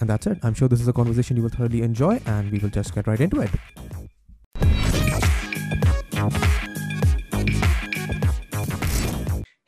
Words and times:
And 0.00 0.10
that's 0.10 0.26
it. 0.26 0.38
I'm 0.42 0.54
sure 0.54 0.68
this 0.68 0.80
is 0.80 0.88
a 0.88 0.92
conversation 0.92 1.36
you 1.36 1.42
will 1.42 1.50
thoroughly 1.50 1.82
enjoy, 1.82 2.20
and 2.26 2.50
we 2.50 2.58
will 2.58 2.70
just 2.70 2.94
get 2.94 3.06
right 3.06 3.20
into 3.20 3.40
it. 3.40 3.50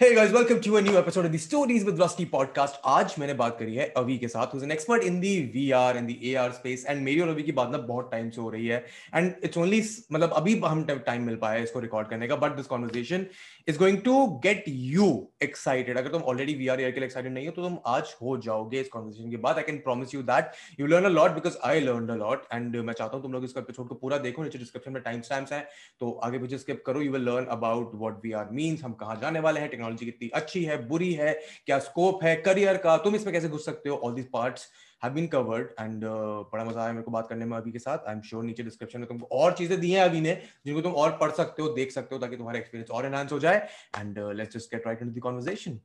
Hey 0.08 0.14
guys, 0.14 0.32
welcome 0.32 0.58
to 0.62 0.78
a 0.78 0.80
new 0.80 0.96
episode 0.96 1.26
of 1.26 1.32
the 1.32 1.38
Stories 1.38 1.84
with 1.84 1.98
Rusty 2.00 2.24
podcast. 2.24 2.76
आज 2.86 3.14
मैंने 3.18 3.32
बात 3.40 3.56
करी 3.58 3.74
है 3.74 3.86
अवी 3.96 4.16
के 4.18 4.28
साथ 4.28 4.52
who's 4.52 4.62
an 4.66 4.70
expert 4.74 5.02
in 5.08 5.16
the 5.24 5.32
VR 5.54 5.98
and 6.00 6.10
the 6.10 6.14
AR 6.28 6.46
space 6.58 6.84
and 6.90 7.02
मेरी 7.04 7.20
और 7.20 7.28
अवी 7.28 7.42
की 7.42 7.52
बात 7.58 7.70
ना 7.70 7.78
बहुत 7.88 8.08
टाइम 8.12 8.30
से 8.30 8.40
हो 8.40 8.50
रही 8.50 8.66
है 8.66 8.78
and 9.20 9.44
it's 9.48 9.58
only 9.62 9.80
मतलब 10.12 10.30
अभी 10.36 10.54
हम 10.64 10.84
टाइम 11.06 11.26
मिल 11.26 11.36
पाया 11.42 11.58
इसको 11.62 11.80
रिकॉर्ड 11.80 12.08
करने 12.10 12.28
का 12.28 12.38
but 12.44 12.56
this 12.60 12.70
conversation 12.70 13.26
is 13.72 13.80
going 13.82 13.98
to 14.06 14.14
get 14.46 14.70
you 14.94 15.10
excited 15.48 15.96
अगर 15.96 16.08
तुम 16.12 16.22
already 16.32 16.54
VR 16.62 16.78
AR 16.86 16.92
के 16.92 17.00
लिए 17.00 17.08
excited 17.08 17.30
नहीं 17.32 17.46
हो 17.46 17.52
तो 17.56 17.68
तुम 17.68 17.78
आज 17.96 18.14
हो 18.22 18.36
जाओगे 18.48 18.80
इस 18.80 18.90
conversation 18.96 19.30
के 19.30 19.42
बाद 19.44 19.62
I 19.64 19.66
can 19.68 19.82
promise 19.88 20.16
you 20.16 20.22
that 20.32 20.56
you 20.80 20.90
learn 20.94 21.10
a 21.10 21.12
lot 21.18 21.36
because 21.40 21.60
I 21.74 21.74
learned 21.90 22.14
a 22.16 22.18
lot 22.24 22.48
and 22.58 22.80
मैं 22.88 22.94
चाहता 22.94 23.16
हूँ 23.16 23.22
तुम 23.22 23.32
लोग 23.32 23.44
इसका 23.50 23.60
एपिसोड 23.60 23.88
को 23.88 24.00
पूरा 24.06 24.18
देखो 24.30 24.44
नीचे 24.44 24.58
डिस्क्रिप्शन 24.58 24.92
में 24.92 25.02
टाइम 25.02 25.20
स्टैम्प्स 25.30 25.52
हैं 25.52 25.62
तो 26.00 26.10
आगे 26.24 26.38
पीछे 26.46 26.58
स्किप 26.64 26.82
करो 26.86 27.02
you 27.02 27.12
will 27.12 27.28
learn 27.30 27.46
about 27.58 27.94
what 27.94 28.26
VR 28.26 28.48
means 28.60 28.84
हम 28.84 28.92
कहाँ 29.04 29.20
जाने 29.22 29.40
वाले 29.48 29.60
हैं 29.60 29.68
टेक्नोलॉजी 29.70 29.96
कितनी 30.04 30.28
अच्छी 30.30 30.64
है, 30.64 30.76
बुरी 30.88 31.12
है, 31.12 31.32
क्या 31.66 31.78
स्कोप 31.80 32.24
है 32.24 32.34
करियर 32.38 32.76
का, 32.76 32.96
तुम 32.98 33.16
इसमें 33.16 33.32
कैसे 33.32 33.48
घुस 33.48 33.64
सकते 33.66 33.88
हो? 33.88 33.96
All 33.96 34.14
these 34.14 34.30
parts 34.32 34.68
have 35.02 35.12
been 35.12 35.26
covered 35.28 35.68
and 35.80 36.04
बड़ा 36.04 36.64
मज़ा 36.64 36.82
आया 36.82 36.92
मेरे 36.92 37.02
को 37.02 37.10
बात 37.10 37.28
करने 37.28 37.44
में 37.44 37.56
अभी 37.56 37.72
के 37.72 37.78
साथ। 37.78 38.08
आई 38.08 38.14
एम 38.14 38.20
श्योर 38.22 38.44
नीचे 38.44 38.62
डिस्क्रिप्शन 38.62 38.98
में 38.98 39.08
तुमको 39.08 39.36
और 39.36 39.52
चीज़ें 39.52 39.78
दी 39.80 39.90
हैं 39.90 40.02
अभी 40.02 40.20
ने, 40.20 40.34
जिनको 40.66 40.80
तुम 40.80 40.92
और 40.94 41.16
पढ़ 41.20 41.30
सकते 41.32 41.62
हो, 41.62 41.68
देख 41.74 41.92
सकते 41.92 42.14
हो, 42.14 42.20
ताकि 42.20 42.36
तुम्हारा 42.36 42.58
एक्सपीरियंस 42.58 42.90
और 42.90 43.06
एनहांस 43.06 43.32
हो 43.32 43.38
जाए। 43.38 43.68
And 43.98 44.18
let's 44.18 44.56
just 44.56 44.74
get 44.74 44.86
right 44.86 45.02
into 45.02 45.20
the 45.20 45.22
conversation 45.24 45.78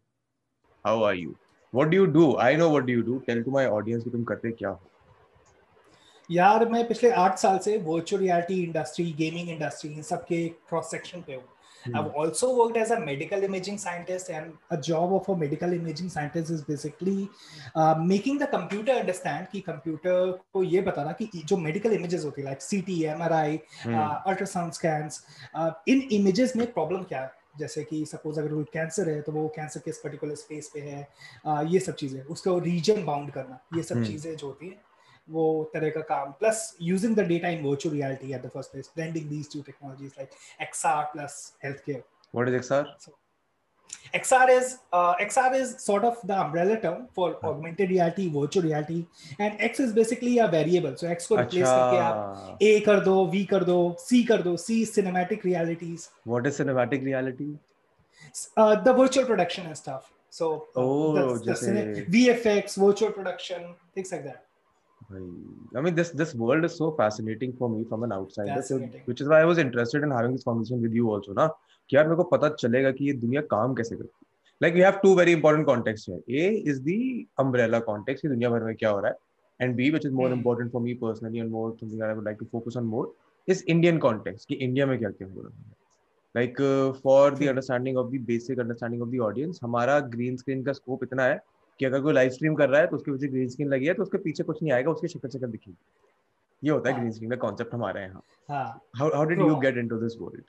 how 0.86 1.04
are 1.04 1.16
you 1.16 1.36
what 1.74 1.88
do 1.88 1.98
you 1.98 2.06
do 2.08 2.34
I 2.38 2.56
know 2.56 2.70
what 2.70 2.84
do 2.84 2.94
you 2.94 3.02
do 3.04 3.18
tell 3.28 3.44
to 3.44 3.52
my 3.52 3.68
audience 3.68 4.04
कि 4.04 4.10
तुम 4.10 4.24
करते 4.24 4.52
क्या 4.52 4.70
हो? 4.70 4.82
यार, 6.30 6.68
मैं 6.70 6.88
पिछले 6.88 7.10
आठ 7.12 7.38
साल 7.38 7.58
से 7.60 7.78
virtual 7.78 8.22
reality 8.22 8.62
industry 8.64 9.12
gaming 9.14 9.50
industry 9.50 9.90
इन 9.92 10.02
सब 10.02 10.24
के 10.26 10.48
क्रॉस 10.70 10.92
सेक्शन 10.92 11.22
पे 11.22 11.34
हूँ। 11.34 11.44
Hmm. 11.86 11.96
I've 11.96 12.12
also 12.14 12.56
worked 12.56 12.78
as 12.78 12.92
a 12.92 13.00
medical 13.00 13.44
imaging 13.44 13.78
scientist, 13.78 14.30
and 14.30 14.54
a 14.70 14.78
job 14.78 15.14
of 15.14 15.28
a 15.28 15.36
medical 15.36 15.74
imaging 15.74 16.10
scientist 16.10 16.50
is 16.50 16.64
basically 16.64 17.30
uh, 17.76 17.96
making 17.96 18.38
the 18.38 18.48
computer 18.48 18.94
understand 18.94 19.48
कि 19.52 19.64
computer 19.66 20.18
को 20.54 20.64
ये 20.64 20.82
बताना 20.82 21.12
कि 21.22 21.30
जो 21.46 21.58
medical 21.58 21.98
images 22.00 22.26
होती 22.26 22.42
है 22.42 22.48
like 22.48 22.62
CT, 22.62 23.00
MRI, 23.16 23.62
hmm. 23.84 23.96
uh, 23.96 24.22
ultrasound 24.32 24.74
scans, 24.74 25.22
uh, 25.56 25.72
इन 25.88 26.08
images 26.20 26.56
में 26.56 26.68
problem 26.74 27.08
क्या 27.08 27.22
है 27.22 27.32
जैसे 27.60 27.84
कि 27.84 28.06
सपोज़ 28.06 28.40
अगर 28.40 28.54
कोई 28.54 28.64
कैंसर 28.74 29.10
है 29.10 29.22
तो 29.22 29.32
वो 29.32 29.48
कैंसर 29.56 29.80
किस 29.86 29.98
पर्टिकुलर 29.98 30.36
स्पेस 30.36 30.70
पे 30.74 30.80
है 30.80 31.08
आ, 31.46 31.62
ये 31.62 31.80
सब 31.80 31.96
चीज़ें 31.96 32.22
उसको 32.24 32.58
रीजन 32.60 33.04
बाउंड 33.06 33.32
करना 33.32 33.60
ये 33.76 33.84
सब 33.84 33.96
hmm. 33.96 34.08
चीज़ें 34.08 34.36
जो 34.36 34.48
होती 34.48 34.68
है 34.68 34.93
वो 35.31 35.71
तरह 35.75 35.91
का 35.91 36.01
काम 36.09 36.33
plus 36.41 36.77
using 36.83 37.17
the 37.17 37.27
data 37.29 37.49
in 37.57 37.63
virtual 37.65 37.95
reality 37.95 38.33
at 38.35 38.43
the 38.43 38.51
first 38.55 38.73
place 38.73 38.91
blending 38.97 39.29
these 39.29 39.53
two 39.53 39.63
technologies 39.63 40.13
like 40.19 40.31
XR 40.69 41.01
plus 41.15 41.41
healthcare 41.65 42.03
what 42.37 42.49
is 42.49 42.55
XR 42.61 42.85
so, 42.99 43.13
XR 44.15 44.49
is 44.51 44.79
uh, 44.93 45.15
XR 45.21 45.55
is 45.55 45.71
sort 45.83 46.05
of 46.05 46.17
the 46.25 46.37
umbrella 46.41 46.81
term 46.81 47.07
for 47.15 47.37
augmented 47.45 47.91
reality, 47.91 48.29
virtual 48.29 48.63
reality, 48.63 49.07
and 49.39 49.57
X 49.59 49.81
is 49.81 49.93
basically 49.93 50.39
a 50.39 50.49
variable. 50.49 50.97
So 50.97 51.09
X 51.09 51.27
को 51.27 51.37
replace 51.37 51.67
करके 51.67 51.99
आप 52.03 52.59
A 52.63 52.81
कर 52.87 53.01
दो, 53.05 53.17
V 53.33 53.45
कर 53.51 53.65
दो, 53.65 53.79
C 54.01 54.23
कर 54.29 54.43
दो. 54.43 54.57
C 54.57 54.83
is 54.83 54.95
cinematic 54.97 55.45
realities. 55.45 56.09
What 56.25 56.47
is 56.47 56.59
cinematic 56.59 57.05
reality? 57.05 57.51
Uh, 58.57 58.75
the 58.77 58.93
virtual 58.93 59.27
production 59.27 59.67
and 59.67 59.77
stuff. 59.77 60.11
So 60.31 60.69
oh, 60.77 61.15
the, 61.15 61.45
the 61.45 61.53
cine- 61.53 62.11
VFX, 62.11 62.79
virtual 62.79 63.13
production, 63.13 63.75
things 63.95 64.13
like 64.13 64.25
that. 64.25 64.45
I 65.12 65.82
mean, 65.82 65.96
this 65.96 66.12
this 66.12 66.34
world 66.34 66.66
is 66.66 66.76
so 66.76 66.92
fascinating 66.92 67.54
for 67.54 67.70
me 67.70 67.84
from 67.84 68.04
an 68.04 68.12
outsider, 68.12 68.62
so, 68.62 68.78
which 69.06 69.22
is 69.22 69.28
why 69.28 69.42
I 69.42 69.46
was 69.46 69.58
interested 69.58 70.04
in 70.04 70.12
having 70.12 70.34
this 70.34 70.44
conversation 70.44 70.82
with 70.82 70.94
you 70.94 71.10
also, 71.10 71.34
ना 71.34 71.48
कि 71.90 71.96
यार 71.96 72.08
मेरे 72.08 72.16
को 72.16 72.24
पता 72.24 72.50
चलेगा 72.60 72.92
कि 72.92 73.06
ये 73.06 73.14
दुनिया 73.14 73.42
काम 73.56 73.74
कैसे 73.76 73.96
करती 73.96 74.26
है 74.26 74.32
like 74.62 74.76
we 74.76 74.82
have 74.82 75.02
two 75.02 75.16
very 75.16 75.34
important 75.34 75.66
contexts 75.68 76.08
here 76.08 76.22
a 76.42 76.52
is 76.72 76.82
the 76.82 77.28
umbrella 77.44 77.82
context 77.82 78.22
कि 78.22 78.30
दुनिया 78.30 78.50
भर 78.50 78.64
में 78.64 78.76
क्या 78.76 78.90
हो 78.90 79.00
रहा 79.00 79.12
है 79.12 79.18
and 79.60 79.78
b 79.80 79.92
which 79.96 80.06
is 80.10 80.14
more 80.20 80.30
hmm. 80.30 80.38
important 80.38 80.72
for 80.72 80.82
me 80.82 80.94
personally 81.04 81.40
and 81.40 81.52
more 81.52 81.76
something 81.80 81.98
that 81.98 82.10
I 82.10 82.14
would 82.14 82.26
like 82.26 82.40
to 82.40 82.48
focus 82.54 82.76
on 82.76 82.86
more 82.86 83.08
is 83.48 83.64
Indian 83.76 84.00
context 84.06 84.48
कि 84.50 84.56
India 84.56 84.86
में 84.86 84.98
क्या 85.00 85.10
क्या 85.10 85.28
हो 85.28 85.42
रहा 85.42 85.58
है 85.58 85.72
like 86.36 86.60
uh, 86.68 86.94
for 87.02 87.32
the 87.32 87.50
understanding 87.50 87.98
of 88.04 88.12
the 88.12 88.22
basic 88.30 88.62
understanding 88.66 89.02
of 89.02 89.12
the 89.16 89.20
audience 89.30 89.60
हमारा 89.64 90.00
green 90.16 90.38
screen 90.44 90.64
का 90.66 90.74
scope 90.80 91.04
इतना 91.04 91.24
है 91.24 91.40
कि 91.80 91.86
अगर 91.86 92.02
कोई 92.02 92.14
लाइव 92.14 92.30
स्ट्रीम 92.32 92.56
कर 92.56 92.70
रहा 92.70 92.82
है 92.82 92.88
तो 92.88 92.96
उसके 92.96 93.12
पीछे 93.12 93.28
ग्रीन 93.28 93.50
स्क्रीन 93.50 93.70
लगी 93.74 93.86
है 93.88 93.94
तो 93.94 94.04
उसके 94.04 94.18
पीछे 94.24 94.44
कुछ 94.44 94.62
नहीं 94.64 94.74
आएगा 94.74 94.92
उसकी 94.92 95.08
शक्ल 95.08 95.30
शक्ल 95.30 95.48
दिखेगी 95.52 95.78
ये 96.64 96.72
होता 96.72 96.90
है 96.90 97.00
ग्रीन 97.00 97.12
स्क्रीन 97.12 97.30
का 97.30 97.38
कॉन्सेप्ट 97.48 97.74
हमारे 97.74 98.02
यहाँ 98.02 98.24
how 99.00 99.10
how 99.16 99.24
did 99.30 99.40
you 99.40 99.56
get 99.66 99.78
into 99.78 99.98
this 100.04 100.18
world 100.22 100.44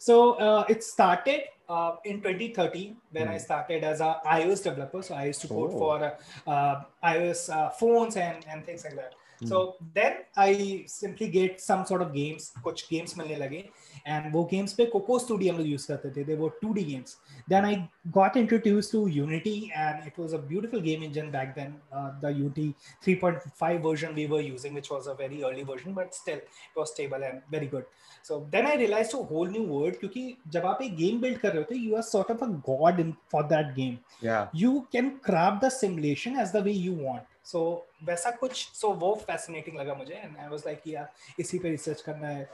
So 0.00 0.32
uh, 0.32 0.64
it 0.66 0.82
started 0.82 1.42
uh, 1.68 1.96
in 2.06 2.22
2013 2.22 2.96
when 3.12 3.26
hmm. 3.26 3.32
I 3.32 3.38
started 3.38 3.84
as 3.84 4.00
a 4.00 4.16
iOS 4.26 4.62
developer. 4.64 5.02
So 5.02 5.14
I 5.14 5.26
used 5.26 5.42
to 5.42 5.48
code 5.48 5.72
oh. 5.74 5.78
for 5.78 6.04
uh, 6.04 6.50
uh 6.50 6.82
iOS 7.04 7.42
uh, 7.54 7.68
phones 7.68 8.16
and, 8.16 8.46
and 8.48 8.64
things 8.64 8.84
like 8.84 8.96
that. 8.96 9.14
Hmm. 9.39 9.47
So 9.47 9.75
then 9.93 10.17
I 10.37 10.83
simply 10.87 11.27
get 11.27 11.59
some 11.59 11.85
sort 11.85 12.01
of 12.01 12.13
games, 12.13 12.51
कुछ 12.63 12.87
games 12.89 13.17
मिलने 13.17 13.35
लगे 13.35 13.63
and 14.07 14.31
वो 14.33 14.47
games 14.51 14.73
पे 14.73 14.89
Coco 14.91 15.17
Studio 15.19 15.53
हम 15.53 15.57
लोग 15.57 15.67
use 15.67 15.85
करते 15.85 16.15
थे. 16.15 16.25
They 16.25 16.37
were 16.41 16.51
2D 16.63 16.85
games. 16.89 17.17
Then 17.49 17.65
I 17.65 17.89
got 18.11 18.37
introduced 18.37 18.91
to 18.91 19.07
Unity 19.07 19.71
and 19.75 20.07
it 20.07 20.17
was 20.17 20.33
a 20.33 20.37
beautiful 20.37 20.79
game 20.79 21.03
engine 21.03 21.31
back 21.31 21.53
then. 21.55 21.75
Uh, 21.91 22.11
the 22.21 22.29
Unity 22.29 22.75
3.5 23.05 23.83
version 23.83 24.15
we 24.15 24.27
were 24.27 24.41
using, 24.41 24.73
which 24.73 24.89
was 24.89 25.07
a 25.07 25.13
very 25.13 25.43
early 25.43 25.63
version, 25.63 25.93
but 25.93 26.15
still 26.15 26.37
it 26.37 26.77
was 26.77 26.91
stable 26.93 27.23
and 27.23 27.41
very 27.51 27.67
good. 27.67 27.85
So 28.23 28.47
then 28.51 28.65
I 28.65 28.75
realized 28.75 29.13
a 29.13 29.17
whole 29.17 29.45
new 29.45 29.63
world 29.63 29.99
क्योंकि 29.99 30.37
जब 30.51 30.65
आप 30.65 30.81
एक 30.81 30.97
game 30.97 31.21
build 31.21 31.39
कर 31.41 31.53
रहे 31.53 31.63
होते 31.63 31.83
you 31.83 31.95
are 31.95 32.07
sort 32.13 32.29
of 32.29 32.41
a 32.41 32.47
god 32.71 32.99
in, 32.99 33.15
for 33.29 33.43
that 33.43 33.75
game. 33.75 33.99
Yeah. 34.21 34.47
You 34.53 34.87
can 34.91 35.17
craft 35.19 35.61
the 35.61 35.69
simulation 35.69 36.37
as 36.37 36.51
the 36.51 36.61
way 36.61 36.71
you 36.71 36.93
want. 36.93 37.23
So 37.52 37.58
so, 37.58 38.06
वैसा 38.08 38.30
कुछ 38.30 38.66
so 38.66 38.88
so, 38.88 39.00
वो 39.00 39.14
फैसिनेटिंग 39.26 39.78
लगा 39.78 39.94
मुझे 39.94 40.14
एंड 40.14 40.36
आई 40.36 40.48
वाज 40.48 40.62
लाइक 40.66 40.82
यार 40.86 41.12
इसी 41.40 41.58
पे 41.58 41.70
रिसर्च 41.70 42.00
करना 42.02 42.28
है. 42.28 42.48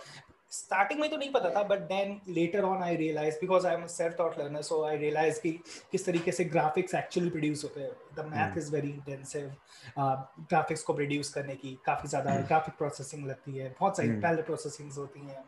स्टार्टिंग 0.53 1.01
में 1.01 1.09
तो 1.11 1.17
नहीं 1.17 1.31
पता 1.33 1.51
था 1.51 1.62
but 1.69 1.79
then 1.89 2.21
later 2.29 2.65
on 2.65 2.83
I 2.83 2.97
realise 2.97 3.34
because 3.41 3.67
I 3.67 3.75
am 3.75 3.87
self 3.87 4.17
taught 4.19 4.39
learner 4.39 4.62
so 4.62 4.83
I 4.84 4.97
realise 4.97 5.41
कि 5.41 5.51
किस 5.93 6.07
तरीके 6.07 6.33
से 6.33 6.45
ग्राफिक्स 6.45 6.95
एक्चुअली 6.95 7.31
प्रोड्यूस 7.31 7.65
होते 7.65 7.81
हैं. 7.81 7.91
The 8.17 8.27
math 8.27 8.59
is 8.59 8.71
very 8.75 8.91
intensive 8.91 9.53
graphics 9.99 10.83
को 10.83 10.93
प्रोड्यूस 10.93 11.33
करने 11.34 11.55
की 11.55 11.78
काफ़ी 11.87 12.09
ज़्यादा 12.09 12.37
ग्राफिक. 12.41 12.75
प्रोसेसिंग 12.78 13.27
लगती 13.27 13.57
है. 13.57 13.75
बहुत 13.81 13.97
सारी 13.97 14.09
पैरल 14.11 14.37
hmm. 14.37 14.47
प्रोसेसिंग 14.47 14.93
होती 14.93 15.21
हैं. 15.21 15.45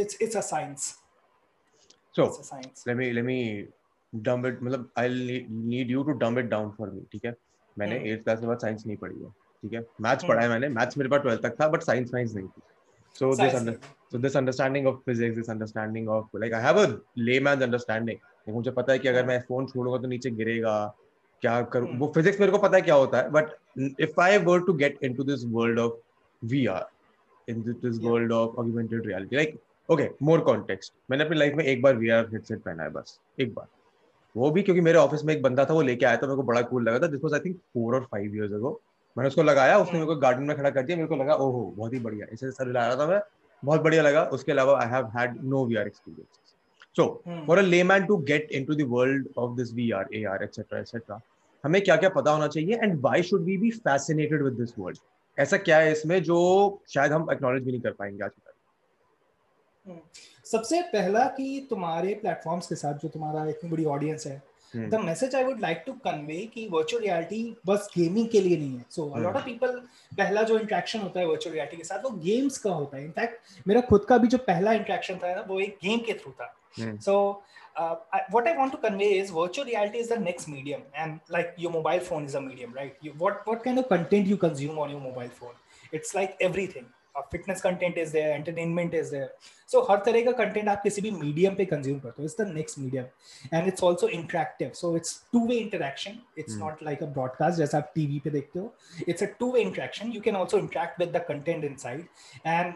It's 0.00 0.18
it's 0.22 0.36
a 0.36 0.40
science 0.40 0.94
so 2.14 2.24
let 2.88 2.96
me 2.96 3.10
let 3.12 3.24
me 3.24 3.68
dump 4.12 4.46
it 4.46 4.62
मतलब 4.62 4.90
I 4.98 5.44
need 5.50 5.90
you 5.90 6.02
to 6.02 6.12
dump 6.24 6.38
it 6.38 6.44
down 6.44 6.70
for 6.78 6.90
me 6.90 7.06
ठीक 7.12 7.24
है? 7.24 7.36
मैंने 7.78 7.98
8th 7.98 8.14
hmm. 8.14 8.22
क्लास 8.24 8.40
के 8.40 8.46
बाद 8.46 8.58
साइंस 8.58 8.86
नहीं 8.86 8.96
पढ़ी 8.96 9.20
है 9.22 9.30
ठीक 9.30 9.72
है? 9.72 9.86
मैथ्स 10.00 10.24
पढ़ा 10.24 10.40
है 10.42 10.48
मैंने 10.48 10.68
मैथ्स 10.68 10.98
मेरे 10.98 11.10
पास 11.10 11.20
12th 11.20 11.42
तक 11.42 11.60
था 11.60 11.68
बट 11.68 11.82
साइंस 11.82 12.10
साइंस 12.10 12.34
नहीं 12.34 12.46
थी। 12.46 12.62
So 13.14 13.28
this 13.32 13.54
under, 13.54 13.72
so 14.12 14.18
this 14.22 14.34
understanding 14.38 14.86
of 14.86 14.96
physics 15.04 15.36
this 15.36 15.46
understanding 15.52 16.08
of 16.08 16.34
like 16.40 16.54
i 16.56 16.58
have 16.60 16.80
a 16.80 16.82
layman's 17.28 17.62
understanding 17.66 18.18
मुझे 18.48 18.70
पता 18.70 18.92
है 18.92 18.98
कि 18.98 19.08
अगर 19.08 19.26
मैं 19.26 19.38
फ़ोन 19.40 19.66
छोड़ूँगा 19.66 19.98
तो 20.02 20.08
नीचे 20.08 20.30
गिरेगा 20.30 20.74
क्या 21.42 21.60
करूँ? 21.62 21.88
वो 21.98 22.12
फिजिक्स 22.14 22.40
मेरे 22.40 22.52
को 22.52 22.58
पता 22.58 22.76
है 22.76 22.82
क्या 22.82 22.94
होता 22.94 23.18
है 23.18 23.30
but 23.30 23.46
if 24.00 24.20
I 24.20 24.38
were 24.38 24.60
to 24.60 24.72
get 24.72 24.98
into 25.02 25.24
this 25.24 25.44
world 25.44 25.78
of 25.78 25.92
VR 26.44 26.86
in 27.48 27.62
this 27.62 27.98
world 28.02 28.32
of 28.32 28.56
augmented 28.56 29.06
reality 29.06 29.36
like 29.36 29.58
okay 29.88 30.08
more 30.22 30.40
context 30.40 30.92
मैंने 31.10 31.24
अपनी 31.24 31.38
लाइफ 31.38 31.54
में 31.54 31.64
एक 31.64 31.82
बार 31.82 31.96
वीआर 31.96 32.28
हेडसेट 32.32 32.58
पहना 32.58 32.82
है 32.82 32.90
बस 32.90 33.18
एक 33.40 33.54
बार। 33.54 33.66
वो 34.36 34.50
भी 34.50 34.62
क्योंकि 34.62 34.80
मेरे 34.80 34.98
ऑफ़िस 34.98 35.24
में 35.24 35.34
एक 35.34 35.42
बंदा 35.42 35.64
था 35.64 35.74
वो 35.74 35.82
लेके 35.82 36.06
आया 36.06 36.16
था 36.16 36.26
मेरे 36.26 36.36
को 36.36 36.42
बड़ा 36.42 36.62
कूल 36.62 36.88
लगा 36.88 36.98
था 36.98 37.06
दिस 37.06 37.20
वाज 37.24 37.34
आई 37.34 37.40
थिंक 37.40 37.56
4 37.76 37.94
और 37.94 38.08
5 38.14 38.34
इयर्स 38.34 38.52
अगो 38.52 38.80
मैंने 39.16 39.28
उसको 39.28 39.42
लगाया 39.42 39.78
उसने 39.78 39.92
मेरे 39.92 40.06
को 40.06 40.16
गार्डन 40.16 40.42
में 40.42 40.56
खड़ा 40.56 40.70
कर 40.70 40.82
दिया 40.82 40.96
मेरे 40.96 41.08
को 41.08 41.16
लगा 41.16 41.34
ओहो 41.34 41.74
बहुत 41.76 41.92
ही 41.92 41.98
बढ़िया 41.98 42.26
इसे 42.32 42.50
सर 42.50 42.66
ला 42.66 42.86
रहा 42.86 42.96
था 42.96 43.06
मैं 43.06 43.20
बहुत 43.64 43.80
बढ़िया 43.80 44.02
लगा 44.02 44.24
उसके 44.24 44.52
अलावा 44.52 44.78
I 44.80 44.88
have 44.88 45.06
had 45.18 45.42
no 45.44 45.64
VR 45.66 45.86
experience 45.86 46.54
so 46.96 47.22
for 47.46 47.58
a 47.58 47.62
layman 47.62 48.04
to 48.04 48.16
get 48.16 48.52
into 48.52 48.74
the 48.74 48.86
world 48.88 49.28
of 49.38 49.56
this 49.56 49.72
VR 49.74 50.08
AR 50.14 50.44
etcetera 50.44 50.78
etcetera 50.78 51.20
हमें 51.64 51.82
क्या 51.84 51.96
क्या 51.96 52.08
पता 52.08 52.30
होना 52.30 52.46
चाहिए 52.46 52.78
and 52.82 53.00
why 53.00 53.22
should 53.22 53.42
we 53.42 53.56
be 53.58 53.70
fascinated 53.70 54.42
with 54.42 54.52
this 54.52 54.78
world 54.78 54.98
ऐसा 55.38 55.56
क्या 55.56 55.78
है 55.78 55.92
इसमें 55.92 56.22
जो 56.22 56.38
शायद 56.88 57.12
हम 57.12 57.30
एक्नॉलेज 57.32 57.64
भी 57.64 57.70
नहीं 57.70 57.80
कर 57.80 57.90
पाएँगे 57.90 58.24
आज 58.24 58.30
की। 58.30 58.52
सबसे 60.52 60.80
पहला 60.92 61.24
कि 61.36 61.66
तुम्हारे 61.70 62.14
प्लेटफॉर्म्स 62.22 62.66
के 62.66 62.74
साथ 62.74 62.94
जो 63.02 63.08
तुम्हारा 63.08 63.48
इतनी 63.50 63.70
बड़ी 63.70 63.84
ऑडियंस 63.94 64.26
है 64.26 64.42
the 64.90 65.00
message 65.04 65.34
I 65.34 65.44
would 65.44 65.60
like 65.60 65.82
to 65.86 65.92
convey 66.04 66.36
कि 66.54 66.66
वर्चुअल 66.72 67.02
रियलिटी 67.02 67.56
बस 67.66 67.88
गेमिंग 67.96 68.28
के 68.28 68.40
लिए 68.40 68.56
नहीं 68.56 68.76
है 68.76 68.84
so 68.90 69.08
a 69.08 69.18
lot 69.20 69.36
of 69.36 69.44
people 69.44 69.80
पहला 70.18 70.42
जो 70.50 70.58
इंटरेक्शन 70.58 71.00
होता 71.00 71.20
है 71.20 71.26
वर्चुअल 71.26 71.54
रियलिटी 71.54 71.76
के 71.76 71.84
साथ 71.84 72.04
वो 72.04 72.10
गेम्स 72.24 72.58
का 72.58 72.72
होता 72.72 72.96
है 72.96 73.04
इनफैक्ट 73.04 73.68
मेरा 73.68 73.80
खुद 73.90 74.04
का 74.08 74.18
भी 74.18 74.28
जो 74.28 74.38
पहला 74.46 74.72
इंटरेक्शन 74.82 75.18
था 75.24 75.34
ना 75.34 75.44
वो 75.48 75.60
एक 75.60 75.78
गेम 75.84 75.98
के 76.06 76.14
थ्रू 76.22 76.32
था 76.40 76.54
so 76.78 77.16
uh, 77.76 77.96
what 78.30 78.46
I 78.46 78.56
want 78.56 78.72
to 78.72 78.78
convey 78.78 79.18
is 79.18 79.30
virtual 79.30 79.66
reality 79.66 79.98
is 79.98 80.08
the 80.08 80.18
next 80.18 80.48
medium, 80.48 80.82
and 80.94 81.20
like 81.28 81.54
your 81.56 81.72
mobile 81.72 82.00
phone 82.00 82.24
is 82.24 82.34
a 82.34 82.40
medium, 82.40 82.72
right? 82.72 82.94
You, 83.00 83.12
what 83.18 83.46
what 83.46 83.62
kind 83.64 83.78
of 83.78 83.88
content 83.88 84.26
you 84.26 84.36
consume 84.36 84.78
on 84.78 84.90
your 84.90 85.00
mobile 85.00 85.32
phone? 85.40 85.56
It's 85.92 86.14
like 86.14 86.36
everything. 86.40 86.86
Fitness 87.32 87.60
content 87.62 87.98
is 87.98 88.12
there 88.12 88.30
entertainment 88.30 88.94
is 88.94 89.10
there 89.10 89.34
so 89.70 89.80
हर 89.90 90.02
तरह 90.06 90.24
का 90.24 90.32
content 90.32 90.68
आप 90.68 90.82
किसी 90.82 91.02
भी 91.02 91.10
medium 91.10 91.54
पे 91.54 91.64
consume 91.64 91.98
करते 91.98 92.22
हो। 92.22 92.24
It's 92.24 92.36
the 92.40 92.46
next 92.54 92.78
medium 92.78 93.04
and 93.54 93.68
it's 93.68 93.84
also 93.84 94.08
interactive 94.08 94.70
so 94.74 94.94
it's 94.96 95.20
two 95.32 95.46
way 95.46 95.56
interaction 95.56 96.18
it's 96.38 96.56
not 96.58 96.82
like 96.82 97.02
a 97.02 97.06
broadcast 97.06 97.58
जैसा 97.58 97.78
आप 97.78 97.90
टीवी 97.94 98.18
पे 98.24 98.30
देखते 98.30 98.58
हो. 98.58 98.72
It's 99.08 99.22
a 99.22 99.26
two 99.40 99.50
way 99.52 99.60
interaction 99.60 100.12
you 100.12 100.20
can 100.20 100.36
also 100.36 100.58
interact 100.58 101.00
with 101.00 101.16
the 101.16 101.24
content 101.28 101.64
inside 101.64 102.04
and 102.46 102.74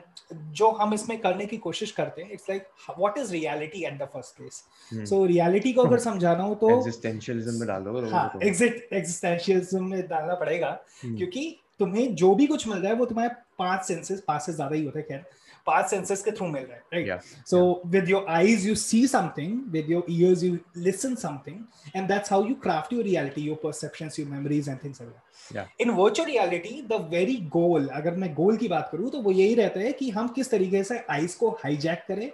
जो 0.60 0.70
हम 0.80 0.94
इसमें 0.94 1.18
करने 1.20 1.46
की 1.46 1.56
कोशिश 1.68 1.90
करते 1.92 2.22
हैं 2.22 2.32
it's 2.32 2.50
like 2.50 2.66
what 2.98 3.18
is 3.18 3.32
reality 3.32 3.84
at 3.84 3.98
the 3.98 4.08
first 4.12 4.36
place 4.36 5.08
so 5.08 5.24
reality 5.26 5.72
को 5.72 5.82
अगर 5.82 5.98
समझाना 6.08 6.42
हो 6.42 6.54
तो 6.54 6.76
एग्जिस्टेंशियलिज्म 6.76 7.58
में 7.58 7.68
डाल 7.68 8.08
हाँ 8.12 8.30
एग्जिस्टेंशियलिज्म 8.42 9.84
में 9.84 10.06
डालना 10.08 10.34
पड़ेगा। 10.34 10.78
Hmm. 11.04 11.16
क्योंकि 11.16 11.60
तुम्हें 11.80 12.14
जो 12.14 12.34
भी 12.34 12.46
कुछ 12.46 12.66
मिल 12.68 12.78
रहा 12.78 12.92
है 12.92 12.98
वो 12.98 13.06
तुम्हारे 13.06 13.34
पाँच 13.58 13.84
सेंसेस 13.84 14.22
पाँच 14.28 14.42
से 14.42 14.52
ज़्यादा 14.52 14.76
ही 14.76 14.84
होते 14.84 14.98
हैं 14.98 15.08
खैर। 15.08 15.24
पाँच 15.66 15.86
सेंसेस 15.90 16.22
के 16.22 16.30
थ्रू 16.30 16.46
मिल 16.48 16.62
रहा 16.62 16.74
है 16.74 17.02
right 17.04 17.22
so 17.46 17.60
with 17.86 18.08
your 18.08 18.26
eyes 18.30 18.66
you 18.66 18.74
see 18.74 19.06
something 19.06 19.60
with 19.72 19.90
your 19.90 20.06
ears 20.10 20.42
you 20.42 20.56
listen 20.76 21.14
something 21.14 21.96
and 21.96 22.08
that's 22.08 22.32
how 22.32 22.46
you 22.46 22.54
craft 22.62 22.92
your 22.92 23.04
reality 23.04 23.42
your 23.42 23.60
perceptions 23.64 24.18
your 24.20 24.28
memories 24.28 24.68
and 24.68 24.78
things 24.84 25.02
like 25.02 25.80
in 25.80 25.90
virtual 25.90 26.28
reality 26.28 26.82
the 26.90 27.06
very 27.12 27.36
goal 27.52 27.86
अगर 27.92 28.16
मैं 28.16 28.32
goal 28.34 28.56
की 28.56 28.68
बात 28.68 28.88
करूँ 28.92 29.10
तो 29.10 29.20
वो 29.22 29.32
यही 29.32 29.54
रहता 29.54 29.80
है 29.80 29.92
कि 29.92 30.10
हम 30.10 30.28
किस 30.34 30.50
तरीके 30.50 30.84
से 30.84 31.04
आईज 31.10 31.34
को 31.34 31.50
हाईजैक 31.64 32.04
करें 32.08 32.30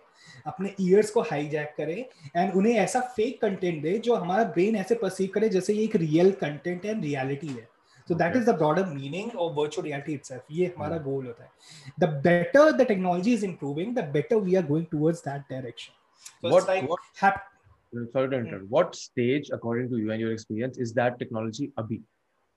अपने 0.46 0.74
ईयर्स 0.80 1.10
को 1.10 1.20
हाईजैक 1.20 1.74
करें 1.76 2.04
एंड 2.36 2.54
उन्हें 2.54 2.74
ऐसा 2.74 3.00
फेक 3.16 3.40
कंटेंट 3.40 3.82
दे 3.82 3.98
जो 3.98 4.14
हमारा 4.14 4.44
ब्रेन 4.46 4.76
ऐसे 4.76 4.94
परसीव 4.94 5.30
करे 5.34 5.48
जैसे 5.48 5.74
ये 5.74 5.84
एक 5.84 5.96
रियल 5.96 6.30
कंटेंट 6.40 6.84
एंड 6.84 7.04
रियलिटी 7.04 7.46
है। 7.48 7.68
So 8.07 8.15
okay. 8.15 8.23
that 8.23 8.35
is 8.35 8.45
the 8.45 8.53
broader 8.53 8.85
meaning 8.85 9.31
of 9.37 9.55
virtual 9.55 9.83
reality 9.83 10.13
itself. 10.15 10.41
ये 10.51 10.73
हमारा 10.77 11.03
goal 11.03 11.25
होता 11.25 11.43
है. 11.43 11.49
The 11.99 12.07
better 12.27 12.65
the 12.77 12.85
technology 12.85 13.33
is 13.33 13.43
improving, 13.43 13.93
the 13.93 14.03
better 14.03 14.39
we 14.39 14.57
are 14.57 14.67
going 14.71 14.87
towards 14.95 15.21
that 15.21 15.47
direction. 15.49 15.93
So 16.41 16.49
what, 16.49 16.67
like 16.67 16.89
what, 16.89 16.99
hap- 17.15 17.43
sorry 18.13 18.29
to 18.29 18.37
interrupt. 18.37 18.65
Mm. 18.65 18.69
What 18.69 18.95
stage, 18.95 19.49
according 19.51 19.89
to 19.89 19.97
you 19.97 20.11
and 20.11 20.19
your 20.19 20.31
experience, 20.31 20.77
is 20.77 20.93
that 20.93 21.19
technology 21.19 21.71
abhi? 21.77 22.01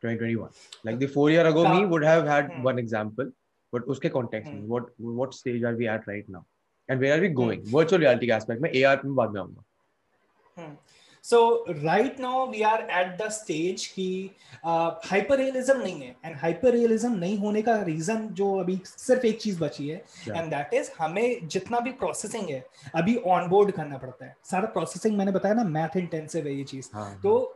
2021. 0.04 0.50
Like 0.84 0.98
the 0.98 1.06
four 1.06 1.30
year 1.30 1.46
ago, 1.46 1.66
me 1.68 1.86
would 1.86 2.04
have 2.04 2.26
had 2.26 2.50
mm. 2.50 2.62
one 2.62 2.78
example, 2.78 3.30
but 3.72 3.88
uske 3.88 4.10
context 4.12 4.52
mm. 4.52 4.66
what 4.66 4.90
what 4.98 5.34
stage 5.34 5.62
are 5.62 5.74
we 5.76 5.88
at 5.88 6.06
right 6.06 6.28
now, 6.28 6.44
and 6.88 7.00
where 7.00 7.16
are 7.16 7.20
we 7.20 7.28
going? 7.28 7.62
Mm. 7.62 7.70
Virtual 7.78 8.00
reality 8.00 8.30
aspect 8.30 8.60
में 8.60 8.70
AR 8.72 8.96
में 9.04 9.14
बाद 9.14 9.30
में 9.32 9.40
आऊँगा. 9.40 9.64
so 11.25 11.65
right 11.69 12.19
now 12.19 12.45
we 12.51 12.61
are 12.63 12.81
at 12.91 13.15
the 13.21 13.29
stage 13.31 13.85
कि 13.87 14.09
hyper 14.65 15.37
realism 15.37 15.77
नहीं 15.77 16.01
है. 16.01 16.15
And 16.25 16.35
hyper 16.37 16.71
realism 16.71 17.11
नहीं 17.15 17.37
होने 17.39 17.61
का 17.61 17.75
रीजन 17.83 18.27
जो 18.33 18.53
अभी 18.59 18.79
सिर्फ़ 18.85 19.25
एक 19.25 19.39
चीज़ 19.41 19.59
बची 19.59 19.87
है 19.87 19.97
एंड 20.29 20.49
दैट 20.49 20.73
इज़ 20.73 20.91
हमें 20.99 21.47
जितना 21.47 21.79
भी 21.79 21.91
प्रोसेसिंग 22.01 22.49
है 22.49 22.63
अभी 22.95 23.15
ऑनबोर्ड 23.27 23.71
करना 23.71 23.97
पड़ता 23.97 24.25
है. 24.25 24.35
सारा 24.51 24.67
प्रोसेसिंग 24.73 25.17
मैंने 25.17 25.31
बताया 25.31 25.53
ना 25.53 25.63
मैथ 25.69 25.97
इंटेंसिव 25.97 26.47
है 26.47 26.55
ये 26.55 26.63
चीज़. 26.63 26.89
हाँ, 26.93 27.13
तो 27.23 27.55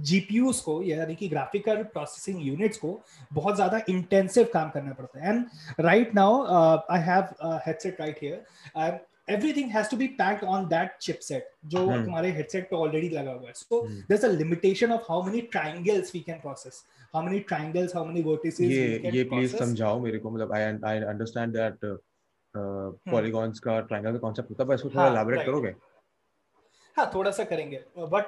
जीपीयूज 0.00 0.58
को 0.60 0.82
यानी 0.82 1.14
कि 1.14 1.28
ग्राफिकल 1.28 1.82
प्रोसेसिंग 1.92 2.46
यूनिट्स 2.46 2.78
को 2.78 3.00
बहुत 3.32 3.54
ज़्यादा 3.56 3.80
इंटेंसिव 3.88 4.48
काम 4.52 4.68
करना 4.70 4.92
पड़ता 4.92 5.20
है. 5.20 5.30
And 5.30 5.44
right 5.80 6.14
now 6.14 6.44
I 6.90 7.00
have 7.02 7.58
headset 7.66 8.00
right 8.00 8.18
here 8.22 8.98
everything 9.28 9.68
has 9.68 9.88
to 9.88 9.96
be 9.96 10.08
packed 10.08 10.44
on 10.44 10.68
that 10.68 11.00
chipset 11.00 11.48
जो 11.64 11.80
hmm. 11.80 12.04
तुम्हारे 12.04 12.32
headset 12.32 12.68
पे 12.70 12.76
already 12.76 13.10
लगा 13.10 13.32
हुआ 13.32 13.48
है 13.48 13.54
so 13.54 13.80
hmm. 13.80 14.00
there's 14.08 14.24
a 14.24 14.32
limitation 14.32 14.92
of 14.92 15.08
how 15.08 15.20
many 15.22 15.42
triangles 15.54 16.12
we 16.12 16.22
can 16.28 16.40
process 16.40 16.84
how 17.14 17.22
many 17.22 17.40
triangles 17.42 17.92
how 17.92 18.04
many 18.04 18.22
vertices 18.22 18.70
ये 18.70 18.86
we 18.88 19.02
can 19.02 19.14
ये 19.14 19.24
please 19.32 19.58
समझाओ 19.58 19.98
मेरे 20.00 20.18
को 20.18 20.30
मतलब 20.30 20.52
I 20.52 20.62
I 20.92 20.96
understand 21.14 21.58
that 21.60 21.90
uh, 21.90 21.96
uh, 22.54 22.88
polygons 23.10 23.60
का 23.66 23.80
triangle 23.88 24.18
का 24.18 24.26
concept 24.28 24.50
होता 24.50 24.62
है 24.62 24.68
पर 24.68 24.74
इसको 24.74 24.90
थोड़ा 24.90 25.10
elaborate 25.10 25.36
right. 25.36 25.46
करोगे 25.46 25.74
हाँ 26.96 27.10
थोड़ा 27.14 27.30
सा 27.30 27.44
करेंगे 27.44 27.80
बट 27.98 28.26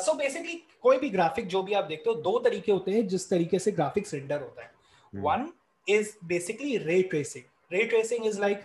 सो 0.00 0.12
बेसिकली 0.14 0.54
कोई 0.82 0.98
भी 0.98 1.08
ग्राफिक 1.10 1.46
जो 1.48 1.62
भी 1.62 1.72
आप 1.74 1.84
देखते 1.84 2.10
हो 2.10 2.14
दो 2.22 2.38
तरीके 2.38 2.72
होते 2.72 2.90
हैं 2.90 3.06
जिस 3.08 3.28
तरीके 3.30 3.58
से 3.58 3.72
ग्राफिक्स 3.72 4.14
रेंडर 4.14 4.40
होता 4.40 4.62
है 4.62 5.22
one 5.22 5.48
is 5.88 6.12
basically 6.26 6.76
ray 6.78 7.02
tracing 7.02 7.44
ray 7.74 7.84
tracing 7.84 8.26
is 8.26 8.40
like 8.40 8.62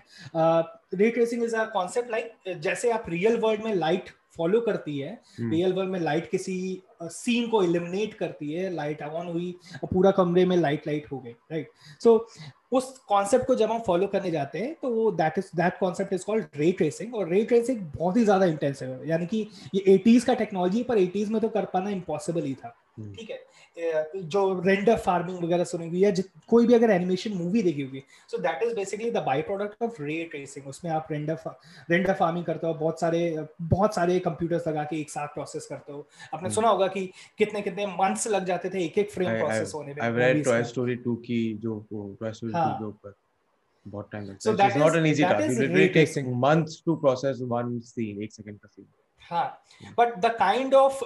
ray 0.96 1.10
tracing 1.10 1.44
is 1.44 1.56
a 1.56 1.66
concept 1.74 2.12
like 2.12 2.60
जैसे 2.60 2.92
आप 2.92 3.10
रियल 3.10 3.38
वर्ल्ड 3.38 3.64
में 3.64 3.74
लाइट 3.76 4.10
फॉलो 4.38 4.60
करती 4.62 4.98
है 5.00 5.12
रियल 5.40 5.68
hmm. 5.68 5.78
वर्ल्ड 5.78 5.92
में 5.92 6.00
लाइट 6.00 6.30
किसी 6.30 6.84
सीन 7.04 7.44
uh, 7.46 7.52
को 7.52 7.64
इलिमिनेट 7.64 8.14
करती 8.14 8.52
है 8.52 8.70
लाइट 8.74 9.02
ऑन 9.02 9.28
हुई 9.28 9.54
पूरा 9.86 10.12
कमरे 10.12 10.46
में 10.46 10.56
लाइट 10.58 10.88
लाइट 10.88 11.12
हो 11.12 11.20
गई 11.20 11.32
राइट 11.52 11.70
सो 12.04 12.16
उस 12.72 12.98
कॉन्सेप्ट 13.08 13.46
को 13.46 13.56
जब 13.56 13.72
हम 13.72 13.80
फॉलो 13.80 14.08
करने 14.08 14.32
जाते 14.32 14.60
हैं 14.60 14.74
तो 14.82 14.90
वो 14.90 15.12
that 15.12 15.38
is 15.38 15.46
that 15.56 15.78
concept 15.80 16.14
is 16.14 16.26
called 16.26 16.46
ray 16.56 16.72
tracing 16.72 17.16
और 17.16 17.30
रे 17.30 17.44
ट्रेसिंग 17.44 17.80
बहुत 17.98 18.18
ही 18.18 18.24
ज़्यादा 18.24 18.46
इंटेंसिव 18.46 18.90
है 18.90 19.10
यानी 19.10 19.26
कि 19.26 19.48
ये 19.76 19.84
एटीज 19.94 20.24
का 20.24 20.34
टेक्नोलॉजी 20.34 20.84
पर 20.84 20.98
एटीज 20.98 21.30
में 21.30 21.42
तो 21.42 21.50
कर 21.50 21.66
पाना 21.66 21.90
इम्पॉसिबल 21.90 22.44
ही 22.44 22.54
था. 22.54 22.76
ठीक 23.08 23.30
है? 23.30 23.40
जो 24.16 24.62
रेंडर 24.66 24.98
फ़ार्मिंग 24.98 25.44
वगैरह 25.44 25.64
सुनी 25.64 25.88
हुई 25.88 26.00
या 26.00 26.12
कोई 26.48 26.68
भी 26.68 26.74
अगर 26.74 26.90
एनिमेशन 26.90 27.34
मूवी 27.34 27.64
देखी 27.64 27.82
होगी 27.82 28.04
so 28.28 28.38
that 28.38 28.64
is 28.64 28.76
basically 28.76 29.12
the 29.12 29.18
byproduct 29.42 29.84
of 29.84 30.02
ray 30.02 30.24
tracing 30.24 30.68
उसमें 30.68 30.92
आप 30.92 31.08
रेंडर 31.12 31.38
रेंडर 31.92 32.14
फ़ार्मिंग 32.14 32.46
करते 32.46 32.68
हो 32.68 32.74
बहुत 32.74 33.00
सारे 33.00 33.48
बहुत 33.62 33.96
सारे 33.96 34.20
कंप्यूटर्स 34.20 34.68
लगा 34.68 34.84
के 34.84 35.00
एक 35.02 35.10
साथ 35.10 35.28
प्रोसेस 35.28 35.66
करते 35.66 35.92
हो। 35.92 36.08
आपने 36.34 36.48
hmm. 36.50 36.56
सुना 36.56 36.70
होगा 36.70 36.88
कि 36.88 37.12
कितने 37.38 37.62
कितने 37.62 37.86
मंथ्स 37.86 38.28
लग 38.28 38.46
जाते 38.46 38.70
थे 38.70 38.84
एक 38.86 38.98
एक 38.98 39.12
फ्रेम 39.12 39.38
प्रोसेस 39.40 39.72
होने 39.76 39.94
में 39.94 40.02
आई 40.02 40.12
रेड 40.12 40.46
टॉय 40.46 40.64
स्टोरी 40.64 40.96
2 40.96 41.16
की 41.16 41.54
जो 41.54 41.86
टॉय 41.94 42.34
स्टोरी 42.34 42.54
2 42.54 42.68
के 42.70 42.86
ऊपर 42.86 43.14
बहुत 43.88 44.10
टाइम 44.12 44.24
लगता 44.24 44.52
है। 44.52 44.68
It's 44.68 44.78
not 44.78 44.96
an 44.96 45.06
easy 45.06 45.24
task 45.24 45.52
it 45.52 45.60
really 45.60 45.88
takes 45.88 46.18
months 46.18 46.82
to 46.86 46.96
process 46.96 47.38
one 47.42 47.80
scene 47.80 48.24
एक 48.24 48.34
सेकंड 48.34 48.60
का 48.60 48.68
सीन 48.68 48.86
हाँ 49.30 49.64
but 50.00 50.20
the 50.20 50.26
kind 50.26 50.74
of 50.74 51.04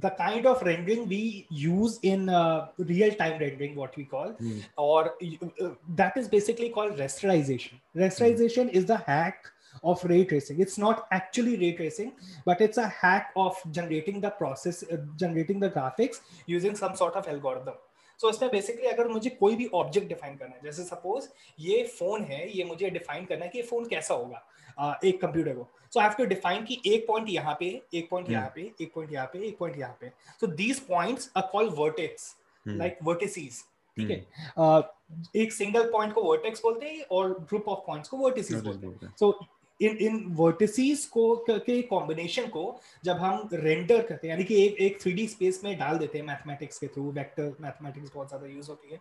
the 0.00 0.10
kind 0.10 0.46
of 0.46 0.62
rendering 0.62 1.08
we 1.08 1.46
use 1.50 1.98
in 2.02 2.28
uh, 2.28 2.68
real 2.78 3.12
time 3.14 3.40
rendering 3.40 3.74
what 3.74 3.96
we 3.96 4.04
call 4.04 4.32
mm. 4.40 4.62
or 4.76 5.14
uh, 5.60 5.70
that 5.96 6.16
is 6.16 6.28
basically 6.28 6.68
called 6.68 6.96
rasterization 6.96 7.80
rasterization 7.96 8.70
mm. 8.70 8.74
is 8.74 8.86
the 8.86 8.96
hack 8.96 9.46
of 9.82 10.04
ray 10.04 10.24
tracing 10.24 10.60
it's 10.60 10.78
not 10.78 11.06
actually 11.10 11.56
ray 11.56 11.72
tracing 11.72 12.12
but 12.44 12.60
it's 12.60 12.78
a 12.78 12.86
hack 12.86 13.32
of 13.34 13.56
generating 13.72 14.20
the 14.20 14.30
process 14.30 14.84
uh, 14.92 14.98
generating 15.16 15.58
the 15.58 15.70
graphics 15.70 16.20
using 16.46 16.76
some 16.76 16.94
sort 16.94 17.14
of 17.14 17.26
algorithm 17.26 17.74
so 18.20 18.28
so, 18.28 18.34
इसमें 18.34 18.50
basically 18.50 18.86
अगर 18.86 19.08
मुझे 19.08 19.30
कोई 19.30 19.54
भी 19.56 19.66
object 19.74 20.08
define 20.08 20.36
करना 20.36 20.54
है 20.54 20.60
जैसे 20.64 20.82
suppose 20.84 21.28
ये 21.60 21.82
phone 21.98 22.24
है 22.24 22.40
ये 22.56 22.64
मुझे 22.64 22.90
डिफाइन 22.90 23.24
करना 23.26 23.44
है 23.44 23.50
कि 23.50 23.58
ये 23.58 23.64
फोन 23.66 23.86
कैसा 23.88 24.14
होगा 24.14 24.42
एक 24.79 25.21
कंप्यूटर 25.21 25.53
को। 25.53 25.67
सो 25.93 25.99
हैव 25.99 26.11
टू 26.17 26.25
डिफाइन 26.25 26.63
कि 26.65 26.81
एक 26.85 27.07
पॉइंट 27.07 27.29
यहाँ 27.29 27.55
पे 27.59 27.65
एक 27.93 28.09
पॉइंट 28.09 28.29
यहाँ 28.31 28.51
पे 28.55 28.61
एक 28.81 28.91
पॉइंट 28.95 29.11
यहाँ 29.13 29.27
पे 29.33 29.47
एक 29.47 29.57
पॉइंट 29.57 29.77
यहाँ 29.77 29.97
पे। 30.01 30.09
So 30.41 30.47
these 30.47 30.79
points 30.87 31.31
are 31.37 31.49
called 31.51 31.73
vertex 31.77 32.35
like 32.65 32.97
vertices 33.03 33.63
ठीक 33.97 34.09
है? 34.09 34.17
एक 35.35 35.53
सिंगल 35.53 35.91
पॉइंट 35.91 36.13
को 36.13 36.23
वर्टेक्स 36.23 36.61
बोलते 36.63 36.85
हैं 36.85 37.05
और 37.11 37.29
ग्रुप 37.41 37.67
ऑफ़ 37.67 37.79
पॉइंट्स 37.87 38.09
को 38.09 38.17
वर्टिसीज 38.17 38.63
बोलते 38.63 38.87
हैं। 38.87 39.13
सो 39.19 39.31
इन 39.81 39.97
इन 40.01 40.23
वर्टिसीज 40.35 41.05
को 41.05 41.35
के 41.47 41.81
कॉम्बिनेशन 41.83 42.47
को 42.47 42.63
जब 43.05 43.17
हम 43.17 43.49
रेंडर 43.53 44.01
करते 44.01 44.27
हैं 44.27 44.33
यानी 44.33 44.43
कि 44.43 44.61
एक 44.65 44.77
एक 44.81 45.01
थ्री 45.01 45.27
स्पेस 45.27 45.61
में 45.63 45.77
डाल 45.79 45.97
देते 45.97 46.17
हैं 46.17 46.25
मैथमेटिक्स 46.25 46.79
के 46.79 46.87
थ्रू 46.87 47.11
वेक्टर 47.11 47.55
मैथमेटिक्स 47.61 48.11
बहुत 48.15 48.27
ज़्यादा 48.27 48.47
यूज़ 48.47 48.69
होती 48.69 48.93
है। 48.93 48.99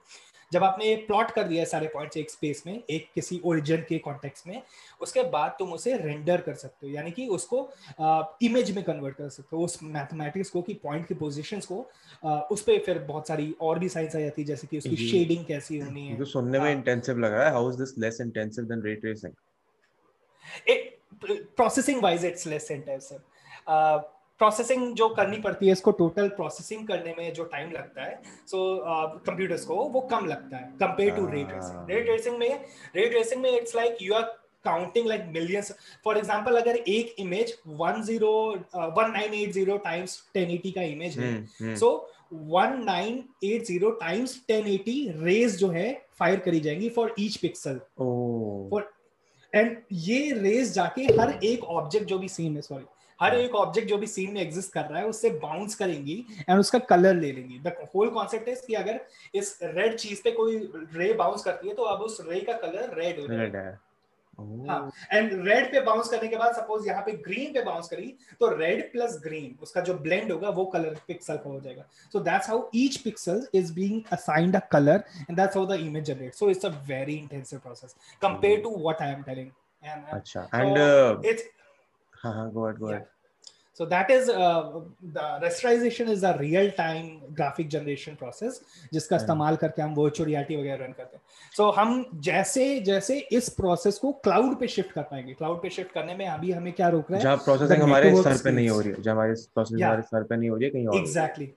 जब 0.52 0.64
आपने 0.64 0.95
प्लॉट 1.06 1.30
कर 1.30 1.45
दिया 1.45 1.64
सारे 1.64 1.87
पॉइंट्स 1.95 2.16
एक 2.16 2.30
स्पेस 2.30 2.62
में 2.66 2.83
एक 2.90 3.09
किसी 3.14 3.40
ओरिजिन 3.45 3.85
के 3.88 3.99
कॉन्टेक्स्ट 3.99 4.47
में 4.47 4.62
उसके 5.00 5.23
बाद 5.30 5.56
तुम 5.59 5.73
उसे 5.73 5.97
रेंडर 5.99 6.40
कर 6.40 6.54
सकते 6.54 6.87
हो। 6.87 6.92
यानी 6.92 7.11
कि 7.11 7.26
उसको 7.28 7.62
इमेज 8.42 8.75
में 8.76 8.83
कन्वर्ट 8.85 9.16
कर 9.16 9.28
सकते 9.28 9.56
हो। 9.56 9.64
उस 9.64 9.78
मैथमेटिक्स 9.83 10.50
को 10.50 10.62
कि 10.62 10.75
पॉइंट 10.83 11.06
की 11.09 11.14
पोजिशन 11.14 11.61
को 11.61 11.80
आ, 12.25 12.38
उस 12.40 12.62
पर 12.62 12.78
फिर 12.87 12.99
बहुत 13.09 13.28
सारी 13.28 13.54
और 13.61 13.78
भी 13.78 13.88
साइंस 13.88 14.16
आ 14.16 14.21
जाती 14.21 14.42
है 14.42 14.47
जैसे 14.47 14.66
कि 14.66 14.78
उसकी 14.78 14.97
शेडिंग 14.99 15.45
कैसी 15.45 15.78
होनी 15.78 16.06
है 16.06 16.16
जो 16.16 16.25
सुनने 16.26 16.61
में 16.61 16.73
इंटेंसिव 16.73 17.18
लग 17.18 17.33
रहा 17.33 17.47
है। 17.47 17.52
How 17.52 17.71
is 17.71 17.78
this 17.78 17.99
less 17.99 18.21
intensive 18.21 18.64
than 18.64 18.83
ray 18.83 18.95
tracing 18.97 19.33
wise 22.00 22.25
it's 22.25 22.47
less 22.47 22.71
intensive. 22.71 23.23
Uh, 23.67 23.99
processing 24.41 24.95
जो 24.95 25.09
करनी 25.09 25.37
पड़ती 25.41 25.67
है 25.67 25.73
इसको 25.73 25.91
टोटल 25.99 26.29
प्रोसेसिंग 26.29 26.87
करने 26.88 27.15
में 27.19 27.33
जो 27.35 27.45
टाइम 27.45 27.71
लगता 27.71 28.03
है 28.05 28.21
सो 28.47 28.59
कंप्यूटर्स 29.26 29.65
को 29.65 29.76
वो 29.91 30.00
कम 30.11 30.26
लगता 30.26 30.57
है 30.57 30.73
compare 30.81 31.15
to 31.17 31.26
ray 31.26 31.45
tracing 31.45 31.91
ray 31.91 32.00
tracing 32.03 32.37
में 32.38 32.65
रे 32.97 33.09
ट्रेसिंग 33.09 33.43
में 33.43 33.50
it's 33.50 33.76
like 33.76 34.03
you 34.03 34.15
are 34.15 34.23
counting 34.65 35.07
like 35.07 35.25
millions 35.29 35.73
for 36.05 36.19
example 36.19 36.57
अगर 36.61 36.76
एक 36.76 37.15
इमेज 37.19 37.55
10 37.81 38.03
1980 38.11 39.79
टाइम्स 39.85 40.19
1080 40.37 40.73
का 40.75 40.83
इमेज 40.83 41.19
है 41.19 41.76
सो 41.76 41.91
1980 42.33 43.91
टाइम्स 44.00 44.37
1080 44.50 44.99
रेज 45.25 45.57
जो 45.59 45.69
है 45.71 45.93
फायर 46.19 46.41
करी 46.41 46.61
जाएँगी 46.61 46.88
for 46.91 47.15
each 47.19 47.37
pixel 47.37 47.81
for 48.00 48.91
and 49.55 49.76
ये 49.93 50.31
रेस 50.33 50.73
जाके 50.75 51.03
हर 51.21 51.38
एक 51.45 51.65
ऑब्जेक्ट 51.65 52.07
जो 52.07 52.19
भी 52.19 52.29
सीन 52.29 52.57
है 52.57 52.62
सॉरी 52.62 52.85
हर 53.21 53.35
एक 53.35 53.55
ऑब्जेक्ट 53.55 53.88
जो 53.88 53.97
भी 53.99 54.07
सीन 54.07 54.33
में 54.33 54.41
एग्जिस्ट 54.41 54.73
कर 54.73 54.85
रहा 54.85 54.99
है 54.99 55.07
उससे 55.07 55.31
बाउंस 55.43 55.75
करेंगी 55.75 56.15
एंड 56.49 56.59
उसका 56.61 56.79
कलर 56.91 57.15
ले 57.15 57.31
लेंगी। 57.33 57.59
द 57.59 57.73
होल 57.95 58.09
कॉन्सेप्ट 58.11 58.49
इज़ 58.49 58.67
कि 58.67 58.75
अगर 58.75 59.00
इस 59.35 59.59
रेड 59.62 59.95
चीज़ 59.95 60.21
पे 60.25 60.31
कोई 60.31 60.57
रे 60.95 61.12
बाउंस 61.12 61.43
करती 61.43 61.69
है 61.69 61.75
तो 61.75 61.83
अब 61.83 62.00
उस 62.00 62.19
रे 62.29 62.41
का 62.41 62.53
कलर 62.59 62.95
रेड 62.99 63.21
हो 63.21 63.26
जाएगा। 63.26 63.62
एंड 64.38 65.33
रेड 65.47 65.62
हाँ, 65.62 65.71
पे 65.73 65.81
बाउंस 65.81 66.09
करने 66.09 66.28
के 66.28 66.37
बाद 66.37 66.55
सपोज़ 66.55 66.87
यहाँ 66.88 67.02
पे 67.02 67.12
ग्रीन 67.25 67.52
पे 67.52 67.62
बाउंस 67.64 67.88
करी 67.88 68.07
तो 68.40 68.49
रेड 68.57 68.93
प्लस 68.93 69.19
ग्रीन 69.25 69.57
उसका 69.62 69.81
जो 69.81 69.95
ब्लेंड 69.99 70.33
होगा 70.33 70.49
वो 70.49 70.64
कलर 70.64 70.97
पिक्सल 71.09 71.37
का 71.37 71.50
हो 71.50 71.61
जाएगा। 71.61 71.85
So 72.12 72.21
that's 72.21 72.49
how 72.49 72.69
each 72.75 72.97
pixel 72.97 73.47
is 73.55 73.73
being 73.75 74.02
assigned 74.12 74.57
a 74.57 74.61
colour 74.73 75.05
and 75.21 75.37
that's 75.37 75.57
how 75.57 75.66
the 75.66 75.81
image 75.81 76.05
generate 76.05 76.35
so 76.35 76.50
it's 76.50 76.66
a 76.66 76.69
very 76.88 77.14
intensive 77.14 77.59
process 77.59 77.97
compare 78.23 78.61
to 78.61 78.76
what 78.76 79.02
I 79.02 79.12
am 79.12 79.23
telling 79.23 79.50
अच्छा 80.12 80.49
and 80.55 81.25
it's 81.25 81.50
हाँ 82.14 82.35
हाँ 82.35 82.50
go 82.50 82.71
ahead. 82.90 83.16
So 83.78 83.87
that 83.87 84.11
is 84.12 84.28
uh, 84.28 84.80
the 85.16 85.25
rasterization 85.42 86.11
is 86.12 86.23
a 86.23 86.30
real 86.38 86.68
time 86.78 87.09
graphic 87.40 87.68
generation 87.75 88.14
process 88.23 88.61
जिसका 88.92 89.16
इस्तेमाल 89.16 89.56
करके 89.56 89.83
हम 89.83 89.95
virtual 89.95 90.28
reality 90.28 90.56
वगैरह 90.56 90.85
run 90.85 90.92
करते 90.92 91.16
हैं। 91.16 91.23
So, 91.59 91.75
हम 91.78 92.21
जैसे 92.28 92.80
जैसे 92.80 93.18
इस 93.18 93.49
प्रोसेस 93.49 93.99
को 93.99 94.12
क्लाउड 94.12 94.59
पे 94.61 94.68
शिफ्ट 94.68 94.92
कर 94.92 95.02
पाएँगे। 95.02 95.33
क्लाउड 95.33 95.62
पे 95.62 95.71
शिफ्ट 95.71 95.92
करने 95.92 96.14
में 96.14 96.26
अभी 96.26 96.52
हमें 96.52 96.73
क्या 96.73 96.88
रोक 96.88 97.11
रहा 97.11 97.18
है? 97.18 97.25
जहाँ 97.25 97.37
प्रोसेसिंग 97.37 97.83
हमारे 97.83 98.23
सर 98.23 98.42
पे 98.45 98.50
नहीं 98.50 98.68
हो 98.68 98.80
रही 98.80 98.90
है 98.90 99.02
जहाँ 99.02 99.16
हमारे 99.16 99.35
प्रोसेसिंग 99.54 99.83
हमारे 99.83 100.02
सर 100.02 100.23
पे 100.23 100.37
नहीं 100.37 100.50
हो 100.50 100.56
रही 100.56 100.64
है 100.64 100.71
कहीं 100.71 100.87
और 100.87 100.97
एग्जैक्टली 100.97 101.52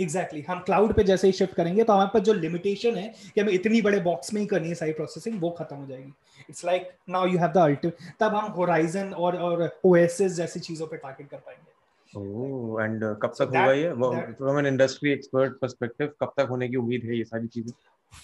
एग्जैक्टली 0.00 0.40
exactly. 0.40 0.56
हम 0.56 0.64
क्लाउड 0.64 0.92
पे 0.94 1.04
जैसे 1.04 1.26
ही 1.26 1.32
शिफ्ट 1.32 1.54
करेंगे 1.54 1.84
तो 1.84 1.92
हमारे 1.92 2.10
पास 2.14 2.22
जो 2.22 2.32
लिमिटेशन 2.32 2.96
है 2.96 3.08
कि 3.34 3.40
हमें 3.40 3.52
इतनी 3.52 3.82
बड़े 3.82 4.00
बॉक्स 4.00 4.32
में 4.34 4.40
ही 4.40 4.46
करनी 4.46 4.68
है 4.68 4.74
सारी 4.74 4.92
प्रोसेसिंग 4.92 5.40
वो 5.40 5.50
खत्म 5.50 5.76
हो 5.76 5.86
जाएगी। 5.86 6.12
It's 6.50 6.64
like 6.64 6.90
now 7.08 7.26
you 7.26 7.38
have 7.38 7.52
the 7.52 7.58
ultimate 7.58 8.12
तब 8.20 8.34
हम 8.34 8.50
होराइजन 8.52 9.12
और 9.12 9.36
और 9.36 9.80
ओएसएस 9.84 10.32
जैसी 10.32 10.60
चीज़ों 10.60 10.86
पे 10.86 10.96
टारगेट 10.96 11.28
कर 11.28 11.36
पाएँगे। 11.36 11.74
ओह 12.18 12.82
एंड 12.84 13.04
uh, 13.04 13.14
कब 13.22 13.34
तक 13.38 13.42
होगा 13.42 13.72
ये? 13.72 13.92
From 14.32 14.58
an 14.58 14.66
industry 14.66 15.12
expert 15.12 15.52
perspective 15.60 16.12
कब 16.20 16.32
तक 16.36 16.46
होने 16.50 16.68
की 16.68 16.76
उम्मीद 16.76 17.04
है 17.04 17.16
ये 17.18 17.24
सारी 17.24 17.46
चीज़ें? 17.46 17.72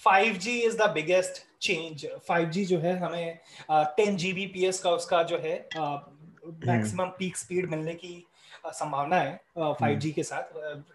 5G 0.07 0.53
is 0.67 0.75
the 0.77 0.87
biggest 0.93 1.39
change. 1.61 2.05
5G 2.29 2.65
जो 2.65 2.79
है 2.79 2.97
हमें 2.99 3.39
uh, 3.71 3.85
10 3.99 4.15
Gbps 4.21 4.79
का 4.79 4.91
उसका 4.91 5.23
जो 5.23 5.37
है 5.37 5.55
मैक्सिमम 6.67 7.09
पीक 7.19 7.37
स्पीड 7.37 7.69
मिलने 7.69 7.93
की 7.93 8.13
संभावना 8.65 9.15
है 9.15 9.39
फाइव 9.59 9.99
जी 9.99 10.11
के 10.11 10.23
साथ 10.23 10.43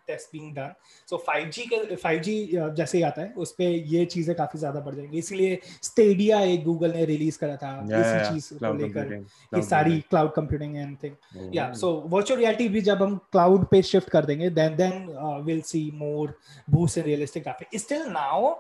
test 0.07 0.29
being 0.33 0.55
done 0.55 0.73
so 1.11 1.17
five 1.17 1.49
G 1.49 1.63
के 1.63 1.97
फाइव 1.97 2.21
जी 2.21 2.51
जैसे 2.53 2.99
ही 2.99 3.05
आता 3.05 3.23
है 3.23 3.33
उस 3.33 3.53
पर 3.53 3.65
ये 3.65 4.05
चीज़ें 4.05 4.37
काफ़ी 4.37 4.59
ज़्यादा 4.59 4.81
बढ़ 4.81 4.95
जाएँगी। 4.95 5.19
इसलिए 5.19 5.61
स्टेडिया 5.83 6.41
एक 6.41 6.65
गूगल 6.65 6.93
ने 6.93 7.05
रिलीज़ 7.05 7.39
करा 7.39 7.57
था 7.57 7.73
इसी 7.85 8.35
चीज़ 8.35 8.65
को 8.65 8.75
लेकर 8.75 9.13
ये 9.57 9.63
सारी 9.63 10.01
क्लाउड 10.01 10.33
कंप्यूटिंग 10.33 10.77
एंड 10.77 10.97
थिंग 11.03 11.57
या 11.57 11.73
सो 11.73 11.93
वर्चुअल 12.07 12.41
रियलिटी 12.41 12.69
भी 12.69 12.81
जब 12.81 13.03
हम 13.03 13.17
क्लाउड 13.17 13.67
पे 13.67 13.83
शिफ्ट 13.83 14.09
कर 14.09 14.25
देंगे 14.25 14.51
then 14.51 14.77
then 14.77 15.07
will 15.45 15.61
see 15.61 15.91
more 15.95 16.39
boost 16.71 16.99
in 16.99 17.05
realistic 17.05 17.43
graphic 17.43 17.81
still 17.81 18.03
now 18.03 18.55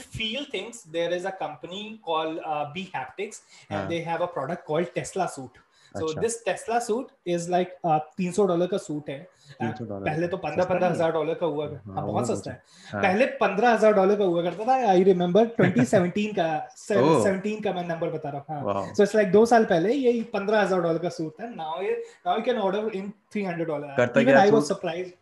feel 0.00 0.44
things. 0.44 0.82
There 0.82 1.12
is 1.12 1.24
a 1.24 1.32
company 1.32 2.00
called 2.04 2.38
uh, 2.44 2.72
b 2.74 2.90
haptics 2.94 3.40
and 3.70 3.80
uh. 3.80 3.88
they 3.88 4.00
have 4.00 4.20
a 4.20 4.26
product 4.26 4.66
called 4.66 4.94
tesla 4.94 5.28
suit 5.28 5.58
so 5.94 6.12
this 6.20 6.44
Tesla 6.44 6.78
suit 6.80 7.08
is 7.26 7.50
like 7.50 7.74
तीन 7.86 8.32
सौ 8.32 8.46
dollar 8.46 8.66
का 8.66 8.78
suit 8.78 9.08
है। 9.10 9.18
पहले 9.60 10.26
तो 10.28 10.36
पंद्रह 10.36 10.64
पंद्रह 10.64 10.88
हज़ार 10.88 11.12
dollar 11.12 11.34
का 11.34 11.46
हुआ 11.46 11.66
हाँ, 11.66 12.06
बहुत 12.06 12.28
सस्ता 12.28 12.50
है। 12.50 12.62
हाँ. 12.86 13.02
पहले 13.02 13.26
पंद्रह 13.38 13.70
हज़ार 13.70 13.92
डॉलर 13.94 14.16
का 14.16 14.24
हुआ 14.24 14.42
करता 14.42 14.64
था। 14.66 14.74
आई 14.90 15.02
रिमेम्बर 15.04 15.46
ट्वेंटी 15.56 15.84
सेवनटीन 15.86 16.32
का 16.32 16.48
सेवनटीन 16.76 17.60
का 17.60 17.72
मैं 17.72 17.86
नंबर 17.88 18.10
बता 18.10 18.30
रहा 18.30 18.58
हूँ। 18.58 18.94
सो 18.94 19.02
इट्स 19.02 19.14
लाइक 19.14 19.32
दो 19.32 19.44
साल 19.46 19.64
पहले 19.64 19.94
ये 19.94 20.22
पंद्रह 20.34 20.60
हज़ार 20.60 20.80
डॉलर 20.80 20.98
का 20.98 21.08
सूट 21.10 21.40
है 21.40 21.54
now 21.56 21.80
now 21.80 22.36
you 22.36 22.42
can 22.44 22.58
order 22.58 22.96
in 22.96 23.10
three 23.32 23.44
hundred 23.44 23.68
dollar 23.68 24.20
even 24.20 24.34
I 24.34 24.50
was 24.50 24.62
surprised 24.64 25.12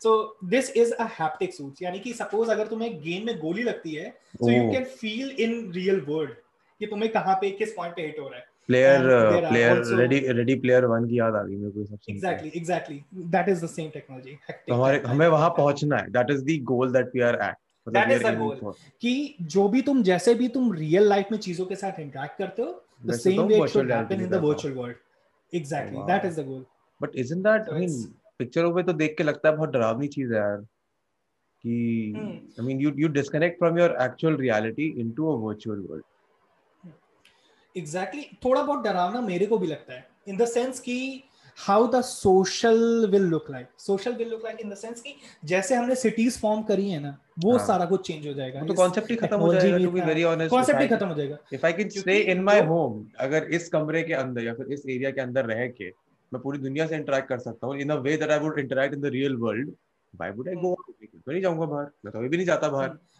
so 0.00 0.16
this 0.46 0.70
is 0.76 0.92
a 0.92 1.08
haptic 1.18 1.54
suit 1.54 1.82
यानी 1.82 1.98
कि 1.98 2.12
सपोज़ 2.14 2.50
अगर 2.50 2.66
तुम्हें 2.68 2.96
गेम 3.02 3.26
में 3.26 3.38
गोली 3.40 3.62
लगती 3.62 3.94
है 3.94 4.10
so 4.34 4.50
you 4.50 4.72
can 4.72 4.84
feel 4.96 5.30
in 5.40 5.70
real 5.74 6.00
world 6.08 6.32
कि 6.80 6.86
तुम्हें 6.86 7.10
कहाँ 7.12 7.34
पे 7.40 7.50
किस 7.58 7.72
पॉइंट 7.72 7.94
पे 7.96 8.02
हिट 8.02 8.18
हो 8.20 8.28
रहा 8.28 8.38
है। 8.38 8.52
Player 8.68 9.06
player 9.48 9.82
ready 9.96 10.18
ready 10.32 10.54
player 10.60 10.84
one 10.86 11.08
की 11.08 11.18
याद 11.18 11.34
आ 11.34 11.42
गई 11.42 11.56
मेरे 11.56 11.70
को 11.70 11.84
सब 11.86 11.98
exactly 12.10 12.50
exactly 12.56 13.02
that 13.34 13.48
is 13.48 13.64
the 13.64 13.68
same 13.68 13.90
technology 13.90 14.38
हमारे 14.72 15.00
हमें 15.06 15.26
वहाँ 15.28 15.50
पहुँचना 15.56 15.96
है। 15.96 16.10
That 16.12 16.30
is 16.30 16.44
the 16.44 16.58
goal 16.64 16.92
that 16.92 17.10
we 17.14 17.20
are 17.28 17.38
at 17.42 17.56
that 17.86 18.10
is 18.10 18.26
the 18.26 18.36
goal 18.38 18.72
कि 19.02 19.12
जो 19.54 19.68
भी 19.68 19.82
तुम 19.82 20.02
जैसे 20.02 20.34
भी 20.34 20.48
तुम 20.48 20.72
रियल 20.74 21.08
लाइफ 21.08 21.32
में 21.32 21.38
चीज़ों 21.38 21.66
के 21.66 21.76
साथ 21.76 22.00
इंटरेक्ट 22.00 22.38
करते 22.38 22.62
हो 22.62 22.70
the 23.06 23.18
same 23.18 23.42
way 23.42 23.56
it 23.56 23.68
should 23.70 23.92
happen 23.92 24.20
in 24.20 24.28
the 24.28 24.40
virtual 24.44 24.74
world 24.74 25.56
exactly 25.56 26.06
that 26.12 26.24
is 26.24 26.40
the 26.40 26.46
goal 26.46 26.64
but 27.00 27.16
isn't 27.24 27.44
that 27.46 27.68
I 27.68 27.80
mean 27.80 28.02
पिक्चरों 28.38 28.74
पे 28.74 28.82
तो 28.82 28.92
देख 28.94 29.14
के 29.18 29.24
लगता 29.24 29.48
है 29.48 29.56
बहुत 29.56 29.72
डरावनी 29.72 30.08
चीज़ 30.08 30.32
है 30.32 30.38
यार। 30.38 30.56
कि 31.64 32.14
I 32.60 32.66
mean 32.66 32.80
you 32.80 32.92
you 32.96 33.08
disconnect 33.20 33.58
from 33.58 33.78
your 33.78 33.96
actual 34.02 34.36
reality 34.36 34.88
into 35.00 35.32
a 35.32 35.38
virtual 35.42 35.86
world 35.90 36.04
exactly 37.76 38.22
exactly, 38.22 38.44
थोड़ा 38.44 38.62
बहुत 38.62 38.84
डरावना 38.84 39.20
मेरे 39.20 39.46
को 39.46 39.58
भी 39.58 39.66
लगता 39.66 39.94
है 39.94 40.06
इन 40.28 40.36
द 40.36 40.44
सेंस 40.48 40.80
कि 40.80 41.22
how 41.58 41.86
the 41.88 42.00
social 42.00 43.06
will 43.10 43.22
look 43.22 43.50
like 43.50 43.66
social 43.78 44.14
will 44.14 44.28
look 44.30 44.44
like 44.44 44.60
in 44.60 44.70
the 44.70 44.74
sense 44.74 45.00
कि 45.00 45.14
जैसे 45.44 45.74
हमने 45.74 45.94
सिटीज़ 45.96 46.38
फॉर्म 46.38 46.62
करी 46.62 46.88
है 46.90 47.00
ना 47.00 47.16
वो 47.44 47.56
हाँ. 47.56 47.66
सारा 47.66 47.84
कुछ 47.84 48.06
चेंज 48.06 48.26
हो 48.26 48.32
जाएगा. 48.34 48.62
तो 48.66 48.74
कांसेप्ट 48.74 49.10
ही 49.10 49.16
खत्म 49.16 49.38
हो 49.40 49.52
जाएगा 49.54 49.78
to 49.78 49.90
be 49.90 50.00
very 50.00 50.24
honest 50.24 50.54
concept 50.54 50.80
ही 50.80 50.88
खत्म 50.88 51.06
हो 51.06 51.14
जाएगा। 51.14 51.38
If 51.52 51.66
I 51.66 51.72
can 51.72 51.88
stay 51.90 52.18
in 52.32 52.42
my 52.44 52.60
home 52.66 53.04
अगर 53.20 53.44
इस 53.58 53.68
कमरे 53.68 54.02
के 54.02 54.14
अंदर 54.14 54.44
या 54.44 54.54
फिर 54.54 54.72
इस 54.72 54.86
एरिया 54.88 55.10
के 55.10 55.20
अंदर 55.20 55.46
रह 55.46 55.66
के 55.78 55.88
मैं 56.32 56.42
पूरी 56.42 56.58
दुनिया 56.58 56.86
से 56.86 56.96
इंटरेक्ट 56.96 57.28
कर 57.28 57.38
सकता 57.38 57.66
हूँ 57.66 57.78
in 57.80 57.90
a 57.90 57.96
way 58.06 58.16
that 58.16 58.30
I 58.30 58.38
would 58.38 58.58
interact 58.58 58.94
in 58.94 59.00
the 59.00 59.14
real 59.16 59.36
world 59.46 59.72
why 60.14 60.30
would 60.30 60.48
I 60.48 60.54
go 60.54 60.70
out 60.70 60.94
मैं 61.00 61.32
नहीं 61.32 61.42
जाऊँगा 61.42 61.66
बाहर 61.66 61.90
मैं 62.04 62.12
तो 62.12 62.18
अभी 62.18 62.28
भी 62.28 62.36
नहीं 62.36 62.46
जाता 62.46 62.68
बाहर। 62.68 62.88
hmm. 62.88 63.13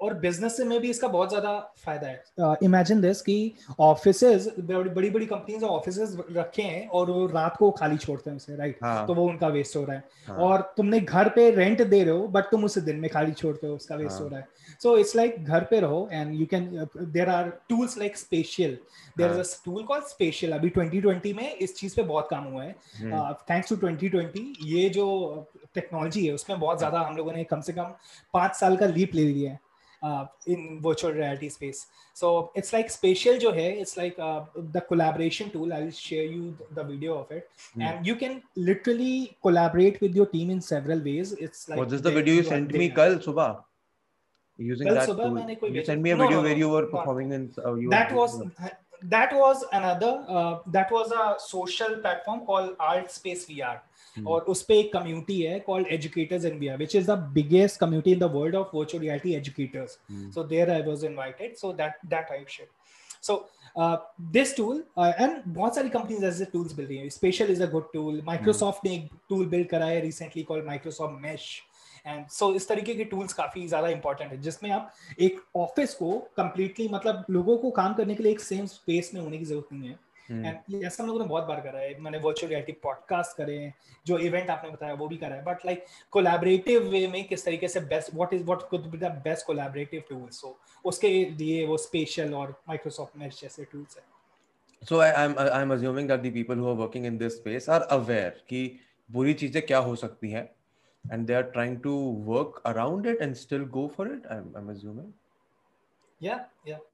और 0.00 0.14
बिज़नेस 0.14 0.58
में 0.60 0.80
भी 0.80 0.90
इसका 0.90 1.08
बहुत 1.08 1.28
ज़्यादा 1.28 1.58
फ़ायदा 1.84 2.06
है। 2.06 2.56
इमेजिन 2.62 2.96
uh, 2.96 3.02
दिस 3.02 3.20
कि 3.20 3.52
ऑफिसेज 3.80 4.48
बड़ी 4.60 5.10
बड़ी 5.10 5.26
कंपनीज़ 5.26 5.64
ऑफिसेज 5.64 6.16
रखे 6.32 6.62
हैं 6.62 6.86
और 6.88 7.10
वो 7.10 7.26
रात 7.26 7.56
को 7.56 7.70
खाली 7.70 7.96
छोड़ते 7.96 8.30
हैं 8.30 8.36
उसे 8.36 8.56
राइट 8.56 8.78
हाँ. 8.82 9.06
तो 9.06 9.14
वो 9.14 9.26
उनका 9.28 9.48
वेस्ट 9.48 9.76
हो 9.76 9.84
रहा 9.84 9.96
है। 9.96 10.04
हाँ. 10.26 10.36
और 10.36 10.72
तुमने 10.76 11.00
घर 11.00 11.28
पे 11.28 11.50
रेंट 11.50 11.82
दे 11.82 12.02
रहे 12.04 12.16
हो 12.16 12.26
बट 12.28 12.50
तुम 12.50 12.64
उसे 12.64 12.80
दिन 12.80 12.96
में 12.96 13.08
खाली 13.10 13.32
छोड़ते 13.32 13.66
हो 13.66 13.74
उसका 13.74 13.96
वेस्ट 13.96 14.12
हाँ. 14.12 14.20
हो। 14.20 14.28
रहा 14.28 14.38
है। 14.40 14.48
सो 14.82 14.96
इट्स 14.98 15.16
लाइक 15.16 15.44
घर 15.44 15.64
पे 15.64 15.80
रहो 15.80 16.08
and 16.12 16.34
you 16.34 16.46
can 16.46 16.88
there 16.96 17.28
are 17.28 17.50
tools 17.68 17.98
like 17.98 18.16
spatial 18.16 18.78
there 19.18 19.30
is 19.30 19.38
a 19.38 19.60
tool 19.64 19.82
call 19.82 20.00
spatial 20.08 20.52
अभी 20.52 20.70
2020 20.70 21.34
में 21.34 21.54
इस 21.54 21.76
चीज़ 21.76 21.96
पे 21.96 22.02
बहुत 22.04 22.28
काम 22.30 22.44
हुआ 22.44 22.62
है। 22.64 22.72
थैंक्स 23.50 23.68
टू 23.68 23.76
2020 23.76 24.64
ये 24.64 24.88
जो 24.90 25.06
टेक्नोलॉजी 25.74 26.26
है 26.26 26.32
उसमें 26.34 26.58
बहुत 26.60 26.78
ज़्यादा 26.78 27.00
हम 27.00 27.16
लोगों 27.16 27.32
ने 27.32 27.44
कम 27.44 27.60
से 27.60 27.72
कम 27.72 27.94
पाँच 28.34 28.54
साल 28.56 28.76
का 28.76 28.86
लीप 28.86 29.14
ले 29.14 29.24
लिया 29.24 29.50
है। 29.52 29.60
In 30.46 30.80
virtual 30.80 31.12
reality 31.12 31.48
space. 31.48 31.86
So 32.14 32.50
it's 32.54 32.72
like 32.72 32.90
spatial 32.90 33.38
jo 33.38 33.52
hai, 33.52 33.68
it's 33.84 33.96
like 33.96 34.18
uh, 34.18 34.42
the 34.72 34.80
collaboration 34.80 35.50
tool. 35.50 35.72
I'll 35.72 35.90
share 35.90 36.24
you 36.24 36.56
the 36.74 36.84
video 36.84 37.18
of 37.18 37.30
it. 37.30 37.50
Mm. 37.76 37.82
And 37.88 38.06
you 38.06 38.16
can 38.16 38.42
literally 38.54 39.36
collaborate 39.42 40.00
with 40.00 40.14
your 40.14 40.26
team 40.26 40.50
in 40.50 40.60
several 40.60 41.00
ways. 41.00 41.32
It's 41.32 41.68
like 41.68 41.78
Was 41.78 41.90
this 41.90 42.00
the 42.00 42.10
video 42.10 42.34
you 42.34 42.42
sent 42.42 42.72
me 42.72 42.90
kal 42.90 43.16
subah? 43.28 43.62
Using 44.58 44.88
that 44.88 45.06
tool. 45.06 45.70
You 45.70 45.84
sent 45.84 46.00
me 46.00 46.10
a 46.10 46.16
video 46.16 46.30
no, 46.30 46.36
no, 46.36 46.42
where 46.48 46.56
you 46.56 46.70
were 46.70 46.86
performing 46.86 47.32
in 47.32 47.52
uh, 47.64 47.74
you 47.74 47.90
that 47.90 48.12
was 48.12 48.42
that 49.02 49.34
was 49.34 49.64
another 49.72 50.24
uh, 50.28 50.58
that 50.68 50.90
was 50.90 51.12
a 51.12 51.34
social 51.38 51.96
platform 51.96 52.40
called 52.46 52.76
Art 52.80 53.10
Space 53.10 53.46
VR. 53.46 53.80
Hmm. 54.16 54.26
और 54.26 54.40
उस 54.42 54.62
पर 54.62 54.74
एक 54.74 54.92
community 54.92 55.40
है 55.40 55.58
called 55.60 55.86
educators 55.92 56.44
India 56.44 56.74
which 56.76 56.94
is 56.96 57.10
the 57.10 57.18
biggest 57.34 57.80
community 57.80 58.12
in 58.12 58.18
the 58.18 58.30
world 58.34 58.54
of 58.54 58.76
virtual 58.76 59.02
reality 59.02 59.34
educators 59.34 59.98
so 60.34 60.44
there 60.44 60.70
I 60.70 60.82
was 60.82 61.04
invited 61.04 61.54
so 61.56 61.72
that 61.74 62.06
that 62.06 62.30
I 62.32 62.44
share 62.48 62.68
so 63.22 63.36
this 64.32 64.56
tool 64.56 64.82
and 64.98 65.42
बहुत 65.46 65.74
सारी 65.74 65.88
companies 65.88 66.24
ऐसे 66.24 66.44
tools 66.52 66.78
रही 66.78 66.96
हैं। 66.96 67.08
Spatial 67.10 67.50
is 67.52 67.62
a 67.62 67.70
good 67.70 67.92
tool 67.92 68.22
Microsoft 68.26 68.86
ने 68.86 68.94
एक 68.94 69.08
tool 69.28 69.46
build 69.46 69.68
करा 69.68 69.86
है 69.86 70.00
recently 70.00 70.42
called 70.42 70.66
Microsoft 70.66 71.20
mesh 71.22 71.50
and 72.06 72.26
so 72.30 72.52
इस 72.54 72.68
तरीके 72.68 72.94
के 72.94 73.04
टूल्स 73.04 73.32
काफ़ी 73.34 73.66
ज़्यादा 73.68 73.88
इंपॉर्टेंट 73.88 74.30
है 74.30 74.40
जिसमें 74.40 74.70
आप 74.70 74.92
एक 75.20 75.40
ऑफ़िस 75.56 75.94
को 75.94 76.10
कंप्लीटली 76.36 76.88
मतलब 76.88 77.24
लोगों 77.30 77.56
को 77.58 77.70
काम 77.78 77.94
करने 77.94 78.14
के 78.14 78.22
लिए 78.22 78.32
एक 78.32 78.40
सेम 78.40 78.66
स्पेस 78.68 79.10
में 79.14 79.20
होने 79.20 79.38
की 79.38 79.44
ज़रूरत 79.44 79.72
नहीं 79.72 79.88
है। 79.88 79.98
एंड 80.30 80.84
ऐसा 80.84 81.02
हम 81.02 81.08
लोगों 81.08 81.20
ने 81.20 81.26
बहुत 81.26 81.44
बार 81.44 81.60
करा 81.60 81.80
है। 81.80 81.98
मैंने 82.00 82.18
वर्चुअल 82.18 82.50
रियलिटी 82.50 82.72
पॉडकास्ट 82.82 83.36
करे 83.36 83.58
हैं 83.58 83.74
जो 84.06 84.18
इवेंट 84.18 84.50
आपने 84.50 84.70
बताया 84.70 84.94
वो 84.94 85.08
भी 85.08 85.16
करा 85.16 85.36
है। 85.36 85.44
बट 85.44 85.66
लाइक 85.66 85.84
कोलैबोरेटिव 86.12 86.88
वे 86.90 87.06
में 87.08 87.22
किस 87.28 87.44
तरीके 87.44 87.68
से 87.68 87.80
best 87.94 88.14
what 88.14 88.34
is 88.34 88.44
what 88.44 88.68
could 88.70 88.90
be 88.90 88.98
the 88.98 89.10
best 89.24 89.46
collaborative 89.46 90.02
tool 90.10 90.28
so 90.32 90.58
उसके 90.84 91.08
लिए 91.38 91.66
वो 91.66 91.76
स्पेशल 91.86 92.34
और 92.34 92.60
माइक्रोसॉफ्ट 92.68 93.16
मेश 93.18 93.40
जैसे 93.42 93.64
टूल्स 93.72 93.96
हैं। 93.96 94.04
So 94.82 94.98
I, 95.00 95.06
I'm 95.18 95.32
I'm 95.38 95.70
assuming 95.74 96.08
that 96.08 96.22
the 96.22 96.30
people 96.32 96.58
who 96.62 96.66
are 96.70 96.78
working 96.80 97.06
in 97.06 97.14
this 97.20 97.36
space 97.36 97.66
are 97.76 97.84
aware 97.94 98.32
कि 98.48 98.58
बुरी 99.10 99.32
चीज़ें 99.40 99.62
क्या 99.66 99.78
हो 99.86 99.94
सकती 99.96 100.30
हैं 100.30 100.42
and 101.04 101.30
they 101.30 101.36
are 101.38 101.46
trying 101.54 101.76
to 101.86 101.94
work 102.28 102.60
around 102.70 103.08
it 103.12 103.22
and 103.26 103.38
still 103.40 103.64
go 103.76 103.86
for 103.96 104.06
it 104.12 104.28
I'm, 104.34 104.52
I'm 104.60 104.68
assuming? 104.74 105.08
Yeah 106.20 106.44
yeah. 106.70 106.84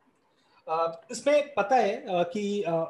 इसमें 0.67 1.53
पता 1.55 1.77
है 1.77 2.25
कि 2.33 2.43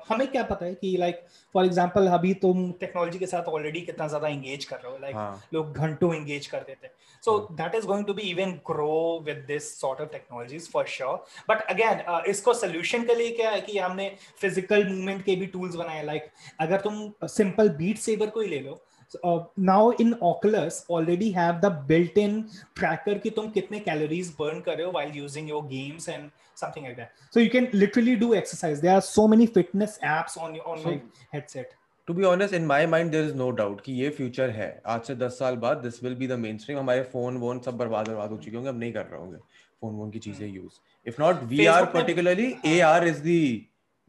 हमें 0.09 0.27
क्या 0.29 0.43
पता 0.45 0.65
है 0.65 0.75
कि 0.75 0.97
लाइक 0.97 1.21
फॉर 1.55 1.65
एग्जांपल 1.65 2.07
अभी 2.09 2.33
तुम 2.43 2.71
टेक्नोलॉजी 2.81 3.19
के 3.19 3.27
साथ 3.27 3.49
ऑलरेडी 3.49 3.81
कितना 3.81 4.09
ज़्यादा 4.09 4.29
एंगेज 4.29 4.65
कर 4.65 4.77
रहे 4.77 4.93
हो 4.93 4.99
लाइक 5.03 5.17
हाँ. 5.17 5.43
लोग 5.55 5.73
घंटों 5.75 6.15
एंगेज 6.15 6.47
करते 6.47 6.75
थे 6.75 6.89
so 7.23 7.39
that 7.53 7.75
is 7.75 7.87
going 7.87 8.07
to 8.07 8.15
be 8.15 8.23
even 8.23 8.53
grow 8.67 9.23
with 9.27 9.45
this 9.49 9.73
sort 9.81 10.01
of 10.01 10.09
technologies 10.09 10.71
for 10.71 10.87
sure 10.89 11.25
but 11.49 11.67
again 11.71 12.05
इसको 12.31 12.55
सोल्यूशन 12.55 13.05
के 13.05 13.15
लिए 13.15 13.31
क्या 13.33 13.51
है 13.51 13.61
कि 13.61 13.79
हमने 13.79 14.09
फ़िज़िकल 14.41 14.89
मूवमेंट 14.89 15.25
के 15.25 15.37
भी 15.37 15.47
टूल्स 15.49 15.75
बनाए 15.75 16.05
लाइक 16.05 16.31
अगर 16.61 16.81
तुम 16.81 17.27
सिंपल 17.29 17.69
बीट 17.77 17.99
सेवर 17.99 18.31
को 18.31 18.41
ही 18.41 18.49
ले 18.49 18.61
लो 18.61 18.81
now 19.15 19.91
in 19.93 20.13
in 20.13 20.21
already 20.23 20.85
already 20.91 21.31
have 21.33 21.61
the 21.61 21.71
built-in 21.89 22.37
tracker 22.77 23.19
कि 23.23 23.31
तुम 23.31 23.51
कितने 23.51 23.83
calories 23.89 24.31
burn 24.37 24.63
कर 24.63 24.77
रहे 24.77 24.87
हो 24.87 24.93
while 24.93 25.17
using 25.17 25.49
your 25.49 25.63
games 25.67 26.09
and 26.09 26.31
something 26.65 26.89
like 26.89 26.97
that. 26.97 27.23
So 27.37 27.45
you 27.45 27.53
can 27.55 27.69
literally 27.85 28.17
do 28.25 28.35
exercise. 28.41 28.83
There 28.87 28.97
are 28.97 29.07
so 29.11 29.29
many 29.35 29.47
fitness 29.61 29.99
apps 30.15 30.37
on 30.47 30.59
your 30.59 30.69
on 30.75 30.83
so, 30.83 30.91
my 30.91 31.01
headset. 31.37 31.79
To 32.11 32.15
be 32.19 32.25
honest, 32.29 32.55
in 32.59 32.67
my 32.67 32.85
mind 32.93 33.17
there 33.17 33.27
is 33.31 33.35
no 33.41 33.51
doubt 33.63 33.83
कि 33.85 33.93
ये 34.03 34.15
future 34.21 34.49
है. 34.61 34.71
आज 34.95 35.11
से 35.11 35.17
10 35.19 35.39
साल 35.43 35.57
बाद 35.67 35.83
this 35.83 36.01
will 36.07 36.17
be 36.23 36.31
the 36.33 36.39
mainstream. 36.45 36.79
हमारे 36.79 37.05
phone 37.13 37.41
वोन 37.47 37.61
सब 37.67 37.77
बर्बाद 37.83 38.09
बर्बाद 38.09 38.31
हो 38.31 38.39
चुके 38.47 38.57
होंगे 38.57 38.69
अब 38.69 38.79
नहीं 38.79 38.93
कर 38.93 39.07
रहे 39.13 39.21
होंगे 39.21 39.39
phone 39.85 39.99
वोन 40.01 40.11
की 40.11 40.19
चीज़ें 40.29 40.49
use. 40.55 40.81
If 41.13 41.21
not 41.25 41.47
VR 41.53 41.81
particularly, 41.93 42.49
AR 42.73 43.05
is 43.13 43.23
the 43.29 43.67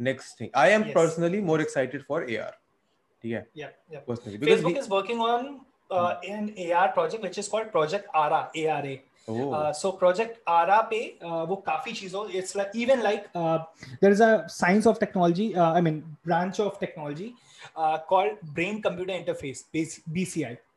next 0.09 0.41
thing. 0.41 0.51
I 0.63 0.69
am 0.69 0.85
yes. 0.85 0.93
personally 0.93 1.41
more 1.51 1.59
excited 1.61 2.05
for 2.07 2.21
AR. 2.23 2.51
Yeah, 3.21 3.43
yeah, 3.53 3.69
yeah. 3.91 3.99
Personally, 4.07 4.37
because 4.37 4.59
Facebook 4.59 4.73
we, 4.73 4.79
is 4.79 4.89
working 4.89 5.19
on 5.19 5.61
uh, 5.89 6.15
an 6.27 6.53
AR 6.65 6.89
project 6.91 7.23
which 7.23 7.37
is 7.37 7.47
called 7.47 7.71
Project 7.71 8.07
ARA, 8.13 8.49
ARA. 8.55 8.97
So 9.29 9.91
project 9.91 10.41
ARA 10.47 10.81
पे 10.81 10.99
वो 11.23 11.55
काफ़ी 11.55 11.93
चीज़ों 11.93 12.27
it's 12.29 12.57
even 12.75 13.01
like 13.01 13.27
there 13.37 14.11
is 14.11 14.23
a 14.23 14.47
science 14.47 14.87
of 14.87 14.99
technology 14.99 15.53
I 15.53 15.81
mean 15.81 15.99
branch 16.25 16.59
of 16.61 16.79
technology 16.79 17.33
called 17.77 18.53
brain 18.53 18.79
computer 18.79 19.13
interface 19.13 19.65
B 20.09 20.27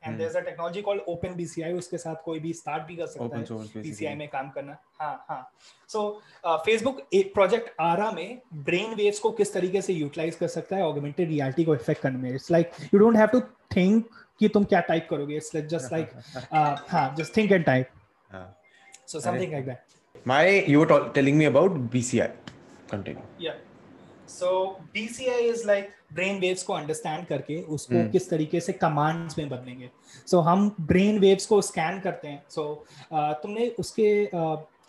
and 0.05 0.19
there 0.19 0.27
is 0.27 0.37
a 0.37 0.41
technology 0.41 0.83
called 0.83 1.03
open 1.09 1.35
B 1.35 1.73
उसके 1.73 1.99
साथ 1.99 2.15
कोई 2.25 2.41
भी 2.41 2.53
start 2.53 2.83
भी 2.83 2.97
कर 2.97 3.07
सकता 3.07 3.39
है 3.39 3.83
बी 3.83 4.15
में 4.15 4.29
काम 4.29 4.51
करना। 4.51 4.77
हाँ 5.01 5.25
हाँ। 5.29 5.51
सो 5.89 6.23
फेसबुक 6.47 7.01
एक 7.15 7.35
प्रोजेक्ट 7.35 7.75
आरा 7.81 8.11
में 8.11 8.39
ब्रेन 8.55 8.95
वेव्स 8.95 9.19
को 9.19 9.31
किस 9.31 9.53
तरीके 9.53 9.83
से 9.83 9.93
यूटिलाइज 9.93 10.35
कर 10.35 10.49
सकता 10.49 10.77
है? 10.77 10.83
ऑगमेंटेड 10.83 11.29
रियलिटी 11.29 11.65
को 11.65 11.75
इफ़ेक्ट 11.75 12.03
करने 12.03 12.19
में। 12.19 12.35
It's 12.35 12.51
like 12.51 12.71
you 12.95 13.01
don't 13.01 13.17
have 13.17 13.27
to 13.27 13.41
think 13.77 14.09
कि 14.41 14.49
तुम 14.49 14.65
क्या 14.65 14.81
टाइप 14.81 15.07
करोगे। 15.11 15.41
जस्ट 15.41 15.93
लाइक 15.93 16.11
uh, 16.37 16.77
हाँ 16.89 17.15
just 17.19 17.37
think 17.37 17.53
and 17.53 17.65
type 17.65 17.89
so 19.07 19.23
something 19.27 19.53
like 19.57 19.67
that 19.67 20.25
my 20.33 20.45
you 20.73 20.81
were 20.81 21.01
telling 21.19 21.39
me 21.43 21.47
about 21.53 21.79
BCI 21.93 22.31
continue 22.89 23.27
yeah 23.39 23.57
so 24.39 24.49
BCI 24.95 25.41
is 25.55 25.65
like 25.73 25.93
brain 26.15 26.39
waves 26.41 26.63
को 26.63 26.73
understand 26.73 27.27
करके 27.27 27.61
उसको 27.63 27.95
hmm. 27.95 28.11
किस 28.13 28.29
तरीके 28.31 28.61
से 28.61 28.73
कमांड्स 28.73 29.39
में 29.39 29.49
बदलेंगे 29.49 29.91
सो 30.27 30.37
so, 30.37 30.45
हम 30.47 30.75
ब्रेन 30.81 31.19
वेव्स 31.19 31.47
को 31.47 31.61
स्कैन 31.63 32.01
करते 32.01 32.29
हैं 32.29 32.43
सो 32.51 32.63
so, 32.63 33.13
uh, 33.13 33.33
तुमने 33.43 33.69
उसके 33.79 34.09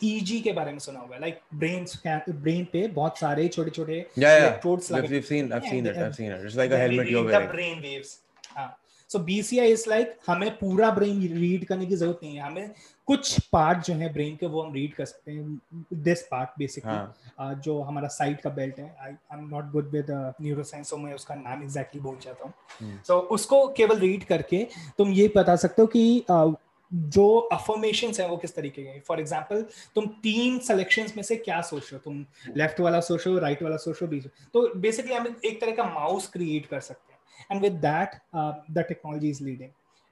ईजी 0.03 0.37
uh, 0.37 0.43
के 0.43 0.51
बारे 0.53 0.71
में 0.71 0.79
सुना 0.79 0.99
होगा 0.99 1.17
लाइक 1.17 1.39
ब्रेन 1.53 1.85
ब्रेन 2.29 2.65
पे 2.73 2.87
बहुत 2.87 3.19
सारे 3.19 3.47
छोटे 3.47 3.71
छोटे 3.71 3.99
इलेक्ट्रोड्स 4.17 4.91
लगे 4.91 5.07
we've 5.07 5.29
seen 5.31 5.51
i've 5.51 5.69
seen 5.71 5.89
it 5.91 5.97
i've 5.97 6.17
seen 6.19 6.35
it 6.35 6.45
it's 6.49 6.59
like 6.61 6.75
a 6.79 6.83
helmet 6.83 7.09
you're 7.13 7.25
wearing 7.29 7.51
brain 7.55 7.81
waves 7.87 8.13
हाँ 8.57 8.69
सो 9.09 9.19
बीसीआई 9.25 9.71
इज़ 9.71 9.89
लाइक 9.89 10.17
हमें 10.27 10.49
पूरा 10.57 10.89
ब्रेन 10.91 11.19
रीड 11.33 11.65
करने 11.65 11.85
की 11.85 11.95
ज़रूरत 11.95 12.19
नहीं 12.23 12.35
है 12.35 12.43
हमें 12.43 12.71
कुछ 13.07 13.39
पार्ट 13.51 13.85
जो 13.85 13.93
है 13.93 14.11
ब्रेन 14.13 14.35
के 14.35 14.47
वो 14.47 14.61
हम 14.61 14.73
रीड 14.73 14.93
कर 14.93 15.05
सकते 15.05 15.31
हैं। 15.31 15.85
दिस 15.93 16.21
पार्ट 16.21 16.49
बेसिकली 16.59 17.61
जो 17.61 17.81
हमारा 17.81 18.07
साइड 18.07 18.41
का 18.41 18.49
बेल्ट 18.49 18.79
है 18.79 18.95
I 19.01 19.11
I 19.11 19.39
am 19.39 19.47
not 19.49 19.71
good 19.71 19.89
with 19.91 20.11
neuroscience 20.41 20.93
मैं 20.93 21.13
उसका 21.13 21.35
नाम 21.35 21.63
एग्जैक्टली 21.63 22.01
बोल 22.01 22.17
जाता 22.21 22.43
हूँ। 22.43 22.53
सो 22.81 22.85
hmm. 22.85 23.05
so, 23.05 23.13
उसको 23.13 23.67
केवल 23.67 23.99
रीड 23.99 24.23
करके 24.23 24.67
तुम 24.97 25.11
ये 25.13 25.31
बता 25.35 25.55
सकते 25.55 25.81
हो 25.81 25.87
कि 25.87 26.25
uh, 26.31 26.53
जो 26.91 27.37
अफर्मेशन 27.53 28.11
है 28.19 28.27
वो 28.29 28.37
किस 28.37 28.55
तरीके 28.55 28.83
के 28.83 28.99
फॉर 28.99 29.19
एग्ज़ाम्पल 29.19 29.65
तुम 29.95 30.05
तीन 30.23 30.59
सिलेक्शंस 30.59 31.15
में 31.15 31.23
से 31.23 31.35
क्या 31.35 31.61
सोच 31.61 31.83
रहे 31.83 31.95
हो? 31.95 31.99
तुम 32.03 32.25
लेफ़्ट 32.57 32.79
वाला 32.79 32.99
सोच 32.99 33.25
रहे 33.27 33.33
हो 33.33 33.39
राइट 33.41 33.63
वाला 33.63 33.77
सोच 33.77 34.01
रहे 34.01 34.05
हो 34.05 34.11
बीच 34.11 34.27
तो 34.53 34.79
बेसिकली 34.79 35.13
हम 35.13 35.35
एक 35.45 35.59
तरह 35.61 35.75
का 35.75 35.83
माउस 35.83 36.27
क्रिएट 36.27 36.65
कर 36.65 36.79
सकते 36.79 37.13
हैं। 37.13 37.19
And 37.51 37.61
with 37.61 37.81
that 37.81 38.15
uh, 38.35 38.53
the 38.77 38.83
technology 38.91 39.31
is 39.35 39.41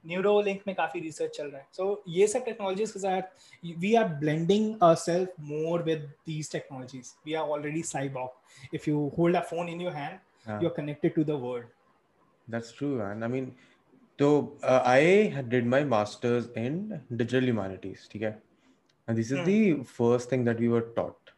Neuralink 0.41 0.61
में 0.67 0.75
काफ़ी 0.75 0.99
रिसर्च 1.01 1.37
चल 1.37 1.47
रहा 1.47 1.61
है। 1.61 1.67
सो 1.71 1.83
so, 1.83 2.13
ये 2.15 2.27
सब 2.27 2.45
टेक्नोलॉजीज़ 2.45 2.93
के 2.93 2.99
साथ 2.99 3.77
we 3.79 3.93
are 3.95 4.07
blending 4.19 4.75
self 4.99 5.33
more 5.41 5.83
with 5.83 5.99
these 6.27 6.51
technologies 6.51 7.13
we 7.25 7.33
are 7.33 7.49
already 7.49 7.81
cyborg 7.83 8.75
if 8.75 8.89
you 8.89 9.07
hold 9.17 9.35
a 9.35 9.41
phone 9.51 9.69
in 9.69 9.81
your 9.81 9.93
hand 9.93 10.63
you 10.63 10.69
are 10.69 10.75
connected 10.75 11.13
to 11.15 11.23
the 11.23 11.39
world 11.43 11.67
that's 12.47 12.73
true 12.77 12.89
man 12.95 13.23
I 13.23 13.29
mean 13.29 13.51
तो 14.19 14.27
I 14.69 15.27
did 15.43 15.65
my 15.67 15.85
masters 15.85 16.49
in 16.57 16.77
digital 17.11 17.43
humanities 17.43 18.09
ठीक 18.11 18.21
है? 18.21 18.41
And 19.07 19.15
this 19.17 19.31
is 19.31 19.39
the 19.49 19.83
first 19.87 20.31
thing 20.31 20.45
that 20.45 20.59
we 20.59 20.67
were 20.67 20.93
taught 20.95 21.29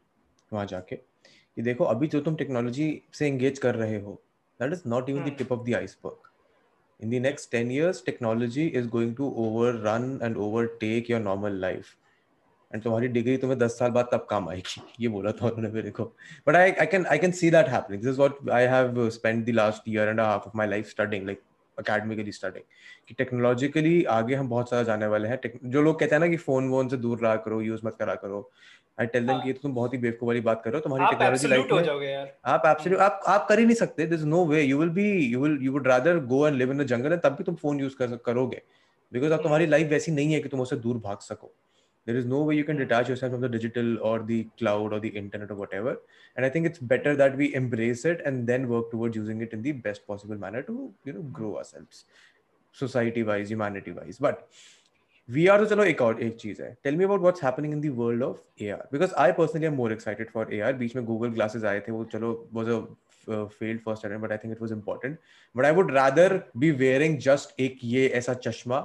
वहाँ 0.52 0.66
जाके। 0.66 0.96
कि 0.96 1.62
देखो 1.62 1.84
अभी 1.84 2.08
जो 2.08 2.20
तुम 2.22 2.36
टेक्नोलॉजी 2.36 2.86
से 3.14 3.28
एंगेज 3.28 3.60
कर 3.60 3.76
रहे 3.76 4.00
हो 4.02 4.12
that 4.60 4.74
is 4.74 4.82
not 4.88 5.10
even 5.10 5.24
the 5.24 5.36
tip 5.38 5.52
of 5.52 5.66
the 5.70 5.74
iceberg 5.76 6.27
in 7.00 7.10
the 7.10 7.20
next 7.20 7.46
10 7.46 7.70
years, 7.70 8.02
technology 8.02 8.68
is 8.68 8.88
going 8.88 9.16
to 9.16 9.34
overrun 9.36 10.20
and 10.22 10.38
overtake 10.38 11.10
your 11.10 11.20
normal 11.20 11.64
life. 11.68 11.96
And 12.74 12.84
तुम्हारी 12.84 13.08
डिग्री 13.08 13.38
तुम्हें 13.38 13.58
दस 13.60 13.78
साल 13.80 13.92
बाद 13.92 14.10
तब 14.12 14.26
काम 14.30 14.50
आएगी। 14.50 14.82
ये 15.00 15.08
बोला 15.08 15.32
था 15.32 15.46
उन्होंने 15.46 15.70
मेरे 15.70 15.92
को। 15.92 16.04
But 16.48 16.56
I 16.56 16.72
I 16.72 16.86
can 16.86 17.06
I 17.06 17.18
can 17.18 17.32
see 17.32 17.50
that 17.52 17.68
happening 17.68 18.02
this 18.02 18.10
is 18.10 18.18
what 18.18 18.50
I 18.50 18.64
have 18.64 19.10
spent 19.10 19.46
the 19.46 19.50
last 19.50 19.90
year 19.90 20.10
and 20.10 20.20
half 20.20 20.48
of 20.48 20.58
my 20.58 20.68
life 20.68 20.90
studying 20.90 21.26
like 21.26 21.42
academically 21.80 22.32
starting 22.32 22.63
कि 23.08 23.13
टेक्नोलॉजिकली 23.13 24.04
आगे 24.12 24.36
हम 24.36 24.50
बहुत 24.50 24.70
सारा 24.70 24.84
जाने 24.84 25.08
वाले 25.08 25.28
हैं। 25.28 25.40
जो 25.66 25.82
लोग 25.82 26.00
कहते 26.00 26.16
हैं 26.16 26.20
ना 26.20 26.28
कि 26.28 26.38
फ़ोन 26.38 26.70
वोन 26.70 26.88
से 26.90 26.98
दूर 26.98 27.20
रहा 27.20 27.36
करो 27.46 27.62
यूज़ 27.62 27.82
मत 27.86 27.96
करा 28.00 28.16
करो। 28.16 28.50
आई 29.00 29.06
टेल 29.06 29.28
देम 29.28 29.40
कि 29.42 29.54
तो 29.54 29.60
तुम 29.62 29.74
बहुत 29.74 29.94
ही 29.94 29.98
बेवकूफ़ 30.00 30.28
वाली 30.28 30.40
बात 30.42 30.62
कर 30.63 30.72
रहे 30.72 30.78
हो 30.78 30.84
तुम्हारी 30.84 31.06
टेक्नोलॉजी 31.06 31.48
लाइफ 31.48 31.72
में 31.72 31.84
जाओगे 31.84 32.08
यार। 32.08 32.34
आप 32.46 32.63
एब्सोल्यूट 32.66 33.02
आप 33.02 33.22
आप 33.28 33.46
कर 33.50 33.60
ही 33.60 33.66
नहीं 33.66 33.76
सकते। 33.76 34.04
Is 34.06 34.26
no 34.26 34.46
way 34.46 34.62
you 34.62 34.78
will 34.80 34.90
be 34.90 35.12
you 35.26 35.42
will 35.42 35.58
you 35.62 35.72
would 35.72 35.88
rather 35.88 36.20
go 36.26 36.48
and 36.48 36.56
live 36.56 36.72
in 36.72 36.78
the 36.78 36.88
jungle 36.88 37.13
and 37.13 37.22
तब 37.22 37.36
भी 37.38 37.44
तुम 37.44 37.56
फ़ोन 37.56 37.80
यूज़ 37.80 37.96
कर 37.96 38.16
करोगे। 38.26 38.62
बिकॉज़ 39.12 39.34
अब 39.34 39.44
तुम्हारी 39.44 39.66
लाइफ 39.66 39.90
वैसी 39.90 40.12
नहीं 40.12 40.34
है 40.34 40.40
कि 40.40 40.50
तुम 40.50 40.62
उससे 40.62 40.76
दूर 40.78 40.98
भाग 40.98 41.20
सको। 41.22 41.54
there 42.07 42.17
is 42.17 42.25
no 42.25 42.43
way 42.43 42.57
you 42.57 42.65
can 42.65 42.77
detach 42.77 43.09
yourself 43.09 43.33
from 43.33 43.41
the 43.41 43.49
digital 43.49 43.99
or 44.01 44.19
the 44.31 44.43
cloud 44.59 44.93
or 44.93 45.01
the 45.01 45.09
internet 45.23 45.51
or 45.51 45.55
whatever 45.55 45.97
and 46.37 46.45
i 46.45 46.49
think 46.49 46.67
it's 46.67 46.79
better 46.93 47.15
that 47.23 47.37
we 47.37 47.55
embrace 47.55 48.05
it 48.05 48.23
and 48.27 48.47
then 48.47 48.69
work 48.69 48.91
towards 48.91 49.17
using 49.17 49.41
it 49.41 49.53
in 49.53 49.62
the 49.62 49.73
best 49.73 50.07
possible 50.07 50.37
manner 50.37 50.62
to 50.62 50.93
you 51.05 51.12
know 51.12 51.23
grow 51.41 51.57
ourselves 51.59 52.05
society 52.73 53.23
wise 53.23 53.49
humanity 53.57 53.93
wise 54.01 54.19
but 54.29 54.49
we 55.29 55.47
are 55.47 55.59
तो 55.59 55.67
चलो 55.67 55.85
एक 55.85 56.01
और 56.03 56.21
एक 56.23 56.35
चीज 56.37 56.61
है 56.61 56.71
tell 56.85 56.97
me 56.97 57.05
about 57.05 57.21
what's 57.21 57.43
happening 57.45 57.73
in 57.75 57.81
the 57.81 57.93
world 57.97 58.23
of 58.23 58.62
AR 58.62 58.88
because 58.93 59.12
I 59.25 59.33
personally 59.33 59.67
am 59.67 59.75
more 59.75 59.93
excited 59.93 60.31
for 60.31 60.53
AR 60.55 60.73
बीच 60.77 60.97
में 60.97 61.05
Google 61.05 61.29
glasses 61.35 61.65
आए 61.65 61.81
थे 61.88 61.93
वो 61.93 62.05
चलो 62.12 62.31
was 62.55 62.69
a 62.69 62.81
failed 63.59 63.83
first 63.83 64.05
attempt 64.07 64.23
but 64.23 64.33
i 64.35 64.37
think 64.43 64.55
it 64.55 64.62
was 64.62 64.73
important 64.77 65.35
but 65.59 65.67
i 65.67 65.71
would 65.75 65.93
rather 65.97 66.25
be 66.62 66.71
wearing 66.81 67.12
just 67.27 67.53
एक 67.67 67.79
ये 67.91 68.09
ऐसा 68.21 68.35
चश्मा 68.47 68.81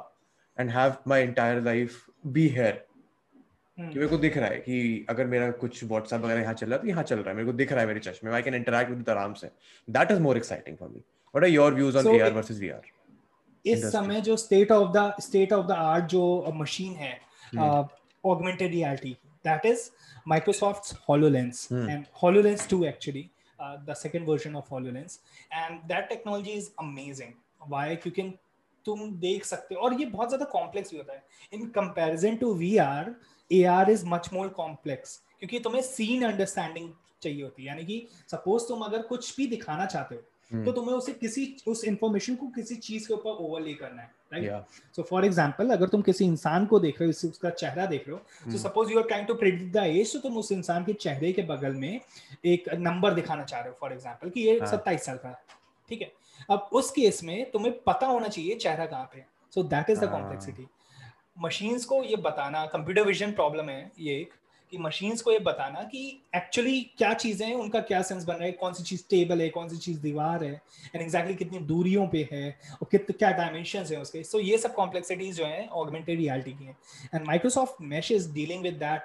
and 0.57 0.73
have 0.75 0.99
my 1.13 1.17
entire 1.29 1.63
life 1.69 1.97
be 2.35 2.43
here 2.57 2.75
कि 3.78 3.98
मेरे 3.98 4.06
को 4.08 4.16
दिख 4.18 4.36
रहा 4.36 4.48
है 4.48 4.56
कि 4.60 5.06
अगर 5.10 5.26
मेरा 5.26 5.50
कुछ 5.60 5.82
व्हाट्सएप 5.84 6.20
वगैरह 6.20 6.40
यहाँ 6.40 6.54
चल 6.54 6.66
रहा 6.66 6.76
है 6.76 6.82
तो 6.82 6.88
यहाँ 6.88 7.02
चल 7.02 7.18
रहा 7.18 7.30
है। 7.30 7.36
मेरे 7.36 7.46
को 7.46 7.52
दिख 7.58 7.72
रहा 7.72 7.80
है 7.80 7.86
मेरे 7.86 8.00
चश्मे 8.00 8.32
आई 8.32 8.42
कैन 8.42 8.54
इंटरेक्ट 8.54 8.90
विद 8.90 9.10
आराम 9.10 9.34
से। 9.34 9.50
That 9.88 10.10
is 10.10 10.20
more 10.20 10.36
exciting 10.36 10.76
for 10.76 10.88
me 10.88 10.98
what 10.98 11.44
are 11.44 11.50
your 11.50 11.74
views 11.74 11.98
on 11.98 12.14
AR 12.14 12.32
versus 12.32 12.58
VR 12.60 12.90
इस 13.64 13.84
समय 13.92 14.20
जो 14.20 14.36
state 14.36 14.72
of 14.72 14.92
the 14.96 15.12
state 15.22 15.52
of 15.52 15.66
the 15.66 15.72
art 15.72 16.04
जो 16.14 16.52
मशीन 16.56 16.94
है 16.94 17.18
augmented 18.24 18.70
reality 18.70 19.16
that 19.46 19.66
is 19.66 19.90
Microsoft 20.28 20.94
HoloLens. 21.06 21.60
Hmm. 21.70 21.88
and 21.92 22.06
HoloLens 22.18 22.66
2 22.68 22.76
actually 22.88 23.22
uh, 23.58 23.76
the 23.86 23.94
second 23.94 24.26
version 24.26 24.54
of 24.56 24.68
HoloLens. 24.68 25.18
And 25.60 25.80
that 25.88 26.08
technology 26.10 26.52
is 26.60 26.68
amazing. 26.82 27.32
Why? 27.72 27.86
क्योंकि 28.02 28.22
तुम 28.86 29.10
देख 29.20 29.44
सकते 29.44 29.74
हो। 29.74 29.80
और 29.80 29.94
ये 30.00 30.06
बहुत 30.06 30.28
ज़्यादा 30.28 30.44
कॉम्प्लेक्स 30.52 30.90
भी 30.90 30.96
होता 30.98 31.12
है। 31.12 31.22
In 31.52 31.66
comparison 31.76 32.36
to 32.36 32.52
V 32.54 32.76
R 32.84 33.14
A 33.50 33.62
R 33.70 33.90
is 33.90 34.04
much 34.06 34.28
more 34.32 34.48
complex 34.56 35.20
क्योंकि 35.38 35.58
तुम्हें 35.60 35.82
सीन 35.82 36.24
अंडरस्टैंडिंग 36.24 36.90
चाहिए 37.22 37.42
होती 37.42 37.62
है 37.62 37.68
यानी 37.68 37.84
कि 37.84 38.06
सपोज़ 38.28 38.68
तुम 38.68 38.80
अगर 38.82 39.02
कुछ 39.04 39.36
भी 39.36 39.46
दिखाना 39.46 39.86
चाहते 39.86 40.14
हो 40.14 40.20
हम्म। 40.50 40.64
तो 40.64 40.72
तुम्हें 40.72 40.94
उसे 40.94 41.12
किसी 41.12 41.44
उस 41.68 41.84
इंफॉर्मेशन 41.84 42.34
को 42.34 42.46
किसी 42.54 42.74
चीज़ 42.78 43.06
के 43.08 43.14
ऊपर 43.14 43.44
ओवरले 43.44 43.74
करना 43.74 44.02
है 44.02 44.10
राइट 44.32 44.94
सो 44.96 45.02
फॉर 45.02 45.24
अगर 45.70 45.88
तुम 45.88 46.02
किसी 46.02 46.24
इंसान 46.24 46.66
को 46.66 46.78
देख 46.80 47.00
रहे 47.00 47.06
हो 47.06 47.28
उसका 47.28 47.50
चेहरा 47.52 47.86
देख 47.86 48.08
रहे 48.08 48.16
हो 48.16 48.22
हम्म। 48.44 48.56
Suppose 48.58 48.90
you 48.92 48.98
are 48.98 49.06
trying 49.06 49.26
to 49.26 49.34
predict 49.34 49.72
the 49.72 49.84
age 49.86 50.12
तो 50.12 50.18
तुम 50.18 50.36
उस 50.36 50.52
इंसान 50.52 50.84
के 50.84 50.92
चेहरे 50.98 51.32
के 51.32 51.42
बगल 51.44 51.74
में 51.76 52.00
एक 52.46 52.68
नंबर 52.80 53.14
दिखाना 53.14 53.44
चाह 53.44 53.60
रहे 53.60 53.68
हो 53.68 53.76
फॉर 53.80 53.92
एग्जांपल 53.92 54.30
कि 54.30 54.40
ये 54.40 54.58
हाँ। 54.58 54.66
सत्ताईस 54.66 55.04
साल 55.04 55.16
का 55.16 55.28
है 55.28 55.60
ठीक 55.90 56.02
है 56.02 56.12
अब 56.50 56.68
उस 56.72 56.90
केस 56.90 57.22
में 57.24 57.50
तुम्हें 57.50 57.74
पता 57.82 58.06
होना 58.06 58.28
चाहिए 58.28 58.54
चेहरा 58.56 58.86
कहाँ 58.86 59.10
पे 59.14 59.24
so 59.52 59.62
that 59.64 59.90
is 59.90 60.00
the. 60.00 60.10
Complexity 60.10 60.66
machines 61.42 61.84
को 61.84 62.02
ये 62.02 62.16
बताना 62.16 62.66
कंप्यूटर 62.66 63.02
विजन 63.02 63.32
प्रॉब्लम 63.32 63.68
है 63.68 63.92
ये 64.00 64.14
एक 64.20 64.30
कि 64.70 64.78
मशीन्स 64.78 65.22
को 65.22 65.32
ये 65.32 65.38
बताना 65.38 65.82
कि 65.82 66.22
एक्चुअली 66.36 66.80
क्या 66.98 67.14
चीज़ें 67.14 67.46
हैं 67.46 67.54
उनका 67.54 67.80
क्या 67.80 68.02
सेंस 68.02 68.24
बन 68.24 68.34
रहा 68.34 68.44
है 68.44 68.52
कौन 68.52 68.72
सी 68.72 68.82
चीज़ 68.82 69.02
टेबल 69.10 69.40
है 69.40 69.48
कौन 69.48 69.68
सी 69.68 69.76
चीज़ 69.76 70.00
दीवार 70.00 70.44
है 70.44 70.62
एंड 70.94 71.02
एग्जैक्टली 71.02 71.34
कितनी 71.34 71.58
दूरियों 71.58 72.06
पे 72.06 72.28
है 72.32 72.58
और 72.72 72.88
कित 72.90 73.06
क्या 73.18 73.30
डायमेंशंस 73.30 73.92
है 73.92 74.00
उसके। 74.00 74.22
सो 74.22 74.38
so, 74.38 74.44
ये 74.44 74.58
सब 74.58 74.74
कॉम्प्लेक्सिटीज 74.74 75.36
जो 75.36 75.44
है 75.44 75.66
ऑगमेंटेड 75.66 76.18
रियलिटी 76.18 76.52
की 76.52 76.64
हैं। 76.64 76.76
And 77.14 77.26
Microsoft 77.26 77.74
mesh 77.80 78.12
is 78.12 78.32
dealing 78.32 78.62
with 78.62 78.74
that 78.74 79.02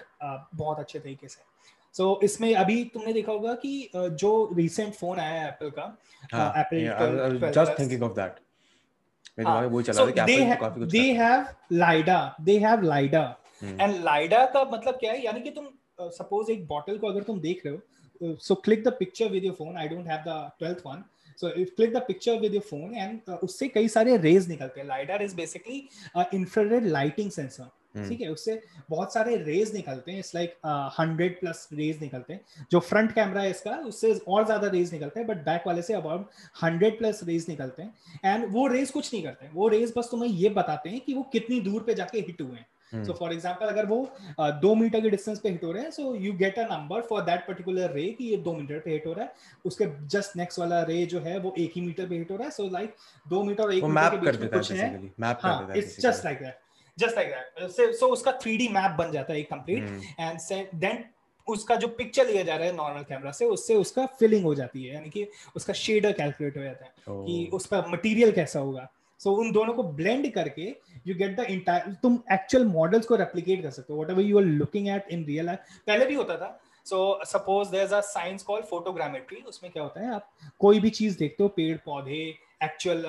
बहुत 0.55 0.79
अच्छे 0.79 0.99
तरीके 0.99 1.27
से। 1.27 1.41
सो 1.93 2.13
so, 2.13 2.23
इसमें 2.23 2.55
अभी 2.55 2.83
तुमने 2.83 3.13
देखा 3.13 3.31
होगा 3.31 3.53
कि 3.53 3.89
uh, 3.95 4.09
जो 4.09 4.49
रिसेंट 4.53 4.93
फ़ोन 4.93 5.19
आया 5.19 5.41
है 5.41 5.47
एप्पल 5.47 5.69
का 5.69 5.97
हाँ, 6.33 6.53
Apple 6.53 6.79
yeah, 6.79 7.01
I 7.01 7.09
was- 7.61 8.46
I 9.37 9.67
was 9.67 9.85
12 9.85 9.85
just 9.85 9.99
plus. 9.99 10.25
thinking 10.25 10.49
of 10.49 10.49
that. 10.49 10.49
मेरे 10.49 10.49
हाँ, 10.49 10.51
वही 10.51 10.51
चला 10.51 10.51
था 10.51 10.55
काफ़ी 10.55 10.79
कुछ 10.79 10.91
हम्म, 13.63 13.81
एंड 13.81 14.03
लाइडा 14.03 14.45
का 14.45 14.63
मतलब 14.63 14.93
क्या 14.93 15.11
है? 15.11 15.23
यानी 15.25 15.41
कि 15.41 15.49
तुम 15.51 15.67
सपोज़ 16.01 16.51
एक 16.51 16.67
बॉटल 16.67 16.97
को 16.97 17.07
अगर 17.07 17.23
तुम 17.23 17.39
देख 17.39 17.65
रहे 17.65 17.75
हो 17.75 18.35
so 18.41 18.55
click 18.55 18.83
the 18.83 18.87
picture 18.99 19.29
with 19.29 19.43
your 19.45 19.53
phone 19.53 19.77
I 19.77 19.87
don't 19.87 20.07
have 20.07 20.19
the 20.27 20.51
twelfth 20.59 20.77
one 20.85 21.03
so 21.41 21.49
if 21.49 21.69
click 21.75 21.93
the 21.93 21.97
picture 21.97 22.39
with 22.39 22.53
your 22.53 22.63
phone 22.69 22.95
and 22.95 23.29
उससे 23.43 23.67
कई 23.67 23.87
सारे 23.87 24.17
रेज 24.17 24.47
निकलते 24.49 24.79
हैं. 24.79 24.87
Lidar 24.87 25.21
is 25.21 25.35
basically 25.35 25.87
infrared 26.33 26.85
lighting 26.87 27.31
sensor 27.31 27.69
ठीक 27.95 28.21
है 28.21 28.27
उससे 28.29 28.59
बहुत 28.89 29.13
सारे 29.13 29.35
रेज 29.37 29.73
निकलते 29.73 30.11
हैं 30.11 30.19
it's 30.19 30.33
like 30.35 30.55
hundred 30.99 31.39
plus 31.39 31.67
rays 31.73 32.01
निकलते 32.01 32.33
हैं। 32.33 32.65
जो 32.71 32.79
फ्रंट 32.81 33.11
कैमरा 33.11 33.41
है 33.41 33.49
इसका 33.49 33.75
उससे 33.87 34.13
और 34.27 34.45
ज़्यादा 34.45 34.67
रेज 34.69 34.93
निकलते 34.93 35.19
हैं 35.19 35.27
बट 35.27 35.43
बैक 35.45 35.67
वाले 35.67 35.81
से 35.81 35.93
अबाउट 35.93 36.29
हंड्रेड 36.63 36.97
प्लस 36.97 37.23
रेज 37.23 37.45
निकलते 37.49 37.83
हैं। 37.83 37.93
एंड 38.25 38.45
वो 38.51 38.67
रेज 38.69 38.91
कुछ 38.91 39.13
नहीं 39.13 39.23
करते 39.23 39.45
हैं। 39.45 39.53
वो 39.53 39.67
रेज 39.67 39.93
बस 39.97 40.09
तुम्हें 40.11 40.29
ये 40.31 40.49
बताते 40.51 40.89
हैं 40.89 40.99
कि 41.01 41.13
वो 41.13 41.23
कितनी 41.33 41.59
दूर 41.61 41.83
पे 41.83 41.93
जाके 41.93 42.19
हिट 42.19 42.41
हुए 42.41 42.57
हैं। 42.57 42.65
हम्म, 42.91 43.03
सो 43.03 43.13
फॉर 43.13 43.33
एग्ज़ाम्पल 43.33 43.65
अगर 43.67 43.85
वो 43.85 43.97
uh, 44.39 44.51
दो 44.61 44.73
मीटर 44.75 45.01
के 45.01 45.09
डिस्टेंस 45.09 45.39
पे 45.39 45.49
हिट 45.49 45.63
हो 45.63 45.71
रहे 45.71 45.83
हैं 45.83 45.91
so 45.91 46.13
you 46.15 46.33
get 46.35 46.59
a 46.59 46.63
number 46.65 47.01
for 47.09 47.21
that 47.23 47.45
particular 47.47 47.91
ray 47.91 48.05
कि 48.11 48.25
ये 48.25 48.37
दो 48.39 48.53
मीटर 48.53 48.79
पे 48.79 48.91
हिट 48.91 49.07
हो 49.07 49.13
रहा 49.13 49.25
है। 49.25 49.33
उसके 49.65 49.85
जस्ट 50.07 50.37
नेक्स्ट 50.37 50.59
वाला 50.59 50.81
रे 50.83 51.05
जो 51.05 51.19
है 51.21 51.37
वो 51.39 51.53
एक 51.57 51.71
ही 51.75 51.81
मीटर 51.81 52.07
पे 52.07 52.17
हिट 52.17 52.31
हो 52.31 52.37
रहा 52.37 52.45
है। 52.45 52.51
सो 52.51 52.69
लाइक 52.69 52.95
दो 53.25 53.43
मीटर 53.43 53.63
और 53.63 53.73
एक 53.73 53.83
मीटर 53.83 54.09
के 54.11 54.17
बीच 54.21 54.39
में 54.39 54.49
कुछ 54.49 54.71
है। 54.71 54.89
मैप 55.19 55.39
कर 55.41 55.49
देता 55.49 55.73
है 55.73 55.79
it's 55.79 55.99
just 55.99 56.25
like 56.25 56.39
that 56.39 56.65
just 56.99 57.15
like 57.15 57.29
that 57.29 57.93
so 57.95 58.07
उसका 58.07 58.37
3D 58.39 58.69
मैप 58.71 58.97
बन 58.97 59.11
जाता 59.11 59.33
है 59.33 59.39
एक 59.39 59.49
कंप्लीट 59.49 60.01
एंड 60.19 60.39
देन 60.75 61.03
उसका 61.47 61.75
जो 61.75 61.87
पिक्चर 61.87 62.27
लिया 62.27 62.43
जा 62.43 62.55
रहा 62.55 62.67
है 62.67 62.75
नॉर्मल 62.75 63.03
कैमरा 63.03 63.31
से 63.31 63.45
उससे 63.45 63.75
उसका 63.75 64.05
फिलिंग 64.19 64.43
हो 64.43 64.53
जाती 64.55 64.83
है. 64.83 64.93
यानी 64.93 65.09
कि 65.09 65.27
उसका 65.55 65.73
शेडर 65.73 66.11
कैलकुलेट 66.11 66.57
हो 66.57 66.63
जाता 66.63 66.85
है 66.85 66.95
Oh. 67.09 67.55
उस 67.55 67.65
पर 67.65 67.85
मटेरियल 67.89 68.31
कैसा 68.31 68.59
होगा. 68.59 68.87
सो 69.19 69.29
so, 69.29 69.37
उन 69.39 69.51
दोनों 69.51 69.73
को 69.73 69.83
ब्लेंड 69.83 70.31
करके 70.33 70.65
यू 71.07 71.15
गेट 71.15 71.35
द 71.35 71.45
इंटायर 71.49 71.93
तुम 72.03 72.19
एक्चुअल 72.33 72.65
मॉडल्स 72.65 73.05
को 73.05 73.15
रेप्लिकेट 73.15 73.61
कर 73.63 73.69
सकते 73.71 73.93
हो 73.93 74.01
whatever 74.09 74.21
you 74.21 74.37
are 74.37 74.43
looking 74.43 74.87
at 74.87 75.07
in 75.11 75.23
real 75.25 75.45
life 75.45 75.59
पहले 75.87 76.05
भी 76.05 76.15
होता 76.15 76.37
था. 76.37 76.59
So 76.85 76.97
suppose 77.25 77.75
is 77.75 77.93
a 77.95 78.01
science 78.01 78.43
called 78.43 78.65
photogrammetry 78.65 79.41
उसमें 79.47 79.71
क्या 79.71 79.83
होता 79.83 80.01
है 80.01 80.13
आप 80.15 80.29
कोई 80.59 80.79
भी 80.79 80.89
चीज़ 80.89 81.17
देखते 81.19 81.43
हो 81.43 81.49
पेड़ 81.55 81.77
पौधे 81.85 82.19
एक्चुअल 82.61 83.03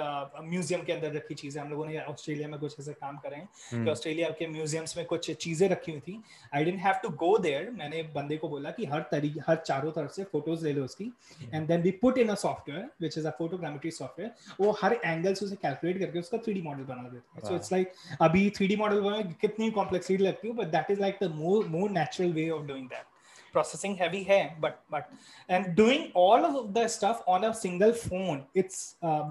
म्यूज़ियम 0.45 0.83
के 0.85 0.93
अंदर 0.93 1.13
रखी 1.13 1.35
चीज़ें। 1.35 1.61
हम 1.61 1.69
लोगों 1.71 1.87
ने 1.87 1.99
ऑस्ट्रेलिया 2.01 2.49
में 2.49 2.59
कुछ 2.61 2.75
ऐसे 2.81 2.93
काम 2.93 3.17
करे 3.17 3.37
हैं 3.37 3.47
कि 3.47 3.77
हम्म, 3.77 3.89
ऑस्ट्रेलिया 3.91 4.29
के 4.39 4.47
म्यूजियम्स 4.49 4.97
में 4.97 5.05
कुछ 5.07 5.31
चीज़ें 5.33 5.69
रखी 5.69 5.93
हुई 5.93 6.01
थी। 6.01 6.21
I 6.55 6.65
didn't 6.65 6.81
have 6.81 6.95
to 7.03 7.09
go 7.19 7.37
there 7.39 7.71
मैंने 7.79 8.03
बंदे 8.15 8.37
को 8.37 8.49
बोला 8.49 8.71
कि 8.71 8.87
हर 8.87 9.03
तरीके 9.13 9.41
हर 9.49 9.57
चारों 9.67 9.93
तरफ़ 9.93 10.13
से 10.13 10.25
फ़ोटोज़ 10.33 10.65
ले 10.65 10.73
लो 10.73 10.85
उसकी। 10.85 11.11
And 11.55 11.67
then 11.69 11.83
we 11.83 11.91
put 12.03 12.19
in 12.19 12.29
a 12.29 12.35
software 12.37 12.85
which 13.01 13.19
is 13.19 13.27
a 13.27 13.31
photogrammetry 13.39 13.91
software 13.91 14.33
वो 14.61 14.77
हर 14.83 14.99
एंगल 15.05 15.35
से 15.35 15.45
उसे 15.47 15.57
कैलकुलेट 15.63 15.99
करके 15.99 16.19
उसका 16.19 16.39
3D 16.39 16.63
मॉडल 16.65 16.83
बना 16.85 17.09
देते 17.09 17.41
है। 17.41 17.49
सो 17.49 17.55
इट्स 17.57 17.73
लाइक 17.73 17.93
अभी 18.23 18.49
3D 18.59 18.79
मॉडल 18.79 19.23
कितनी 19.41 19.71
कॉम्प्लेक्सिटी 19.73 20.25
लगती 20.25 20.49
है 20.49 20.55
but 20.55 20.67
that 20.73 20.91
is 20.91 21.01
like 21.01 21.19
the 21.23 21.31
more 21.35 21.67
more 21.69 21.91
natural 21.91 22.33
way 22.33 22.49
of 22.51 22.67
doing 22.67 22.89
that 22.89 23.08
processing 23.53 23.97
heavy 24.03 24.23
है 24.29 24.41
but 24.61 24.79
but 24.95 25.11
and 25.57 25.75
doing 25.81 26.07
all 26.23 26.47
of 26.51 26.57
the 26.79 26.87
stuff 26.97 27.27
on 27.35 27.47
a 27.49 27.53
single 27.65 27.95
phone 28.05 28.41
it's 28.63 28.81
uh, 29.03 29.31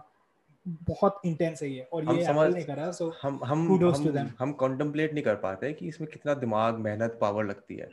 बहुत 0.87 1.19
intense 1.25 1.61
है 1.63 1.69
ये 1.69 1.81
और 1.93 2.03
ये 2.15 2.23
समझ- 2.25 2.45
एप्पल 2.45 2.53
ने 2.53 2.63
करा 2.63 2.89
सो 2.91 3.05
हम 3.21 3.39
हम 3.45 3.61
हम 3.83 4.03
them. 4.07 4.27
हम 4.39 4.51
कॉन्टेम्पलेट 4.63 5.13
नहीं 5.13 5.23
कर 5.23 5.35
पाते 5.43 5.71
कि 5.73 5.87
इसमें 5.87 6.09
कितना 6.11 6.33
दिमाग 6.41 6.79
मेहनत 6.87 7.17
पावर 7.21 7.45
लगती 7.45 7.75
है 7.75 7.87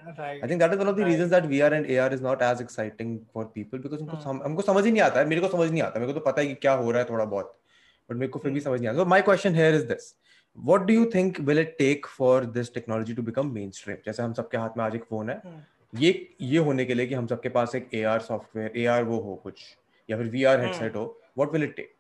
think 0.48 0.62
that 0.64 0.74
is 0.76 0.80
one 0.82 0.90
of 0.92 0.96
the 0.96 1.04
Right. 1.04 1.12
reasons 1.12 1.30
that 1.34 1.46
VR 1.52 1.70
and 1.78 1.90
AR 1.96 2.08
is 2.16 2.24
not 2.26 2.42
as 2.48 2.64
exciting 2.64 3.12
for 3.36 3.44
people 3.58 3.82
because 3.84 4.00
उनको 4.00 4.16
Hmm. 4.16 4.24
सम, 4.24 4.40
हमको 4.44 4.62
समझ 4.62 4.84
ही 4.84 4.92
नहीं 4.92 5.02
आता 5.02 5.20
है 5.20 5.26
मेरे 5.34 5.40
को 5.40 5.48
समझ 5.56 5.70
नहीं 5.70 5.82
आता 5.82 6.00
मेरे 6.00 6.12
को 6.12 6.18
तो 6.18 6.24
पता 6.26 6.40
है 6.40 6.46
कि 6.48 6.54
क्या 6.66 6.72
हो 6.82 6.90
रहा 6.90 7.02
है 7.02 7.08
थोड़ा 7.10 7.24
बहुत 7.24 7.54
बट 8.10 8.16
मेरे 8.16 8.30
को 8.32 8.38
फिर 8.38 8.52
भी 8.52 8.60
Hmm. 8.60 8.68
समझ 8.68 8.80
नहीं 8.80 8.88
आता 8.88 9.02
so 9.02 9.08
my 9.14 9.20
question 9.30 9.60
here 9.60 9.72
is 9.80 9.86
this 9.92 10.10
what 10.56 10.88
do 10.88 10.96
you 10.98 11.04
think 11.12 11.38
will 11.50 11.60
it 11.64 11.70
take 11.78 12.10
for 12.16 12.34
this 12.58 12.68
technology 12.74 13.14
to 13.20 13.26
become 13.30 13.54
mainstream 13.60 14.02
जैसे 14.06 14.22
हम 14.22 14.32
सबके 14.40 14.58
हाथ 14.64 14.76
में 14.76 14.84
आज 14.84 14.94
एक 14.96 15.04
फ़ोन 15.14 15.30
है 15.30 15.40
Hmm. 15.42 15.62
ये 15.96 16.34
ये 16.40 16.58
होने 16.58 16.84
के 16.84 16.94
लिए 16.94 17.06
कि 17.06 17.14
हम 17.14 17.26
सबके 17.26 17.48
पास 17.48 17.74
एक 17.74 17.90
AR 17.94 18.18
सॉफ्टवेयर 18.20 18.72
AR 18.78 19.06
वो 19.06 19.18
हो 19.20 19.34
कुछ 19.34 19.76
या 20.10 20.16
फिर 20.16 20.26
Hmm. 20.26 20.66
हेडसेट 20.66 20.96
हो 20.96 21.20
what 21.38 21.52
will 21.52 21.62
it 21.62 21.76
take 21.76 21.90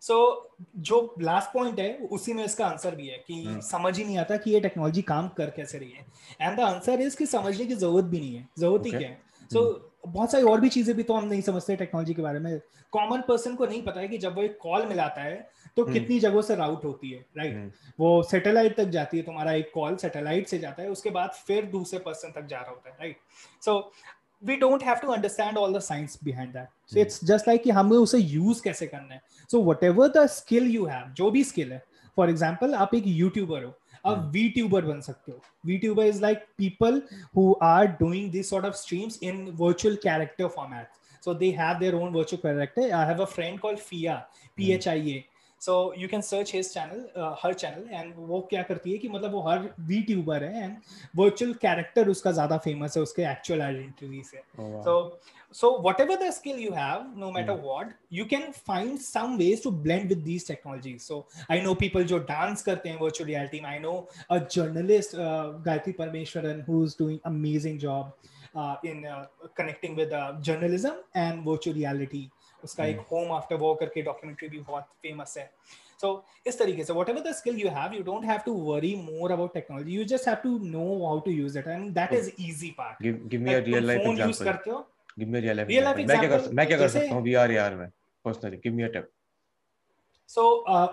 so 0.00 0.50
जो 0.76 1.14
लास्ट 1.20 1.48
पॉइंट 1.54 1.80
है 1.80 1.96
उसी 1.96 2.32
में 2.32 2.44
इसका 2.44 2.66
आंसर 2.66 2.94
भी 2.94 3.08
है 3.08 3.18
कि 3.18 3.44
hmm. 3.48 3.60
समझ 3.60 3.98
ही 3.98 4.04
नहीं 4.04 4.18
आता 4.18 4.36
कि 4.36 4.50
ये 4.50 4.60
टेक्नोलॉजी 4.60 5.02
काम 5.02 5.28
कर 5.28 5.50
कैसे 5.50 5.78
रही 5.78 5.90
है 5.90 6.06
एंड 6.40 6.56
द 6.56 6.60
आंसर 6.60 7.00
इज़ 7.00 7.16
कि 7.16 7.26
समझने 7.26 7.66
की 7.66 7.74
ज़रूरत 7.74 8.04
भी 8.04 8.20
नहीं 8.20 8.36
है 8.36 8.48
ज़रूरत 8.58 8.86
ही. 8.86 8.90
क्या 8.90 9.00
है 9.00 9.22
सो 9.52 9.89
बहुत 10.04 10.32
सारी 10.32 10.44
और 10.44 10.60
भी 10.60 10.68
चीज़ें 10.68 10.96
भी 10.96 11.02
तो 11.02 11.14
हम 11.14 11.24
नहीं 11.24 11.40
समझते 11.42 11.76
टेक्नोलॉजी 11.76 12.14
के 12.14 12.22
बारे 12.22 12.38
में। 12.38 12.60
कॉमन 12.92 13.20
पर्सन 13.28 13.54
को 13.54 13.66
नहीं 13.66 13.82
पता 13.82 14.00
है 14.00 14.08
कि 14.08 14.18
जब 14.18 14.36
वो 14.36 14.42
एक 14.42 14.56
कॉल 14.62 14.86
मिलाता 14.86 15.22
है 15.22 15.48
तो 15.76 15.82
हम्म। 15.82 15.92
कितनी 15.92 16.18
जगहों 16.20 16.42
से 16.42 16.54
राउट 16.56 16.84
होती 16.84 17.10
है 17.10 17.24
राइट 17.36 17.54
हम्म, 17.54 17.70
वो 18.00 18.22
सैटेलाइट 18.22 18.76
तक 18.76 18.88
जाती 18.90 19.16
है 19.16 19.22
तुम्हारा 19.22 19.52
एक 19.54 19.70
कॉल 19.74 19.96
सैटेलाइट 19.96 20.48
से 20.48 20.58
जाता 20.58 20.82
है 20.82 20.88
उसके 20.90 21.10
बाद 21.10 21.30
फिर 21.46 21.66
दूसरे 21.72 21.98
पर्सन 22.00 22.32
तक 22.32 22.46
जा 22.46 22.60
रहा 22.60 22.70
होता 22.70 22.90
है 22.90 22.96
right 23.00 23.16
so 23.62 23.78
we 24.42 24.56
don't 24.56 24.82
have 24.84 24.96
to 24.96 25.12
understand 25.12 25.58
all 25.58 25.74
the 25.74 25.80
science 25.80 26.18
behind 26.24 26.52
that 26.52 26.68
so. 26.86 27.00
It's 27.00 27.24
just 27.24 27.48
like 27.48 27.62
कि 27.62 27.70
हमें 27.70 27.96
उसे 27.96 28.18
यूज़ 28.18 28.62
कैसे 28.62 28.86
करना 28.86 29.14
है। 29.14 29.22
So 29.50 29.62
whatever 29.84 30.08
the 30.16 30.26
skill 30.30 30.70
you 30.70 30.86
have 30.86 31.12
जो 31.16 31.30
भी 31.30 31.44
स्किल 31.44 31.72
है 31.72 31.82
फॉर 32.16 32.30
एग्ज़ाम्पल 32.30 32.74
आप 32.74 32.94
एक 32.94 33.04
यूट्यूबर 33.06 33.64
हो 33.64 33.74
Hmm. 34.04 34.30
वी 34.32 34.48
ट्यूबर 34.48 34.84
बन 34.84 35.00
सकते 35.00 35.32
हो। 35.32 35.40
VTuber 35.78 36.06
is 36.06 36.22
like 36.22 36.46
people 36.58 37.02
who 37.36 37.52
are 37.62 37.86
doing 38.00 38.30
this 38.30 38.50
sort 38.50 38.66
of 38.66 38.74
streams 38.76 39.22
in 39.22 39.46
virtual 39.60 39.96
character 40.04 40.48
format 40.56 40.98
so 41.24 41.32
they 41.40 41.48
have 41.56 41.80
their 41.80 41.96
own 41.96 42.12
virtual 42.12 42.38
character. 42.42 42.84
I 42.98 43.00
have 43.08 43.18
a 43.20 43.26
friend 43.26 43.58
called 43.60 43.80
fia 43.88 44.12
phia 44.56 45.24
so 45.60 45.74
you 46.02 46.06
can 46.08 46.22
search 46.22 46.50
his 46.50 46.70
channel 46.74 47.02
uh, 47.14 47.34
her 47.40 47.50
channel 47.62 47.82
and 47.98 48.14
वो 48.28 48.40
क्या 48.50 48.62
करती 48.68 48.92
है 48.92 48.98
कि 48.98 49.08
मतलब 49.08 49.32
वो 49.32 49.40
हर 49.48 49.68
we 49.90 50.00
tuber 50.02 50.44
है 50.44 50.62
and 50.64 50.76
virtual 51.16 51.52
character 51.64 52.08
उसका 52.08 52.32
ज़्यादा 52.32 52.58
फ़ेमस 52.66 52.96
है 52.96 53.02
उसके 53.02 53.22
एक्चुअल 53.32 53.62
आइडेंटिटी 53.62 54.22
से। 54.30 54.40
Oh, 54.58 54.70
wow. 54.70 54.82
So 55.52 55.60
so 55.60 55.80
whatever 55.80 56.16
the 56.16 56.30
skill 56.30 56.56
you 56.56 56.72
have 56.72 57.16
no 57.16 57.30
matter 57.30 57.54
what 57.54 57.88
you 58.08 58.24
can 58.24 58.52
find 58.52 59.00
some 59.00 59.38
ways 59.38 59.60
to 59.60 59.70
blend 59.70 60.08
with 60.08 60.24
these 60.24 60.44
technologies 60.44 61.02
so 61.02 61.26
i 61.48 61.60
know 61.60 61.74
people 61.82 62.04
जो 62.04 62.18
dance 62.18 62.62
करते 62.62 62.88
हैं 62.88 62.98
virtual 62.98 63.26
reality 63.28 63.62
में 63.62 63.70
i 63.70 63.84
know 63.84 63.96
a 64.30 64.40
journalist 64.56 65.14
uh, 65.14 65.52
gayatri 65.68 65.96
parmeshwaran 65.96 66.62
who's 66.66 66.94
doing 67.02 67.20
amazing 67.24 67.78
job 67.78 68.12
uh, 68.56 68.76
in 68.84 69.06
uh, 69.06 69.26
connecting 69.56 69.96
with 69.96 70.12
uh, 70.12 70.32
journalism 70.50 70.92
and 71.14 71.44
virtual 71.44 71.76
reality 71.76 72.28
उसका 72.64 72.84
एक 72.84 72.98
home 73.00 73.32
after 73.32 73.56
war 73.56 73.76
करके 73.80 74.02
documentary 74.02 74.48
भी 74.48 74.58
बहुत 74.58 74.82
famous 74.82 75.34
है 75.38 75.50
सो 76.00 76.24
इस 76.46 76.58
तरीके 76.58 76.84
से 76.84 76.92
whatever 76.92 77.20
the 77.26 77.32
skill 77.32 77.58
you 77.64 77.70
have 77.70 77.94
you 77.98 78.04
don't 78.10 78.24
have 78.24 78.44
to 78.44 78.52
worry 78.52 78.94
more 78.96 79.32
about 79.32 79.54
technology 79.54 79.90
you 79.90 80.04
just 80.04 80.24
have 80.24 80.42
to 80.42 80.58
know 80.58 81.08
how 81.08 81.20
to 81.26 81.32
use 81.44 81.56
it 81.56 81.66
and 81.66 81.94
that 81.94 82.12
is 82.12 82.30
easy 82.38 82.72
part 82.80 83.02
give 83.02 83.28
give 83.28 83.40
me 83.40 83.54
a 83.54 83.56
Like, 83.56 83.66
real 83.66 83.82
तुम 83.82 83.86
life 83.86 84.04
phone 84.04 84.16
use 84.16 84.28
example 84.28 84.44
करते 84.44 84.70
हो 84.70 84.86
give 85.18 85.28
me 85.28 85.38
a 85.38 85.42
real 85.42 85.56
life 85.56 85.68
Real 85.68 85.84
life 85.84 85.98
example. 85.98 86.08
मैं 86.08 86.18
क्या 86.20 86.38
कर 86.38 86.52
मैं 86.54 86.66
क्या 86.66 86.78
कर 86.78 86.88
सकता 86.88 87.14
हूँ 87.14 87.24
VR 87.24 87.48
AR 87.56 87.72
में? 87.78 87.88
Personally 88.24 88.60
give 88.66 88.78
me 88.80 88.88
a 88.88 88.92
tip. 88.96 89.10
So 90.30 90.42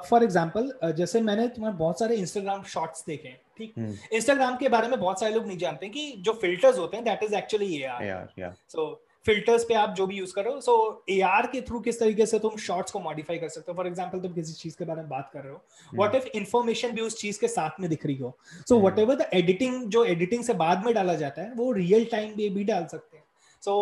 for 0.10 0.24
example 0.24 0.94
जैसे 0.98 1.20
मैंने 1.22 1.48
तुम्हारे 1.56 1.76
बहुत 1.78 2.00
सारे 2.00 2.16
इंस्टाग्राम 2.16 2.64
शॉर्ट्स 2.68 3.04
देखे 3.08 3.28
हैं 3.28 3.40
ठीक? 3.58 3.74
हम्म, 3.78 3.94
इंस्टाग्राम 4.14 4.56
के 4.58 4.70
बारे 4.70 4.88
में 4.88 5.00
बहुत 5.00 5.20
सारे 5.20 5.34
लोग 5.34 5.46
नहीं 5.48 5.58
जानते 5.58 5.90
कि 5.90 6.14
जो 6.20 6.34
फिल्टर्स 6.42 6.78
होते 6.78 6.98
हैं 6.98 7.06
that 7.06 7.24
is 7.24 7.36
actually 7.36 7.76
A 7.76 7.84
R 7.88 8.30
AR 8.38 8.54
सो 8.72 8.94
फिल्टर्स 9.26 9.64
पे 9.70 9.74
आप 9.74 9.94
जो 9.96 10.06
भी 10.08 10.16
यूज़ 10.18 10.34
करो 10.34 10.60
सो 10.62 10.74
ए 11.10 11.20
आर 11.30 11.48
के 11.52 11.62
थ्रू 11.62 11.80
किस 11.88 12.00
तरीके 12.00 12.26
से 12.26 12.40
तुम 12.40 12.56
शॉर्ट्स 12.66 12.92
को 12.92 13.00
मॉडिफाई 13.00 13.38
कर 13.38 13.50
सकते 13.50 13.72
हो? 13.72 13.76
फॉर 13.78 13.88
एग्ज़ाम्पल 13.88 14.20
तुम 14.20 14.34
किसी 14.34 14.54
चीज़ 14.54 14.78
के 14.78 14.86
बारे 14.86 15.02
में 15.02 15.10
बात 15.10 15.30
कर 15.34 15.42
रहे 15.42 15.52
हो। 15.52 15.62
वॉट 15.94 16.16
इफ़ 16.16 16.28
इन्फॉर्मेशन 16.36 16.92
भी 16.92 17.02
उस 17.02 17.20
चीज़ 17.22 17.40
के 17.40 17.48
साथ 17.48 17.80
में 17.80 17.90
दिख 17.90 18.06
रही 18.06 18.16
हो? 18.18 18.38
So 18.70 18.76
hmm. 18.76 18.88
What 18.88 19.00
ever 19.00 19.16
the 19.16 19.30
editing 19.34 19.84
जो 19.90 20.04
एडिटिंग 20.06 20.44
से 20.44 20.54
बाद 20.56 20.86
में 20.86 20.94
डाला 20.94 21.16
जाता 21.16 21.42
है 21.42 21.54
वो 21.56 21.72
रियल 21.74 22.06
टाइम 22.12 22.36
भी 22.36 22.64
डाल 22.64 22.86
सकते 22.86 23.17
हैं। 23.17 23.17
So 23.68 23.76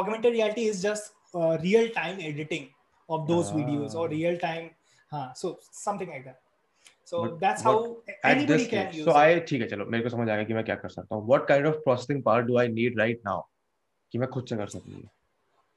augmented 0.00 0.32
reality 0.34 0.64
is 0.72 0.82
just 0.82 1.12
uh, 1.34 1.56
real 1.62 1.88
time 1.98 2.22
editing 2.30 2.66
of 3.08 3.26
those 3.28 3.50
Ah. 3.50 3.58
videos 3.60 3.94
or 4.02 4.08
real 4.14 4.36
time 4.46 4.66
huh, 5.12 5.26
so 5.42 5.52
something 5.84 6.10
like 6.16 6.24
that 6.24 6.40
so 7.12 7.22
But 7.22 7.40
that's 7.40 7.64
what- 7.64 7.78
how 7.78 8.28
anybody 8.32 8.66
can 8.66 8.84
stage, 8.84 8.98
use 8.98 9.06
so 9.06 9.14
it. 9.14 9.22
I 9.22 9.40
ठीक 9.48 9.62
है 9.62 9.68
चलो 9.68 9.86
मेरे 9.94 10.02
को 10.04 10.08
समझ 10.10 10.28
आ 10.28 10.34
गया 10.34 10.44
कि 10.50 10.54
मैं 10.54 10.64
क्या 10.64 10.76
कर 10.84 10.88
सकता 10.98 11.16
हूँ 11.16 11.26
what 11.32 11.48
kind 11.50 11.66
of 11.72 11.80
processing 11.86 12.22
power 12.28 12.44
do 12.52 12.60
I 12.62 12.68
need 12.76 13.00
right 13.02 13.26
now 13.30 13.40
कि 14.12 14.18
मैं 14.18 14.28
खुद 14.36 14.46
से 14.48 14.56
कर 14.56 14.68
सकूँ 14.76 14.94
ये 14.94 15.08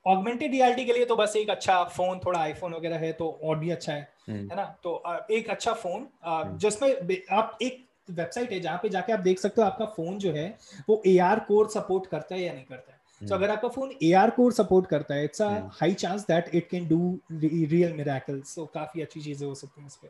ऑगमेंटेड 0.06 0.51
रियलिटी 0.51 0.86
के 0.86 0.93
लिए 0.93 1.06
तो 1.12 1.15
बस 1.15 1.36
एक 1.36 1.49
अच्छा 1.49 1.84
फ़ोन 1.97 2.19
थोड़ा 2.25 2.39
आईफोन 2.39 2.73
वगैरह 2.73 2.97
है 3.06 3.12
तो 3.21 3.30
और 3.43 3.58
भी 3.60 3.69
अच्छा 3.71 3.93
है 3.93 4.01
हम्म, 4.30 4.49
है 4.49 4.56
ना 4.56 4.63
तो 4.84 4.91
एक 5.38 5.49
अच्छा 5.49 5.73
फ़ोन 5.84 6.08
हम्म। 6.25 6.58
जिसमें 6.65 7.17
आप 7.39 7.58
एक 7.62 7.84
वेबसाइट 8.10 8.51
है 8.51 8.60
जहाँ 8.60 8.80
पे 8.84 8.89
जाके 8.95 9.13
आप 9.13 9.19
देख 9.28 9.39
सकते 9.39 9.62
हो 9.62 9.67
आपका 9.67 9.86
फ़ोन 9.95 10.17
जो 10.25 10.32
है 10.34 10.47
वो 10.89 11.01
ए 11.08 11.17
आर 11.30 11.39
कोर 11.47 11.69
सपोर्ट 11.78 12.06
करता 12.12 12.36
है 12.36 12.41
या 12.41 12.54
नहीं 12.54 12.65
करता 12.65 12.91
है 12.91 12.94
तो 13.27 13.33
हम्म, 13.33 13.43
अगर 13.43 13.53
आपका 13.53 13.67
phone 13.69 13.91
A 14.03 14.11
R 14.13 14.29
core 14.29 14.53
support 14.53 14.88
करता 14.88 15.15
है 15.15 15.23
it's 15.25 15.41
a. 15.41 15.47
High 15.73 15.93
chance 15.93 16.21
that 16.27 16.49
it 16.55 16.67
can 16.69 16.88
do 16.88 16.97
real 17.33 17.93
miracles 17.93 18.53
so 18.55 18.65
काफ़ी 18.73 19.01
अच्छी 19.01 19.21
चीज़ें 19.21 19.47
हो 19.47 19.53
सकती 19.55 19.81
हैं 19.81 19.88
इस 19.88 19.95
पे। 19.95 20.09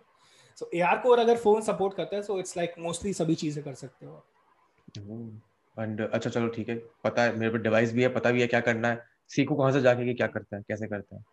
सो 0.58 0.69
ए 0.73 0.80
आर 0.82 0.97
कोर 0.97 1.19
अगर 1.19 1.38
फ़ोन 1.38 1.62
सपोर्ट 1.62 1.95
करता 1.97 2.15
है 2.15 2.21
सो 2.23 2.39
इट्स 2.39 2.58
लाइक 2.58 2.75
मोस्टली 2.80 3.13
सभी 3.13 3.36
चीज़ें 3.36 3.63
कर 3.63 3.73
सकते 3.73 4.06
हो 4.06 4.23
एंड 5.78 6.01
अच्छा 6.01 6.30
चलो 6.30 6.47
ठीक 6.47 6.69
है। 6.69 6.75
पता 7.04 7.21
है 7.21 7.36
मेरे 7.38 7.51
पे 7.51 7.58
डिवाइस 7.63 7.93
भी 7.93 8.01
है 8.04 8.10
पता 8.13 8.32
भी 8.32 8.41
है 8.41 8.47
क्या 8.47 8.60
करना 8.67 8.88
है। 8.88 9.04
सीखो 9.32 9.56
कहाँ 9.56 9.71
से 9.71 9.82
जाके 9.82 10.06
कि 10.06 10.13
क्या 10.13 10.28
करता 10.28 10.58
है 10.58 10.63
कैसे 10.67 10.88
करता 10.88 11.15
है। 11.15 11.23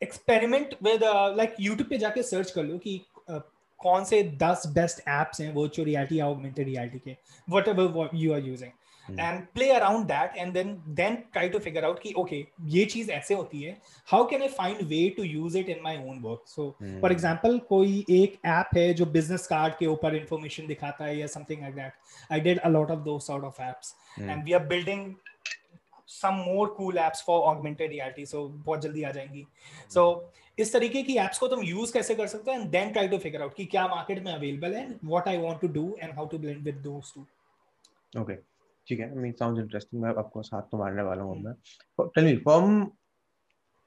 एक्सपेरिमेंट 0.00 0.74
विद 0.82 1.04
लाइक 1.36 1.54
यूट्यूब 1.60 1.88
पे 1.88 1.98
जाके 1.98 2.22
सर्च 2.22 2.50
कर 2.50 2.62
लो 2.64 2.78
कि 2.78 3.00
uh, 3.30 3.40
कौन 3.80 4.04
से 4.04 4.22
दस 4.42 4.62
बेस्ट 4.74 5.00
एप्स 5.08 5.40
हैं 5.40 5.52
वर्चुअल 5.54 5.86
रियलिटी 5.86 6.18
या 6.18 6.28
ऑगमेंटेड 6.28 6.66
रियलिटी 6.68 6.98
के 6.98 7.16
whatever 7.68 8.10
you 8.14 8.32
are 8.34 8.40
using 8.40 8.70
Hmm. 8.70 8.77
And 9.10 9.40
play 9.54 9.68
around 9.72 10.06
that 10.06 10.36
and 10.36 10.52
then 10.52 10.74
then 11.00 11.16
try 11.32 11.48
to 11.48 11.58
figure 11.58 11.84
out 11.84 12.00
कि 12.02 12.12
ओके 12.18 12.44
ये 12.74 12.84
चीज़ 12.84 13.10
ऐसे 13.10 13.34
होती 13.34 13.62
है 13.62 13.76
how 14.08 14.26
can 14.30 14.42
I 14.42 14.48
find 14.48 14.82
way 14.88 15.08
to 15.16 15.22
use 15.22 15.58
it 15.58 15.68
in 15.68 15.80
my 15.82 15.96
own 16.08 16.20
work 16.22 16.42
so. 16.48 16.70
For 17.00 17.12
example 17.12 17.58
कोई 17.68 18.04
एक 18.10 18.38
app 18.46 18.76
है 18.76 18.92
जो 18.94 19.06
बिज़नेस 19.16 19.46
कार्ड 19.46 19.74
के 19.78 19.86
ऊपर 19.86 20.14
इंफॉर्मेशन 20.16 20.66
दिखाता 20.66 21.04
है 21.04 21.18
या 21.18 21.26
something 21.36 21.62
like 21.62 21.74
that 21.74 22.32
I 22.32 22.40
did 22.40 22.58
a 22.58 22.68
lot 22.68 22.90
of 22.90 23.00
those 23.04 23.18
sort 23.28 23.44
of 23.44 23.62
apps. 23.62 23.94
And 24.20 24.44
we 24.44 24.52
are 24.52 24.66
building 24.66 25.14
some 26.10 26.36
more 26.42 26.66
cool 26.76 26.98
apps 27.00 27.20
for 27.24 27.34
augmented 27.48 27.90
reality. 27.94 28.22
So 28.28 28.38
बहुत 28.66 28.80
जल्दी 28.82 29.02
आ 29.02 29.10
जाएँगी 29.12 29.46
सो 29.94 30.02
so 30.02 30.60
इस 30.60 30.72
तरीके 30.72 31.02
की 31.02 31.16
apps 31.24 31.38
को 31.38 31.48
तुम 31.48 31.64
use 31.64 31.90
कैसे 31.92 32.14
कर 32.14 32.26
सकते 32.26 32.50
हो 32.50 32.56
and 32.58 32.70
then 32.74 32.92
try 32.94 33.04
to 33.10 33.18
figure 33.24 33.42
out 33.46 33.54
कि 33.56 33.64
क्या 33.74 33.86
मार्केट 33.88 34.22
में 34.24 34.32
available 34.32 34.76
है 34.76 34.86
what 35.10 35.28
I 35.32 35.34
want 35.42 35.60
to 35.64 35.70
do 35.74 35.84
and 36.02 36.16
how 36.18 36.26
to 36.32 36.40
blend 36.44 36.70
with 36.70 36.78
those 36.86 37.10
two. 37.16 37.24
Okay 38.20 38.36
ठीक 38.88 39.00
है 39.00 39.14
मीन 39.14 39.32
साउंड 39.32 39.58
इंटरेस्टिंग 39.58 40.02
मैं 40.02 40.14
आपको 40.18 40.42
साथ 40.42 40.62
तो 40.70 40.78
मारने 40.78 41.02
वाला 41.02 41.22
हूँ 41.22 41.38
मैं। 41.42 41.54
Tell 42.00 42.24
me 42.24 42.36
from 42.36 42.90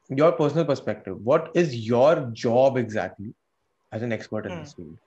your 0.10 0.32
personal 0.32 0.64
perspective 0.64 1.18
what 1.22 1.58
is 1.58 1.76
your 1.76 2.20
job 2.44 2.78
exactly 2.78 3.34
as 3.92 4.04
an 4.04 4.14
expert 4.14 4.46
in 4.46 4.60
this 4.60 4.74
field 4.76 4.98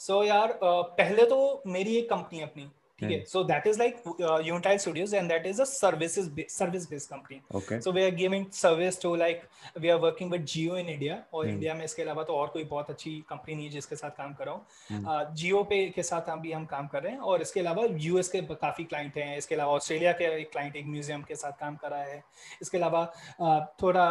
so 0.00 0.22
यार 0.24 0.48
uh, 0.48 0.82
पहले 0.98 1.24
तो 1.26 1.62
मेरी 1.66 1.94
एक 1.96 2.08
कंपनी 2.10 2.38
है 2.38 2.44
अपनी। 2.44 2.64
ठीक 3.00 3.10
है? 3.10 3.16
Hmm. 3.18 3.28
so 3.30 3.40
that 3.48 3.66
is 3.70 3.78
like 3.78 3.96
uh, 4.06 4.38
Unitile 4.44 4.78
Studios 4.82 5.12
and 5.12 5.30
that 5.30 5.46
is 5.48 5.58
a 5.60 5.66
services 5.66 6.28
service 6.52 6.86
based 6.92 7.10
company. 7.10 7.40
Okay 7.54 7.80
so 7.82 7.92
we 7.96 8.04
are 8.04 8.14
giving 8.20 8.46
service 8.58 8.98
to 9.02 9.10
like 9.22 9.42
we 9.82 9.90
are 9.94 9.98
working 10.04 10.30
with 10.34 10.46
Jio 10.52 10.78
in 10.82 10.88
India. 10.92 11.18
और 11.34 11.44
Hmm. 11.44 11.52
India 11.52 11.74
में 11.74 11.84
इसके 11.84 12.02
अलावा 12.02 12.22
तो 12.24 12.36
और 12.36 12.48
कोई 12.54 12.64
बहुत 12.70 12.90
अच्छी 12.90 13.10
company 13.30 13.54
नहीं 13.54 13.66
है 13.66 13.72
जिसके 13.72 13.96
साथ 13.96 14.16
काम 14.18 14.32
कर। 14.34 14.46
रहा 14.46 14.54
Hmm. 14.90 15.06
हूँ 15.06 15.34
जियो 15.34 15.62
पे 15.72 15.84
के 15.96 16.02
साथ 16.02 16.30
अभी 16.36 16.52
हम 16.52 16.64
काम 16.72 16.86
कर 16.94 17.02
रहे 17.02 17.12
हैं 17.12 17.18
और 17.20 17.42
इसके 17.42 17.60
अलावा 17.60 17.84
यूएस 18.06 18.28
के 18.28 18.40
काफ़ी 18.54 18.84
क्लाइंट 18.84 19.16
हैं। 19.18 19.36
इसके 19.38 19.54
अलावा 19.54 19.72
ऑस्ट्रेलिया 19.72 20.12
के 20.20 20.24
एक 20.40 20.50
क्लाइंट 20.52 20.76
एक 20.76 20.86
म्यूज़ियम 20.86 21.22
के 21.28 21.34
साथ 21.36 21.60
काम 21.60 21.76
कर 21.82 21.90
रहा 21.90 22.02
है। 22.02 22.22
इसके 22.62 22.78
अलावा 22.78 23.02
uh, 23.40 23.60
थोड़ा 23.82 24.06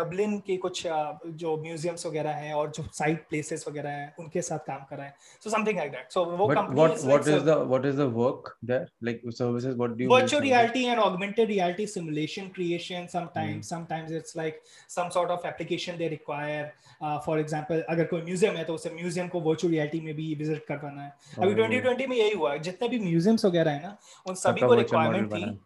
डबलिन 0.00 0.38
के 0.46 0.56
कुछ 0.66 0.86
uh, 0.86 1.14
जो 1.26 1.56
म्यूजियम्स 1.62 2.06
वगैरह 2.06 2.42
हैं 2.42 2.52
और 2.54 2.70
जो 2.76 2.86
साइट 2.92 3.24
प्लेसेस 3.28 3.64
वगैरह 3.68 3.90
हैं 3.90 4.14
उनके 4.20 4.42
साथ 4.42 4.66
काम 4.66 4.84
कर 4.90 4.96
रहा 4.96 5.06
है। 5.06 5.14
So 5.44 5.50
something 5.50 5.78
like 5.78 5.92
that 5.92 6.12
so 6.12 6.24
वो 6.24 6.48
company 6.48 7.66
what 7.72 7.86
is 7.90 7.96
the 7.96 8.06
work 8.18 8.48
there? 8.70 8.88
Like 9.08 9.20
services? 9.30 9.76
What 9.82 9.96
do 9.96 10.04
you? 10.04 10.08
virtual 10.10 10.40
reality 10.40 10.84
and 10.92 11.00
augmented 11.06 11.50
reality 11.54 11.86
simulation 11.94 12.50
creation 12.58 13.08
sometimes 13.14 13.58
mm. 13.58 13.68
sometimes 13.72 14.14
it's 14.20 14.36
like 14.40 14.62
some 14.96 15.10
sort 15.18 15.30
of 15.36 15.44
application 15.50 15.98
they 16.02 16.08
require 16.14 16.64
uh, 17.00 17.18
for 17.28 17.36
example 17.44 17.82
अगर 17.96 18.04
कोई 18.14 18.22
museum 18.22 18.56
है 18.56 18.64
तो 18.64 18.74
उसे 18.74 18.90
museum 18.94 19.28
को 19.36 19.40
virtual 19.48 19.74
reality 19.76 20.02
में 20.04 20.14
भी 20.16 20.34
visit 20.42 20.64
करवाना 20.68 21.02
है 21.02 21.12
अभी 21.38 21.54
Oh. 21.54 21.58
2020 21.60 22.08
में 22.08 22.16
यही 22.16 22.32
हुआ 22.32 22.52
है 22.52 22.58
जितने 22.70 22.88
भी 22.88 22.98
म्यूजियम्स 22.98 23.44
वगैरह 23.44 23.70
है 23.70 23.82
ना 23.82 23.96
उन 24.28 24.34
सभी 24.34 24.60
सबका 24.60 24.66
को 24.66 24.74
virtual 24.74 25.06
model 25.06 25.22
रिक्वायरमेंट 25.22 25.32
थी 25.34 25.40
बना 25.40 25.46
है। 25.46 25.58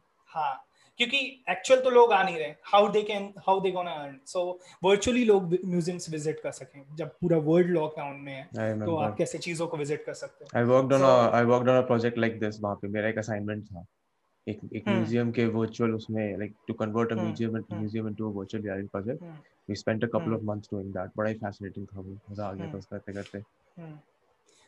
हाँ 1.02 1.10
क्योंकि 1.10 1.52
एक्चुअल 1.52 1.80
तो 1.80 1.90
लोग 1.90 2.12
आ 2.12 2.22
नहीं 2.22 2.36
रहे 2.38 2.54
how 2.72 2.88
they 2.92 3.02
can 3.02 3.32
how 3.46 3.60
they 3.60 3.70
gonna 3.70 3.90
earn 3.90 4.18
so 4.26 4.58
virtually 4.84 5.24
लोग 5.24 5.54
म्यूजियम्स 5.64 6.10
विज़िट 6.10 6.40
कर 6.42 6.50
सकें 6.50 6.82
जब 6.96 7.08
पूरा 7.20 7.38
वर्ल्ड 7.38 7.70
लॉकडाउन 7.70 8.16
में 8.16 8.32
है 8.32 8.78
तो. 8.84 8.96
आप 8.96 9.16
कैसे 9.16 9.38
चीज़ों 9.38 9.66
को 9.66 9.76
विज़िट 9.76 10.04
कर 10.06 10.14
सकते 10.14 10.44
हो 10.44 10.80
on 10.80 10.92
So- 10.92 11.06
a 11.06 11.40
I 11.40 11.44
worked 11.44 11.68
on 11.68 11.78
a 11.78 11.86
project 11.90 12.18
like 12.18 12.38
this 12.44 12.60
वहाँ 12.60 12.76
पे 12.82 12.88
मेरा 12.88 13.08
एक 13.08 13.18
assignment 13.18 13.66
था 13.72 13.84
एक 14.48 14.60
एक 14.74 14.84
Hmm. 14.84 14.94
म्यूज़ियम 14.94 15.30
के 15.32 15.46
virtual 15.46 15.94
उसमें 15.94 16.36
Hmm. 16.36 17.26
museum 17.26 17.56
into 17.56 17.74
Hmm. 17.74 17.82
museum 17.82 18.08
into 18.12 18.30
a 18.30 18.32
virtual 18.38 18.62
reality 18.62 18.88
project 18.96 19.20
Hmm. 19.22 19.36
we 19.68 19.74
spent 19.74 20.04
a 20.04 20.08
couple 20.08 20.32
Hmm. 20.32 20.38
of 20.38 20.48
months 20.52 20.72
doing 20.74 20.92
that 20.98 21.16
बड़ा 21.16 21.30
ही 21.30 21.38
fascinating 21.38 21.86
था 21.86 22.00
वो 22.00 22.16
मज़ा 22.30 22.46
आ 22.46 22.52
गया 22.52 22.66
था 22.66 22.70
Hmm. 22.70 22.78
उसको 22.78 22.96
करते 22.96 23.12
करते 23.12 23.38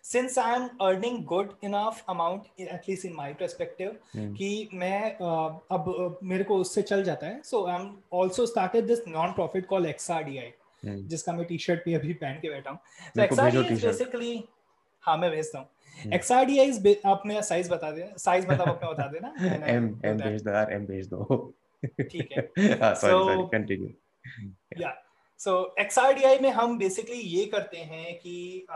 Since 0.05 0.35
I 0.37 0.55
am 0.55 0.65
earning 0.83 1.15
good 1.25 1.53
enough 1.63 2.03
amount, 2.09 2.49
at 2.73 2.87
least 2.89 3.05
in 3.05 3.15
my 3.21 3.29
perspective, 3.43 3.93
Hmm. 4.17 4.35
कि 4.35 4.49
मैं 4.75 4.99
uh, 5.19 5.51
अब 5.77 5.87
uh, 5.93 6.09
मेरे 6.33 6.45
को 6.45 6.57
उससे 6.65 6.83
चल 6.83 7.03
जाता 7.05 7.27
है। 7.27 7.41
So 7.45 7.65
I 7.67 7.77
am 7.77 7.87
also 8.21 8.47
started 8.47 8.87
this 8.87 9.07
non 9.09 9.33
profit 9.33 9.67
call 9.67 9.87
XRDI 9.87 10.51
Hmm. 10.85 10.99
जिसका 11.11 11.33
मैं 11.33 11.47
टी 11.47 11.59
शर्ट 11.59 11.85
भी 11.85 11.95
अभी 11.95 12.13
पहन 12.23 12.39
के 12.41 12.49
बैठा 12.51 12.71
हूँ। 12.71 12.79
तो 12.79 13.21
मेरे 13.21 13.29
को 13.29 13.37
भेजो 13.37 13.87
बेसिकली 13.87 14.33
हाँ 15.05 15.17
मैं 15.19 15.31
भेजता 15.31 15.59
हूँ। 15.59 15.69
Hmm. 15.97 16.13
एक्सआरडीआई 16.15 16.67
इज़ 16.69 17.07
आप 17.07 17.23
मेरा 17.27 17.41
साइज़ 17.51 17.71
बता 17.71 17.91
देना 17.91 18.17
साइज़ 18.17 18.47
मतलब 18.49 18.69
अपना 18.69 18.91
बता 18.91 19.07
देना। 19.13 19.33
M 19.79 19.89
that. 20.03 20.27
भेज 20.27 20.43
दो 20.43 20.51
यार 20.51 20.79
M 20.79 20.87
भेज 20.91 21.09
दो। 21.09 21.55
ठीक 21.83 22.29
है। 22.33 22.49
sorry 23.01 23.39
continue 23.55 23.91
या 24.81 24.93
सो 25.41 25.75
XRDI 25.83 26.41
में 26.43 26.51
हम 26.51 26.79
बेसिकली 26.79 27.21
ये 27.21 27.45
करते 27.55 27.79
हैं 27.79 28.15
कि 28.19 28.67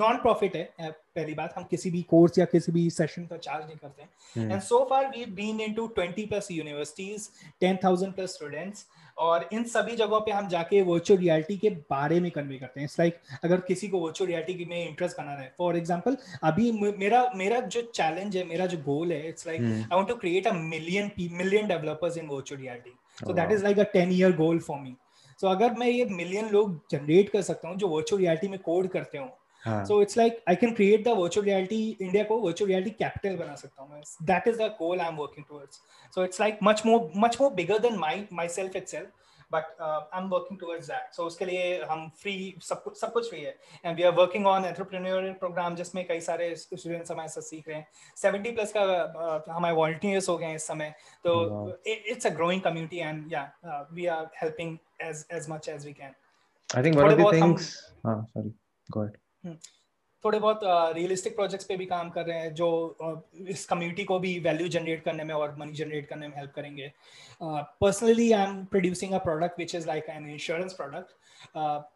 नॉन 0.00 0.16
प्रॉफिट 0.16 0.56
है 0.56 0.68
पहली 0.80 1.34
बात 1.34 1.54
हम 1.56 1.64
किसी 1.70 1.90
भी 1.90 2.02
कोर्स 2.10 2.38
या 2.38 2.44
किसी 2.44 2.72
भी 2.72 2.88
सेशन 2.90 3.26
का 3.26 3.36
चार्ज 3.36 3.64
नहीं 3.66 3.76
करते 3.76 4.02
हैं. 4.02 4.50
And 4.50 4.60
so 4.62 4.84
far 4.90 5.06
we 5.08 5.24
been 5.34 5.60
into 5.60 5.86
20 5.98 6.26
plus 6.28 6.48
universities 6.50 7.28
10000 7.62 8.12
plus 8.12 8.34
students 8.34 8.86
और 9.18 9.48
इन 9.52 9.64
सभी 9.64 9.96
जगहों 9.96 10.20
पे 10.20 10.32
हम 10.32 10.48
जाके 10.48 10.80
वर्चुअल 10.82 11.20
रियलिटी 11.20 11.56
के 11.56 11.70
बारे 11.90 12.20
में 12.20 12.30
कन्वे 12.30 12.58
करते 12.58 12.80
हैं। 12.80 12.84
इट्स 12.84 12.98
लाइक 12.98 13.14
like, 13.14 13.44
अगर 13.44 13.60
किसी 13.60 13.88
को 13.88 13.98
वर्चुअल 14.00 14.30
रियलिटी 14.30 14.64
में 14.64 14.88
इंटरेस्ट 14.88 15.18
बना 15.18 15.32
रहा 15.32 15.42
है 15.42 15.52
फॉर 15.58 15.76
एग्जांपल 15.76 16.16
अभी 16.44 16.70
मेरा 16.72 17.22
मेरा 17.36 17.60
जो 17.60 17.82
चैलेंज 17.94 18.36
है 18.36 18.44
मेरा 18.44 18.66
जो 18.66 18.78
गोल 18.84 19.12
है 19.12 19.28
it's 19.28 19.46
like. 19.46 19.60
I 19.60 19.94
want 19.94 20.08
to 20.08 20.14
create 20.16 20.46
a 20.46 20.52
million 20.54 21.10
million 21.18 21.68
developers 21.68 22.16
in 22.16 22.26
virtual 22.26 22.60
reality 22.60 22.94
so 23.18 23.32
that 23.32 23.52
is 23.52 23.64
like 23.64 23.78
a 23.78 23.84
10 23.96 24.12
year 24.12 24.36
goal 24.36 24.58
for 24.60 24.80
me 24.80 24.94
so 25.40 25.48
अगर 25.48 25.74
मैं 25.74 25.86
ये 25.86 26.04
मिलियन 26.04 26.48
लोग 26.48 26.80
जनरेट 26.90 27.28
कर 27.28 27.42
सकता 27.42 27.68
हूँ 27.68 27.76
जो 27.76 27.88
वर्चुअल 27.88 28.20
रियलिटी 28.22 28.48
में 28.48 28.58
कोड 28.58 28.88
करते 28.88 29.18
हो 29.18 29.28
हाँ 29.66 29.84
so 29.86 30.00
it's 30.02 30.16
like 30.22 30.36
i 30.48 30.54
can 30.64 30.74
create 30.80 31.02
the 31.06 31.14
virtual 31.14 31.44
reality 31.46 31.80
india 32.08 32.24
को 32.28 32.40
virtual 32.48 32.68
reality 32.70 32.92
capital 33.04 33.38
बना 33.38 33.54
सकता 33.62 33.82
हूँ 33.82 33.90
मैं 33.94 34.02
that 34.32 34.50
is 34.52 34.60
the 34.64 34.68
goal 34.82 35.06
i'm 35.06 35.18
working 35.24 35.48
towards 35.52 35.80
so 36.16 36.28
it's 36.28 36.44
like 36.44 36.62
much 36.70 36.84
more 36.90 37.00
much 37.24 37.40
more 37.40 37.50
bigger 37.62 37.78
than 37.86 37.98
my 38.04 38.14
myself 38.42 38.78
itself 38.80 39.16
but 39.54 39.70
uh, 39.86 40.00
i'm 40.16 40.26
working 40.32 40.58
towards 40.58 40.88
that 40.92 41.14
so 41.18 41.24
उसके 41.30 41.44
लिए 41.44 41.62
हम 41.90 42.10
free 42.22 42.42
सब 42.68 42.82
कुछ 42.82 42.96
सब 43.00 43.12
कुछ 43.12 43.30
free 43.30 43.40
है 43.44 43.54
and 43.84 44.00
we 44.00 44.04
are 44.10 44.14
working 44.18 44.44
on 44.50 44.66
entrepreneurial 44.68 45.32
program 45.40 45.76
जिसमें 45.76 46.04
कई 46.08 46.20
सारे 46.26 46.48
students 46.62 47.10
हमारे 47.12 47.28
साथ 47.28 47.42
सीख 47.48 47.68
रहे 47.68 47.76
हैं 47.76 47.86
70 48.24 48.54
plus 48.58 48.72
का 48.76 48.84
uh, 49.24 49.54
हमारे 49.56 49.74
volunteers 49.80 50.28
हो 50.28 50.36
गए 50.38 50.46
हैं 50.46 50.56
इस 50.56 50.66
समय 50.66 50.94
तो 51.26 51.34
Wow. 51.50 51.64
it, 51.84 52.06
it's 52.14 52.30
a 52.30 52.34
growing 52.40 52.62
community 52.68 53.00
and 53.08 53.34
yeah 53.36 53.48
uh, 53.64 53.82
we 53.98 54.06
are 54.18 54.24
helping 54.42 54.78
as 55.10 55.24
as 55.40 55.48
much 55.54 55.68
as 55.76 55.88
we 55.90 55.94
can 56.02 56.14
I 56.74 56.82
think 56.86 57.02
one 57.02 57.04
थोड़े 57.04 57.12
of 57.12 57.18
the 57.18 57.24
बहुत 57.24 57.40
things 57.40 57.68
हाँ 58.06 58.16
sorry 58.34 58.52
go 58.96 59.02
ahead 59.06 59.18
थोड़े 60.24 60.38
बहुत 60.38 60.60
रियलिस्टिक 60.64 61.36
प्रोजेक्ट्स 61.36 61.66
पे 61.66 61.76
भी 61.76 61.86
काम 61.86 62.10
कर 62.10 62.26
रहे 62.26 62.38
हैं 62.38 62.54
जो 62.54 62.96
uh, 63.04 63.46
इस 63.48 63.66
कम्युनिटी 63.66 64.04
को 64.04 64.18
भी 64.18 64.38
वैल्यू 64.38 64.68
जनरेट 64.68 65.02
करने 65.02 65.24
में 65.24 65.34
और 65.34 65.56
मनी 65.56 65.72
जनरेट 65.72 66.06
करने 66.06 66.28
में 66.28 66.36
हेल्प 66.36 66.52
करेंगे। 66.54 66.92
Personally 67.42 68.32
I 68.32 68.44
am 68.44 68.64
producing 68.64 69.12
a 69.12 69.18
product 69.18 69.58
which 69.58 69.74
is 69.74 69.86
like 69.86 70.04
an 70.04 70.30
insurance 70.30 70.72
product 70.72 71.10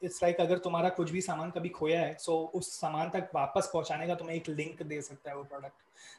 it's 0.04 0.22
like 0.22 0.40
अगर 0.40 0.58
तुम्हारा 0.58 0.88
कुछ 0.88 1.10
भी 1.10 1.20
सामान 1.20 1.50
कभी 1.50 1.68
खोया 1.68 2.00
है 2.00 2.16
सो 2.20 2.50
so 2.52 2.58
उस 2.58 2.80
सामान 2.80 3.10
तक 3.10 3.28
वापस 3.34 3.70
पहुँचाने 3.72 4.06
का 4.06 4.14
तुम्हें 4.14 4.36
एक 4.36 4.48
लिंक 4.48 4.82
दे 4.82 5.02
सकता 5.02 5.30
है 5.30 5.36
वो 5.36 5.44
product 5.44 5.74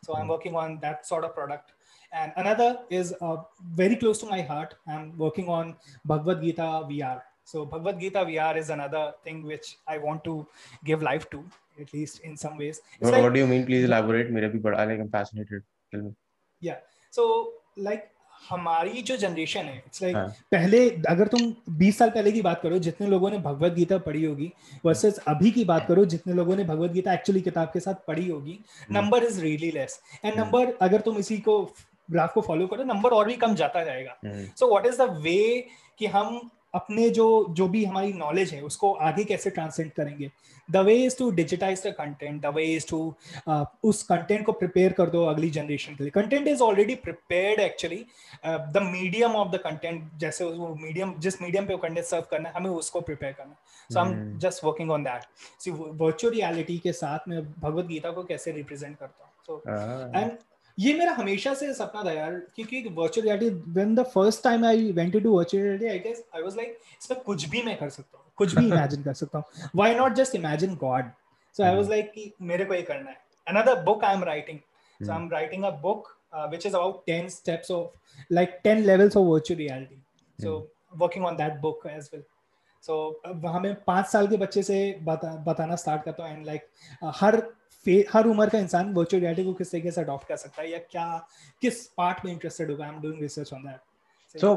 so 0.06 0.14
I 0.14 0.22
am 0.22 0.28
working 0.28 0.56
on 0.56 0.78
that 0.78 1.04
sort 1.04 1.26
of 1.26 1.32
product 1.32 1.72
and 2.14 2.32
another 2.38 2.76
is 2.92 3.14
uh, 3.22 3.38
very 3.80 3.96
close 3.96 4.20
to 4.20 4.28
my 4.32 4.42
heart 4.42 4.76
i'm 4.88 5.08
working 5.18 5.48
on 5.50 5.74
bhagavad 6.10 6.44
gita 6.44 6.68
vr 6.90 7.18
so 7.52 7.66
bhagavad 7.74 8.02
gita 8.06 8.26
vr 8.32 8.54
is 8.64 8.74
another 8.76 9.06
thing 9.24 9.44
which 9.52 9.68
i 9.94 9.98
want 10.08 10.24
to 10.30 10.36
give 10.90 11.08
life 11.12 11.30
to 11.36 11.42
at 11.82 11.94
least 11.94 12.20
in 12.22 12.38
some 12.38 12.58
ways. 12.58 12.82
What, 13.00 13.14
like 13.14 13.24
what 13.24 13.34
do 13.34 13.40
you 13.40 13.48
mean? 13.48 13.66
Please 13.66 13.86
elaborate. 13.86 14.30
मेरा 14.32 14.48
भी 14.50 14.60
बड़ा 14.60 14.86
like 14.88 15.00
I'm 15.04 15.10
fascinated. 15.16 15.64
Tell 15.94 16.04
me. 16.04 16.12
या 16.62 16.76
so 17.14 17.24
like 17.80 18.04
हमारी 18.50 19.02
जो 19.02 19.16
generation 19.18 19.66
है 19.66 19.78
it's 19.78 20.02
like 20.04 20.16
हाँ. 20.16 20.28
पहले 20.52 20.80
अगर 21.10 21.28
तुम 21.28 21.54
20 21.80 21.98
साल 21.98 22.10
पहले 22.10 22.32
की 22.32 22.42
बात 22.42 22.62
करो 22.62 22.78
जितने 22.88 23.08
लोगों 23.08 23.30
ने 23.32 23.38
भगवत 23.38 23.74
गीता 23.74 23.98
पढ़ी 24.08 24.24
होगी 24.26 24.52
वर्सेस 24.86 25.18
अभी 25.28 25.52
की 25.52 25.64
बात 25.66 25.88
करो 25.88 26.06
जितने 26.14 26.34
लोगों 26.34 26.56
ने 26.56 26.64
भगवत 26.64 26.92
गीता 26.92 27.14
एक्चुअली 27.14 27.42
किताब 27.42 27.72
के 27.74 27.80
साथ 27.80 28.06
पढ़ी 28.08 28.28
होगी 28.30 28.60
number 28.92 29.24
is 29.24 29.42
really 29.42 29.72
less 29.72 30.00
and 30.26 30.40
number 30.40 30.74
अगर 30.82 31.02
तुम 31.02 31.18
इसी 31.18 31.38
को 31.48 31.62
ग्राफ 32.12 32.34
को 32.34 32.42
फॉलो 32.42 32.68
करो 32.68 32.84
नंबर 32.84 33.10
और 33.10 33.28
भी 33.28 33.36
कम 33.44 33.56
जाता 33.56 33.84
जाएगा। 33.84 34.18
So 34.60 34.70
what 34.70 34.86
is 34.86 35.02
the 35.02 35.10
way 35.22 35.68
कि 36.00 36.06
हम 36.06 36.40
अपने 36.76 37.10
जो 37.12 37.26
जो 37.52 37.68
भी 37.68 37.84
हमारी 37.86 38.14
नॉलेज 38.14 38.54
है 38.54 38.62
उसको 38.64 38.92
आगे 38.94 39.24
कैसे 39.24 39.50
ट्रांसलेट 39.50 39.94
करेंगे? 39.94 40.30
The 40.70 40.78
way 40.86 40.96
is 41.06 41.18
to 41.18 41.30
digitize 41.32 41.82
the 41.86 41.94
content 41.98 42.42
the 42.42 42.54
way 42.56 42.64
is 42.66 42.88
to 42.90 43.00
उस 43.90 44.02
कंटेंट 44.04 44.46
को 44.46 44.52
प्रिपेयर 44.54 44.94
कर 44.94 45.10
दो 45.10 45.24
अगली 45.26 45.50
जनरेशन 45.50 45.96
के 45.96 46.04
लिए। 46.04 46.12
Content 46.12 46.48
is 46.48 46.62
already 46.64 46.96
prepared 47.04 47.60
actually 47.62 48.04
the 48.46 48.82
medium 48.84 49.36
of 49.36 49.52
the 49.52 49.60
content 49.64 50.10
जैसे 50.20 50.46
वो 50.46 50.74
मीडियम 50.82 51.14
जिस 51.20 51.42
मीडियम 51.42 51.66
पे 51.68 51.74
वो 51.74 51.80
कंटेंट 51.80 52.06
सर्व 52.06 52.26
करना 52.32 52.50
है 52.50 52.56
हमें 52.56 52.70
उसको 52.72 53.02
प्रिपेयर 53.02 53.34
करना 53.34 53.56
so 53.90 54.00
I 54.00 54.12
am 54.12 54.38
just 54.40 54.64
working 54.64 54.92
on 54.92 55.04
that 55.04 55.24
see 55.62 55.72
virtual 55.72 56.34
reality 56.34 56.78
के 56.78 56.94
साथ 56.94 57.30
मैं 57.30 57.42
भगवत 57.54 57.86
गीता 57.86 58.12
को 58.12 58.24
कैसे 58.24 58.52
रिप्रेजेंट 58.52 58.98
करता 58.98 59.24
हूँ। 59.24 59.32
सो 59.48 59.62
एंड 60.20 60.32
ये 60.80 60.94
मेरा 60.94 61.12
हमेशा 61.12 61.54
से 61.54 61.74
सपना 61.74 62.04
था 62.04 62.12
यार 62.12 62.32
क्योंकि 62.56 62.84
virtual 62.92 63.28
reality 63.28 63.72
when 63.72 63.96
the 63.96 64.04
first 64.04 64.44
time 64.44 64.66
I 64.66 64.92
went 64.92 65.24
to 65.24 65.32
virtual 65.38 65.64
reality 65.64 65.86
I 65.86 66.00
guess 66.00 66.24
I 66.36 66.42
was 66.42 66.58
like 66.58 66.78
इसमें 67.02 67.22
कुछ 67.22 67.50
भी 67.50 67.62
मैं 67.62 67.78
कर 67.78 67.90
सकता 67.90 68.18
हूँ 68.18 68.26
कुछ 68.38 68.56
भी 68.56 68.66
इमेजिन 68.68 69.04
कर 69.04 69.14
सकता 69.14 69.38
हूँ। 69.38 69.70
Why 69.76 69.96
not 69.96 70.14
just 70.14 70.36
imagine 70.36 70.76
god 70.76 71.12
so 71.58 71.64
I 71.64 71.76
was 71.76 71.90
like 71.90 72.12
कि 72.12 72.32
मेरे 72.42 72.66
को 72.66 72.74
ये 72.74 72.82
करना 72.82 73.10
है। 73.10 73.18
Another 73.48 73.84
book 73.84 74.04
I 74.04 74.16
am 74.16 74.24
writing 74.24 74.60
so 75.00 75.12
I 75.12 75.20
am 75.20 75.30
writing 75.32 75.64
a 75.64 75.70
book 75.70 76.16
which 76.52 76.66
is 76.66 76.74
about 76.74 77.06
10 77.08 77.30
steps 77.30 77.70
of 77.70 77.84
like 78.30 78.56
10 78.64 78.86
levels 78.86 79.16
of 79.16 79.28
virtual 79.28 79.58
reality. 79.58 79.98
So 80.40 80.50
mm. 80.50 81.00
working 81.00 81.26
on 81.26 81.38
that 81.38 81.62
book 81.62 81.86
as 81.92 82.10
well. 82.14 82.24
So 82.84 82.98
वहाँ 83.44 83.60
में 83.60 83.76
पाँच 83.88 84.06
साल 84.06 84.28
के 84.28 84.38
बच्चे 84.38 84.64
से 84.64 84.80
बता, 85.04 85.36
बताना 85.48 85.76
स्टार्ट 85.76 86.04
करता 86.04 86.24
हूँ 86.24 86.38
एंड 86.38 86.46
लाइक 86.46 86.62
like, 86.62 87.08
uh, 87.08 87.14
हर 87.22 87.42
हर 88.14 88.28
उम्र 88.28 88.50
का 88.50 88.60
इंसान 88.60 88.94
वर्चुअल 88.94 89.22
रियलिटी 89.22 89.44
को 89.46 89.54
किस 89.54 89.72
तरीके 89.72 89.92
से 89.92 90.02
अडॉप्ट 90.02 90.28
कर 90.28 90.36
सकता 90.38 90.62
है 90.62 90.72
या 90.72 90.78
क्या 90.92 91.08
किस 91.62 91.86
पार्ट 91.98 92.26
में 92.26 92.32
इंटरेस्टेड 92.32 92.72
होगा? 92.72 92.86
I 92.86 92.96
am 92.96 93.02
doing 93.02 93.22
research 93.22 93.54
on 93.54 93.64
that 93.64 94.40
so 94.40 94.56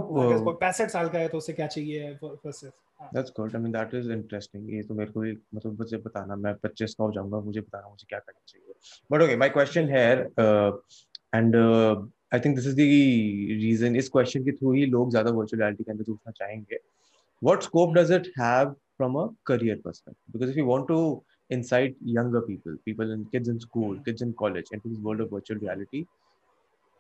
65 0.63 0.89
साल 0.91 1.09
का 1.09 1.19
है 1.19 1.29
तो 1.29 1.39
उसे 1.39 1.53
क्या 1.53 1.67
चाहिए 1.67 2.11
versus 2.23 2.71
that's 3.15 3.33
good 3.37 3.55
I 3.57 3.63
mean 3.63 3.73
that 3.73 3.95
is 3.95 4.11
interesting 4.13 4.71
ये 4.75 4.83
तो 4.83 4.95
मेरे 4.95 5.11
को 5.13 5.21
भी 5.21 5.33
मतलब 5.55 5.79
मुझे 5.79 5.97
बताना 6.07 6.37
मैं 6.37 6.55
25 6.65 6.95
का 6.95 7.05
हो 7.05 7.11
जाऊँगा 7.13 7.41
मुझे 7.41 7.61
बताना 7.61 7.89
मुझे 7.89 8.07
क्या 8.09 8.19
करना 8.19 8.41
चाहिए। 8.47 8.75
But 9.13 9.23
okay 9.23 9.37
my 9.37 9.49
question 9.49 9.89
here 9.89 10.19
and 11.35 11.57
I 12.35 12.41
think 12.41 12.57
this 12.57 12.67
is 12.67 12.75
the 12.77 12.89
reason 13.63 13.97
इस 13.97 14.09
क्वेश्चन 14.09 14.45
के 14.45 14.53
थ्रू 14.53 14.73
ही 14.73 14.87
लोग 14.87 15.11
ज़्यादा 15.11 15.31
वर्चुअल 15.31 15.63
रियलिटी 15.63 15.85
के 15.85 15.91
अंदर 15.93 16.13
घुसना 16.13 16.33
चाहेंगे। 16.33 16.79
What 17.43 17.63
scope 17.63 17.95
does 17.97 18.13
it 18.13 18.33
have 18.39 18.71
from 18.71 19.17
a 19.17 19.27
career 19.47 19.81
perspective 19.85 20.33
because 20.33 20.51
if 20.51 20.59
you 20.59 20.67
want 20.67 20.89
to 20.89 21.25
incite 21.51 21.97
younger 22.05 22.41
people, 22.43 22.77
people 22.85 23.11
in 23.11 23.25
kids 23.27 23.49
in 23.49 23.61
school, 23.61 23.99
kids 24.05 24.23
in 24.23 24.35
college, 24.35 24.67
into 24.73 24.89
this 24.89 24.99
world 24.99 25.21
of 25.21 25.31
virtual 25.31 25.59
reality. 25.59 26.07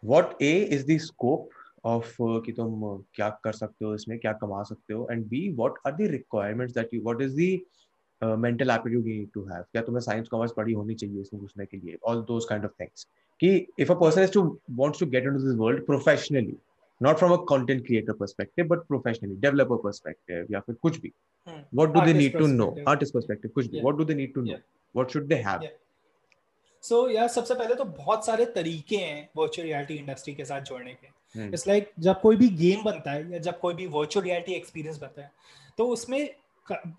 What 0.03 0.37
A 0.41 0.63
is 0.63 0.85
the 0.85 0.99
scope 0.99 1.51
of 1.85 2.05
uh, 2.21 2.41
कि 2.47 2.53
तुम 2.53 2.83
uh, 2.85 2.99
क्या 3.15 3.29
कर 3.45 3.53
सकते 3.53 3.85
हो 3.85 3.95
इसमें 3.95 4.19
क्या 4.19 4.33
कमा 4.43 4.63
सकते 4.69 4.95
हो 4.95 5.07
and 5.11 5.29
B 5.31 5.53
what 5.55 5.75
are 5.87 5.93
the 5.97 6.09
requirements 6.09 6.75
that 6.75 6.93
you 6.93 7.03
what 7.03 7.23
is 7.23 7.35
the 7.35 7.63
uh, 8.23 8.37
mental 8.37 8.71
aptitude 8.71 9.07
you 9.07 9.19
need 9.21 9.33
to 9.35 9.45
have 9.51 9.65
क्या 9.73 9.83
तुम्हें 9.87 10.03
science 10.07 10.29
commerce 10.35 10.55
पढ़ी 10.57 10.73
होनी 10.73 10.95
चाहिए 10.95 11.21
इसमें 11.21 11.43
घुसने 11.43 11.67
के 11.67 11.77
लिए 11.77 11.99
all 12.09 12.25
those 12.31 12.49
kind 12.53 12.69
of 12.69 12.75
things 12.83 13.07
कि 13.43 13.67
if 13.85 13.91
a 13.91 13.99
person 14.03 14.23
is 14.23 14.31
to 14.31 14.45
wants 14.83 14.99
to 14.99 15.07
get 15.07 15.31
into 15.31 15.45
this 15.45 15.57
world 15.65 15.85
professionally 15.87 16.57
not 17.01 17.19
from 17.19 17.33
a 17.33 17.39
content 17.45 17.87
creator 17.87 18.15
perspective 18.15 18.69
but 18.69 18.87
professionally 18.89 19.37
developer 19.41 19.79
perspective 19.79 20.51
या 20.51 20.61
फिर 20.61 20.75
कुछ 20.83 21.01
भी 21.01 21.13
hmm. 21.47 21.61
what 21.81 21.93
do 21.93 22.01
artist 22.01 22.07
they 22.07 22.17
need 22.21 22.39
to 22.43 22.49
know 22.55 22.71
artist 22.95 23.19
perspective 23.19 23.53
कुछ 23.55 23.67
भी 23.67 23.79
yeah. 23.79 23.87
what 23.87 24.01
do 24.01 24.09
they 24.11 24.19
need 24.23 24.35
to 24.35 24.45
know 24.47 24.57
yeah. 24.57 24.65
what 24.95 25.15
should 25.15 25.29
they 25.35 25.43
have 25.43 25.63
yeah. 25.63 25.77
So 26.83 27.03
so, 27.05 27.11
यार 27.15 27.29
सबसे 27.29 27.55
पहले 27.55 27.75
तो 27.75 27.85
बहुत 27.85 28.27
सारे 28.27 28.45
तरीके 28.57 28.97
हैं 28.97 29.29
वर्चुअल 29.37 29.67
रियलिटी 29.67 29.95
इंडस्ट्री 29.95 30.35
के 30.35 30.45
साथ 30.45 30.61
जोड़ने 30.61 30.93
के 30.95 31.07
इट्स 31.07 31.63
hmm. 31.63 31.69
लाइक 31.69 31.85
like, 31.85 32.03
जब 32.05 32.21
कोई 32.21 32.37
भी 32.37 32.49
गेम 32.63 32.83
बनता 32.85 33.11
है 33.11 33.33
या 33.33 33.39
जब 33.47 33.59
कोई 33.61 33.75
भी 33.75 33.87
वर्चुअल 33.97 34.25
रियलिटी 34.25 34.53
एक्सपीरियंस 34.55 34.99
बनता 34.99 35.23
है 35.23 35.31
तो 35.79 35.87
उसमें 35.89 36.29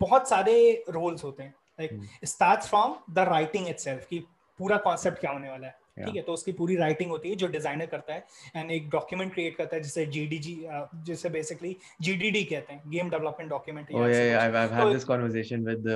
बहुत 0.00 0.28
सारे 0.28 0.84
रोल्स 0.88 1.24
होते 1.24 1.42
हैं 1.42 1.54
like 1.80 2.00
start 2.24 2.62
from 2.62 2.96
the 3.14 3.28
writing 3.28 3.68
itself 3.68 4.06
कि 4.10 4.18
पूरा 4.58 4.76
कॉन्सेप्ट 4.86 5.18
क्या 5.20 5.30
होने 5.30 5.50
वाला 5.50 5.66
है 5.66 5.78
ठीक 6.04 6.16
है 6.16 6.22
तो 6.22 6.32
उसकी 6.32 6.52
पूरी 6.52 6.76
राइटिंग 6.76 7.10
होती 7.10 7.30
है 7.30 7.36
जो 7.36 7.46
डिज़ाइनर 7.48 7.86
करता 7.86 8.14
है 8.14 8.24
एंड 8.56 8.70
एक 8.70 8.88
डॉक्यूमेंट 8.90 9.32
क्रिएट 9.34 9.56
करता 9.56 9.76
है 9.76 9.82
जिसे 9.82 10.06
जीडीजी 10.06 10.54
जिसे 11.06 11.28
बेसिकली 11.30 11.76
जीडीडी 12.02 12.44
कहते 12.44 12.72
हैं 12.72 12.90
game 12.90 13.10
development 13.10 13.50
document 13.50 13.92
oh 13.92 14.08
yeah 14.08 14.40
I 14.40 14.50
have 14.50 14.74
had 14.74 14.92
this 14.92 15.04
conversation 15.04 15.64
with 15.66 15.88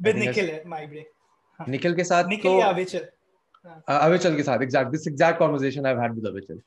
with 0.00 0.16
Nikhil 0.16 0.50
my 0.66 0.86
break 0.86 1.68
Nikhil 1.68 1.94
के 1.94 2.04
साथ 2.04 2.28
निखिल 2.28 2.58
या 2.60 2.68
अविचल 2.68 3.06
अविचल 3.88 4.36
के 4.36 4.42
साथ 4.42 4.62
exact 4.62 4.90
this 4.90 5.06
exact 5.08 5.38
conversation 5.38 5.86
I 5.86 5.92
have 5.92 6.02
had 6.02 6.14
with 6.14 6.26
Avichal 6.26 6.60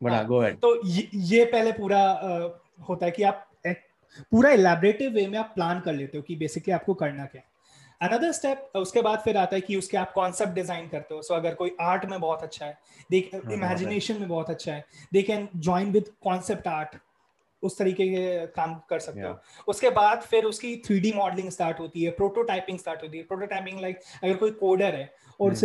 but 0.00 0.26
go 0.26 0.40
ahead 0.42 0.58
तो 0.58 0.74
ये 0.86 1.44
पहले 1.44 1.72
पूरा 1.72 2.02
होता 2.88 3.06
है 3.06 3.12
कि 3.12 3.22
आप 3.22 3.48
पूरा 4.32 4.50
इलेबोरेटिव 4.50 5.12
वे 5.12 5.26
में 5.26 5.38
आप 5.38 5.52
प्लान 5.54 5.80
कर 5.80 5.92
लेते 5.92 6.18
हो 6.18 6.22
कि 6.22 6.34
बेसिकली 6.36 6.72
आपको 6.74 6.94
करना 6.94 7.24
क्या 7.24 7.40
है। 7.40 7.46
अनदर 8.02 8.32
स्टेप 8.32 8.72
उसके 8.76 9.02
बाद 9.02 9.18
फिर 9.18 9.36
आता 9.36 9.56
है 9.56 9.60
कि 9.60 9.76
उसके 9.76 9.96
आप 9.96 10.12
कॉन्सेप्ट 10.12 10.52
डिज़ाइन 10.52 10.88
करते 10.88 11.14
हो 11.14 11.22
सो 11.22 11.34
so, 11.34 11.40
अगर 11.40 11.54
कोई 11.54 11.76
आर्ट 11.80 12.04
में 12.04 12.20
बहुत 12.20 12.42
अच्छा 12.42 12.66
है 12.66 12.78
देख 13.10 13.30
इमेजिनेशन 13.34 14.20
में 14.20 14.28
बहुत 14.28 14.50
अच्छा 14.50 14.72
है 14.72 14.84
they 15.12 15.22
can 15.22 15.48
join 15.56 15.92
with 15.92 16.08
concept 16.22 16.68
art 16.68 16.96
उस 17.62 17.78
तरीके 17.78 18.06
के 18.08 18.46
काम 18.46 18.74
कर 18.90 18.98
सकते 18.98 19.20
yeah. 19.20 19.32
हो 19.32 19.72
उसके 19.72 19.90
बाद 19.90 20.20
फिर 20.20 20.44
उसकी 20.44 20.76
थ्री 20.76 21.12
मॉडलिंग 21.12 21.50
स्टार्ट 21.50 21.80
होती 21.80 22.04
है 22.04 22.10
प्रोटोटाइपिंग 22.10 22.78
स्टार्ट 22.78 23.02
होती 23.02 23.18
है 23.18 23.24
प्रोटोटाइपिंग 23.24 23.80
लाइक 23.80 23.96
like, 23.96 24.24
अगर 24.24 24.36
कोई 24.36 24.50
कोडर 24.50 24.94
है 24.94 25.12
और 25.40 25.50
hmm. 25.50 25.58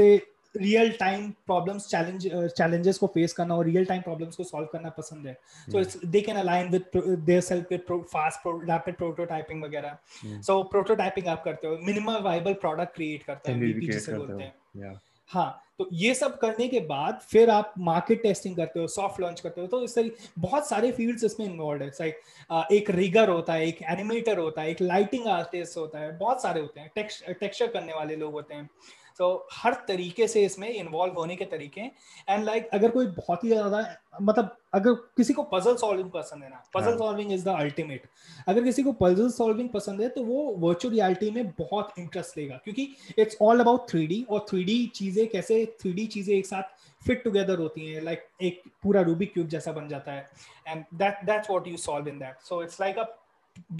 Real 0.58 0.92
time 1.00 1.30
problems 1.46 1.88
challenge 1.88 2.28
challenges 2.28 2.98
को 2.98 3.08
फेस 3.08 3.34
करना 3.34 3.56
और 3.56 3.66
रियल 3.66 3.86
टाइम 3.86 4.02
प्रॉब्लम्स 4.02 4.36
को 4.36 4.44
सॉल्व 4.44 4.68
करना 4.72 4.90
पसंद 4.98 5.28
है। 5.28 5.38
So 5.68 5.80
it's 5.80 5.98
they 6.06 6.22
can 6.22 6.38
align 6.38 6.70
with 6.70 6.86
their 6.96 7.42
self 7.42 7.72
with 7.72 8.04
fast 8.14 8.48
rapid 8.48 8.96
prototyping 8.96 9.64
वगैरह। 9.64 9.98
सो 10.42 10.62
प्रोटोटाइपिंग 10.72 11.28
आप 11.28 11.44
करते 11.44 11.68
हो 11.68 11.78
मिनिमम 11.84 12.18
वायबल 12.24 12.54
प्रोडक्ट 12.62 12.96
क्रिएट 12.96 13.24
करते 13.24 13.52
हैं 13.52 13.80
जिसे 13.80 14.14
बोलते 14.14 14.44
हैं। 14.44 15.00
हाँ। 15.30 15.64
तो 15.78 15.88
ये 15.94 16.14
सब 16.16 16.38
करने 16.40 16.68
के 16.68 16.80
बाद 16.82 17.20
फिर 17.22 17.50
आप 17.50 17.74
मार्केट 17.88 18.22
टेस्टिंग 18.22 18.56
करते 18.56 18.80
हो 18.80 18.88
सॉफ्ट 18.88 19.20
लॉन्च 19.22 19.40
करते 19.40 19.62
हो 19.62 19.68
तो 19.68 19.82
इस 19.84 19.96
तरीके 19.96 20.42
बहुत 20.42 20.68
सारे 20.68 20.92
फील्ड्स 20.92 21.24
इसमें 21.24 21.46
इन्वॉल्व 21.48 21.84
है। 21.84 21.88
लाइक 21.90 22.72
एक 22.74 22.90
रिगर 22.92 23.30
होता 23.30 23.54
है 23.54 23.68
एक 23.68 23.82
एनिमेटर 23.92 24.38
होता 24.38 24.62
है 24.62 24.70
एक 24.70 24.82
लाइटिंग 24.82 25.28
आर्टिस्ट 25.30 25.78
होता 25.78 26.00
है 26.00 26.18
बहुत 26.18 26.42
सारे 26.42 26.62
होते 26.62 26.80
हैं 26.80 26.92
टेक्सचर 26.96 27.68
करने 27.68 27.94
वाले 27.94 28.16
लोग 28.16 28.34
होते 28.34 28.54
हैं। 28.54 28.70
तो 29.20 29.48
हर 29.54 29.74
तरीके 29.88 30.28
से 30.28 30.44
इसमें 30.46 30.70
इन्वॉल्व 30.70 31.14
होने 31.14 31.36
के 31.36 31.46
तरीके 31.46 31.82
एंड 31.82 32.44
लाइक 32.46 32.64
like, 32.64 32.74
अगर 32.74 32.92
कोई 32.92 33.06
बहुत 33.08 33.44
ही 33.44 33.50
ज़्यादा 33.50 33.86
मतलब 34.22 34.56
अगर 34.74 34.94
किसी 35.18 35.34
को 35.34 35.44
पजल 35.44 35.76
सॉल्विंग 35.76 36.10
पसंद 36.12 36.44
है 36.44 36.50
ना 36.50 36.64
puzzle 36.74 36.98
solving 36.98 37.32
is 37.34 37.46
the 37.46 37.56
ultimate 37.60 38.08
अगर 38.48 38.64
किसी 38.64 38.84
को 38.84 38.92
पजल 39.02 39.30
सॉल्विंग 39.30 39.70
पसंद 39.70 40.02
है 40.02 40.10
तो 40.10 40.24
वो 40.24 40.44
वर्चुअल 40.60 40.94
रियलिटी 40.94 41.32
में 41.32 41.50
बहुत 41.60 41.94
इंटरेस्ट 42.00 42.38
लेगा 42.38 42.60
क्योंकि 42.64 42.88
इट्स 43.20 43.38
ऑल 43.42 43.60
अबाउट 43.60 43.90
थ्री 43.90 44.26
और 44.30 44.46
थ्री 44.50 44.86
चीज़ें 44.96 45.28
कैसे 45.28 45.66
थ्री 45.82 46.08
चीज़ें 46.08 46.36
एक 46.36 46.46
साथ 46.46 46.76
फिट 47.02 47.24
टुगेदर 47.24 47.60
होती 47.60 47.86
हैं 47.86 48.02
लाइक 48.04 48.20
like, 48.20 48.42
एक 48.42 48.62
पूरा 48.84 49.02
रूबिक 49.02 49.34
क्यूब 49.34 49.48
जैसा 49.48 49.72
बन 49.72 49.88
जाता 49.88 50.12
है। 50.12 50.30
And 50.68 50.84
that 50.94 51.24
that's 51.26 51.50
what 51.50 51.68
you 51.68 51.78
solve 51.78 52.08
in 52.08 52.20
that 52.20 52.42
so 52.44 52.62
it's 52.64 52.82
like 52.82 52.98
a 52.98 53.04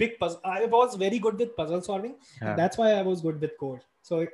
big 0.02 0.18
puzzle 0.18 0.40
i 0.44 0.64
was 0.76 0.96
very 1.04 1.18
good 1.26 1.38
with 1.44 1.54
puzzle 1.56 1.82
solving 1.90 2.14
yeah. 2.42 2.54
that's 2.60 2.78
why 2.78 2.92
i 2.92 3.02
was 3.02 3.20
good 3.28 3.40
with 3.46 3.56
code 3.64 3.80
so 4.10 4.24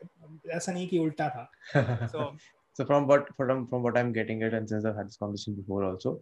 ऐसा 0.52 0.72
नहीं 0.72 0.86
कि 0.88 0.98
उल्टा 0.98 1.28
था 1.36 2.08
so 2.14 2.32
so 2.78 2.84
from 2.84 3.06
what 3.10 3.28
from 3.36 3.66
from 3.66 3.82
what 3.88 3.98
i'm 3.98 4.12
getting 4.12 4.42
it 4.48 4.54
and 4.60 4.68
since 4.68 4.88
i've 4.88 4.96
had 4.96 5.08
this 5.10 5.20
conversation 5.24 5.60
before 5.60 5.82
also 5.90 6.16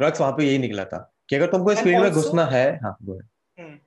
crux 0.00 0.20
वहाँ 0.20 0.32
पे 0.36 0.46
यही 0.46 0.58
निकला 0.58 0.84
था 0.92 0.98
कि 1.28 1.36
अगर 1.36 1.50
तुमको 1.52 1.72
इस 1.72 1.78
फ़ील्ड 1.78 2.02
में 2.02 2.10
घुसना 2.12 2.46
है 2.54 2.64
हाँ 2.84 2.96
गो 3.02 3.18
ahead 3.18 3.78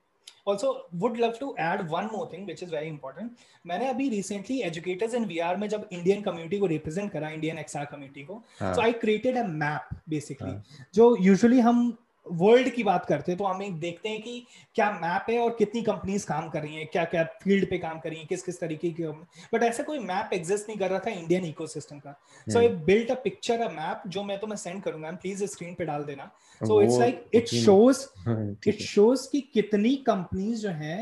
also 0.45 0.85
would 1.01 1.17
love 1.17 1.37
to 1.39 1.55
add 1.57 1.89
one 1.89 2.07
more 2.11 2.27
thing 2.29 2.45
which 2.45 2.61
is 2.65 2.69
very 2.69 2.87
important 2.87 3.41
मैंने 3.67 3.87
अभी 3.89 4.09
recently 4.11 4.61
educators 4.69 5.13
in 5.13 5.25
VR 5.31 5.57
में 5.57 5.67
जब 5.69 5.87
Indian 5.97 6.23
community 6.27 6.59
को 6.59 6.67
represent 6.67 7.11
करा 7.11 7.31
Indian 7.33 7.63
XR 7.63 7.85
community 7.91 8.25
को 8.29 8.41
so 8.59 8.81
I 8.81 8.91
created 9.03 9.37
a 9.37 9.47
map 9.63 9.93
basically 10.15 10.55
जो 10.93 11.15
usually 11.27 11.59
हम 11.67 11.97
वर्ल्ड 12.25 12.69
की 12.69 12.83
बात 12.83 13.05
करते 13.05 13.31
हैं 13.31 13.37
तो 13.37 13.45
हम 13.45 13.61
एक 13.63 13.79
देखते 13.79 14.09
हैं 14.09 14.21
कि 14.21 14.45
क्या 14.75 14.89
मैप 14.91 15.29
है 15.29 15.37
और 15.39 15.55
कितनी 15.59 15.81
कंपनीज़ 15.81 16.25
काम 16.27 16.49
कर 16.49 16.61
रही 16.61 16.75
हैं 16.75 16.87
क्या 16.87 17.03
क्या 17.05 17.23
फ़ील्ड 17.43 17.69
पे 17.69 17.77
काम 17.77 17.99
कर 17.99 18.09
रही 18.09 18.19
हैं 18.19 18.27
किस 18.27 18.43
किस 18.43 18.59
तरीके 18.59 18.89
की 18.89 19.03
बट 19.53 19.63
ऐसा 19.63 19.83
कोई 19.83 19.99
मैप 20.01 20.29
एग्जिस्ट 20.33 20.69
नहीं 20.69 20.77
कर 20.79 20.89
रहा 20.89 20.99
था 20.99 21.11
इंडियन 21.11 21.45
इकोसिस्टम 21.45 21.99
का। 21.99 22.11
So 22.47 22.59
I 22.59 22.67
built 22.85 23.11
a 23.11 23.15
picture 23.23 23.61
a 23.61 23.69
map 23.71 24.03
जो 24.07 24.23
मैं 24.23 24.39
तुम्हें 24.39 24.57
सेंड 24.57 24.81
करूँगा 24.83 25.11
प्लीज़ 25.13 25.43
स्क्रीन 25.45 25.73
पे 25.75 25.85
डाल 25.85 26.03
देना। 26.03 26.29
So 26.61 26.81
it's 26.81 26.97
like 26.99 27.25
it 27.35 27.47
shows 27.47 28.05
it 28.69 28.81
shows 28.81 29.27
कि 29.31 29.41
कितनी 29.53 29.95
कंपनीज़ 30.07 30.61
जो 30.61 30.69
हैं 30.71 30.99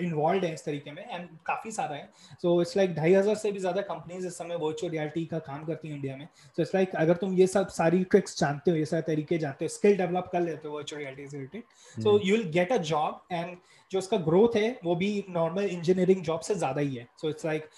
इन्वॉल्व 0.00 0.44
है 0.44 0.52
इस 0.54 0.64
तरीके 0.64 0.92
में 0.92 1.04
एंड 1.04 1.28
काफ़ी 1.46 1.70
सारा 1.72 1.96
है। 1.96 2.08
सो 2.42 2.60
इट्स 2.62 2.76
लाइक 2.76 2.94
ढाई 2.94 3.14
हज़ार 3.14 3.34
से 3.36 3.52
भी 3.52 3.58
ज़्यादा 3.58 3.82
कंपनीज़ 3.84 4.26
इस 4.26 4.38
समय 4.38 4.56
वर्चुअल 4.56 4.92
रियलिटी 4.92 5.24
का 5.26 5.38
काम 5.40 5.64
करती 5.64 5.88
है 5.88 5.94
इंडिया 5.94 6.16
में। 6.16 6.26
सो 6.56 6.62
इट्स 6.62 6.74
लाइक 6.74 6.94
अगर 6.96 7.16
तुम 7.16 7.34
ये 7.34 7.46
सब 7.46 7.68
सारी 7.70 8.02
ट्रिक्स 8.04 8.38
जानते 8.40 8.70
हो 8.70 8.76
ये 8.76 8.84
सारे 8.86 9.02
तरीके 9.06 9.38
जानते 9.38 9.64
हो 9.64 9.68
स्किल 9.68 9.96
डेवलप 9.96 10.28
कर 10.32 10.37
लेते 10.44 10.68
हो 10.68 10.76
वर्चुअल 10.76 11.02
रियलिटी 11.02 11.28
से 11.28 11.36
related 11.36 12.02
so 12.02 12.18
you 12.24 12.36
will 12.36 12.48
get 12.50 12.72
a 12.72 12.76
job 12.76 13.20
and 13.32 13.56
जो 13.92 13.98
उसका 13.98 14.16
ग्रोथ 14.16 14.56
है 14.56 14.78
वो 14.84 14.94
भी 14.96 15.24
नॉर्मल 15.30 15.64
इंजीनियरिंग 15.64 16.22
जॉब 16.22 16.40
से 16.40 16.54
ज़्यादा 16.54 16.80
ही 16.80 16.94
है. 16.94 17.08
So 17.20 17.28
it's 17.28 17.46
like 17.46 17.68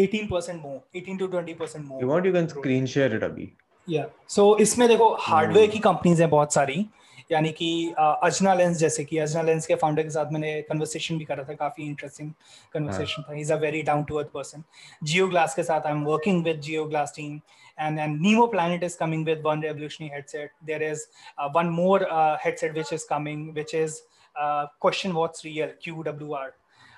18% 0.00 0.62
more 0.62 1.00
18 1.00 1.18
to 1.18 1.28
20% 1.28 1.84
more 1.84 2.02
you 2.02 2.08
want 2.08 2.26
you 2.26 2.32
can 2.32 2.46
screen 2.46 2.86
share 2.86 3.14
it 3.16 3.22
अभी. 3.22 3.48
या 3.90 4.08
सो 4.28 4.56
इसमें 4.58 4.88
देखो 4.88 5.16
हार्डवेयर 5.20 5.66
hmm. 5.66 5.74
की 5.74 5.78
कंपनीज़ 5.78 6.22
हैं 6.22 6.30
बहुत 6.30 6.52
सारी. 6.52 6.86
यानी 7.30 7.50
कि 7.52 7.70
अजना 7.98 8.54
लेंस 8.54 8.76
जैसे 8.78 9.04
कि 9.04 9.18
अजना 9.18 9.42
लेंस 9.42 9.66
के 9.66 9.74
फाउंडर 9.82 10.02
के 10.02 10.10
साथ 10.10 10.32
मैंने 10.32 10.60
कन्वर्सेशन 10.70 11.18
भी 11.18 11.24
करा 11.24 11.44
था 11.44 11.54
काफ़ी 11.54 11.86
इंटरेस्टिंग 11.86 12.32
कन्वर्सेशन 12.72 13.22
था 13.28 13.34
is 13.40 13.52
a 13.52 13.56
very 13.66 13.82
down 13.90 14.04
to 14.10 14.16
earth 14.18 14.28
person 14.34 14.64
Jio 15.02 15.28
glass 15.28 15.54
के 15.54 15.62
साथ 15.70 15.86
I 15.86 15.92
am 15.92 16.04
working 16.04 16.44
with 16.44 16.60
Jio 16.60 16.84
glass 16.84 17.12
team 17.16 17.40
and 17.78 18.00
and 18.00 18.20
Nemo 18.20 18.46
Planet 18.48 18.82
is 18.82 18.96
coming 18.96 19.24
with 19.24 19.42
one 19.42 19.60
revolutionary 19.60 20.12
headset. 20.12 20.50
There 20.62 20.82
is 20.82 21.06
uh, 21.38 21.48
one 21.50 21.70
more 21.70 22.12
uh, 22.12 22.36
headset 22.36 22.74
which 22.74 22.92
is 22.92 23.04
coming, 23.04 23.54
which 23.54 23.74
is 23.74 24.02
uh, 24.36 24.66
Question 24.80 25.14
What's 25.14 25.44
Real 25.44 25.70
QWR. 25.84 26.50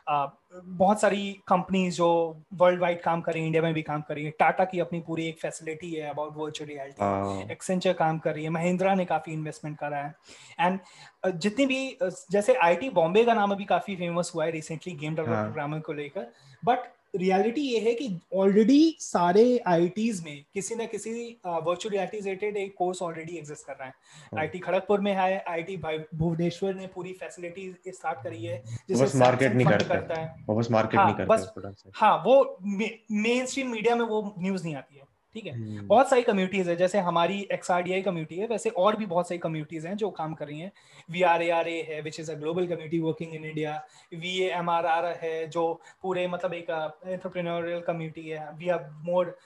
बहुत 0.07 1.01
सारी 1.01 1.33
companies 1.49 1.97
जो 1.97 2.09
world 2.55 2.81
wide 2.81 3.01
काम 3.03 3.21
कर 3.21 3.33
रही 3.33 3.41
है 3.43 3.47
India 3.47 3.63
में 3.63 3.73
भी 3.75 3.83
काम 3.83 4.01
कर 4.01 4.15
रही 4.15 4.25
है। 4.25 4.31
टाटा 4.39 4.65
की 4.65 4.81
अपनी 4.81 5.01
पूरी 5.01 5.27
एक 5.29 5.39
फैसिलिटी 5.41 5.93
है 5.93 6.09
अबाउट 6.11 6.37
वर्चुअल 6.37 6.71
रियलिटी 6.71 7.53
एक्सेंचर 7.53 7.93
काम 7.93 8.19
कर 8.19 8.35
रही 8.35 8.45
है। 8.45 8.51
महिंद्रा 8.51 8.95
ने 8.95 9.05
काफ़ी 9.05 9.33
इन्वेस्टमेंट 9.33 9.79
करा 9.79 9.99
है। 9.99 10.15
एंड 10.61 10.79
जितनी 11.27 11.67
भी 11.67 11.97
जैसे 12.03 12.55
आईटी 12.55 12.91
बॉम्बे 12.91 13.25
का 13.25 13.35
नाम 13.35 13.53
अभी 13.53 13.65
काफ़ी 13.65 13.97
फ़ेमस 13.97 14.33
हुआ 14.35 14.45
है 14.45 14.51
रिसेंटली 14.51 14.93
गेम 14.95 15.15
डेवलपमेंट 15.15 15.43
प्रोग्रामिंग 15.43 15.83
को 15.83 15.93
लेकर। 15.93 16.27
बट 16.65 16.91
रियलिटी 17.15 17.61
ये 17.63 17.79
है 17.81 17.95
कि 17.95 18.09
ऑलरेडी 18.35 18.97
सारे 19.01 19.43
आईटीज 19.67 20.23
में 20.25 20.45
किसी 20.55 20.75
ना 20.75 20.85
किसी 20.87 21.13
वर्चुअल 21.47 21.93
रियलिटी 21.93 22.19
रिलेटेड 22.19 22.57
एक 22.57 22.75
कोर्स 22.79 23.03
ऑलरेडी 23.03 23.37
एग्जिस्ट 23.39 23.67
कर 23.67 23.73
रहा 23.73 23.87
है। 23.87 23.95
आई 24.39 24.47
टी 24.47 24.59
खड़गपुर 24.59 25.01
में 25.01 25.13
है 25.13 25.43
आई 25.49 25.63
टी 25.63 25.77
भुवनेश्वर 25.77 26.75
ने 26.75 26.87
पूरी 26.95 27.13
फैसिलिटी 27.21 27.75
स्टार्ट 27.89 28.23
करी 28.25 28.45
है 28.45 28.63
जिसे 28.89 29.19
मार्केट 29.19 29.53
नहीं 29.53 29.67
करता 29.67 30.21
है। 30.21 30.45
वो 30.49 30.57
बस 30.57 30.71
मार्केट 30.71 31.01
हाँ, 31.01 31.07
नहीं 31.07 31.17
करता 31.17 31.35
बस 31.35 31.85
हाँ 31.95 32.17
वो 32.27 32.59
मेन 32.63 33.47
स्ट्रीम 33.47 33.71
मीडिया 33.71 33.97
में 33.97 34.05
वो 34.07 34.23
न्यूज़ 34.39 34.65
नहीं 34.65 34.75
आती 34.75 34.97
है। 34.97 35.09
ठीक 35.37 35.47
है? 35.47 35.53
hmm. 35.53 35.87
बहुत 35.89 36.09
सारी 36.11 36.23
कम्युनिटीज 36.23 36.69
है 36.69 36.75
जैसे 36.77 36.99
हमारी 37.01 37.41
एक्सआरडीआई 37.53 38.03
कम्युनिटी 38.03 38.37
है 38.37 38.47
वैसे 38.47 38.71
और 38.71 38.97
भी 38.97 39.07
बहुत 39.07 39.29
सारी 39.29 39.39
कम्युनिटीज 39.39 39.87
हैं 39.87 39.97
जो 39.97 40.11
काम 40.13 40.35
कर 40.35 40.47
रही 40.47 40.61
हैं। 40.61 40.73
V 41.11 41.23
R 41.23 41.43
A 41.43 41.49
R 41.51 41.69
A 41.69 41.81
है 41.89 42.01
which 42.03 42.19
is 42.21 42.31
a 42.33 42.35
global 42.37 42.67
community 42.67 42.99
working 43.01 43.35
in 43.35 43.45
India 43.45 43.75
V 44.15 44.37
A 44.39 44.51
M 44.59 44.71
R 44.71 44.87
R 44.87 45.07
है 45.23 45.47
जो 45.49 45.63
पूरे 46.03 46.27
मतलब 46.29 46.55
एक 46.55 46.71
एंटरप्रेन्योरियल 47.07 47.81
कम्युनिटी 47.83 48.29
है। 48.29 48.49
We 48.59 48.69
are 48.69 48.91
more 49.05 49.37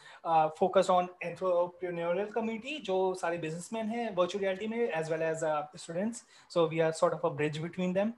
focus 0.58 0.90
on 0.90 1.08
entrepreneurial 1.22 2.26
community 2.34 2.78
जो 2.84 2.98
सारे 3.20 3.38
बिजनेसमैन 3.38 3.88
हैं 3.88 4.14
वर्चुअल 4.16 4.44
रियलिटी 4.44 4.66
में 4.66 4.78
as 4.78 5.10
well 5.12 5.22
as 5.22 5.44
students 5.76 6.24
so 6.50 6.66
we 6.68 6.80
are 6.80 6.92
sort 6.94 7.14
of 7.14 7.26
a 7.26 7.30
bridge 7.36 7.58
between 7.58 7.92
them 7.92 8.12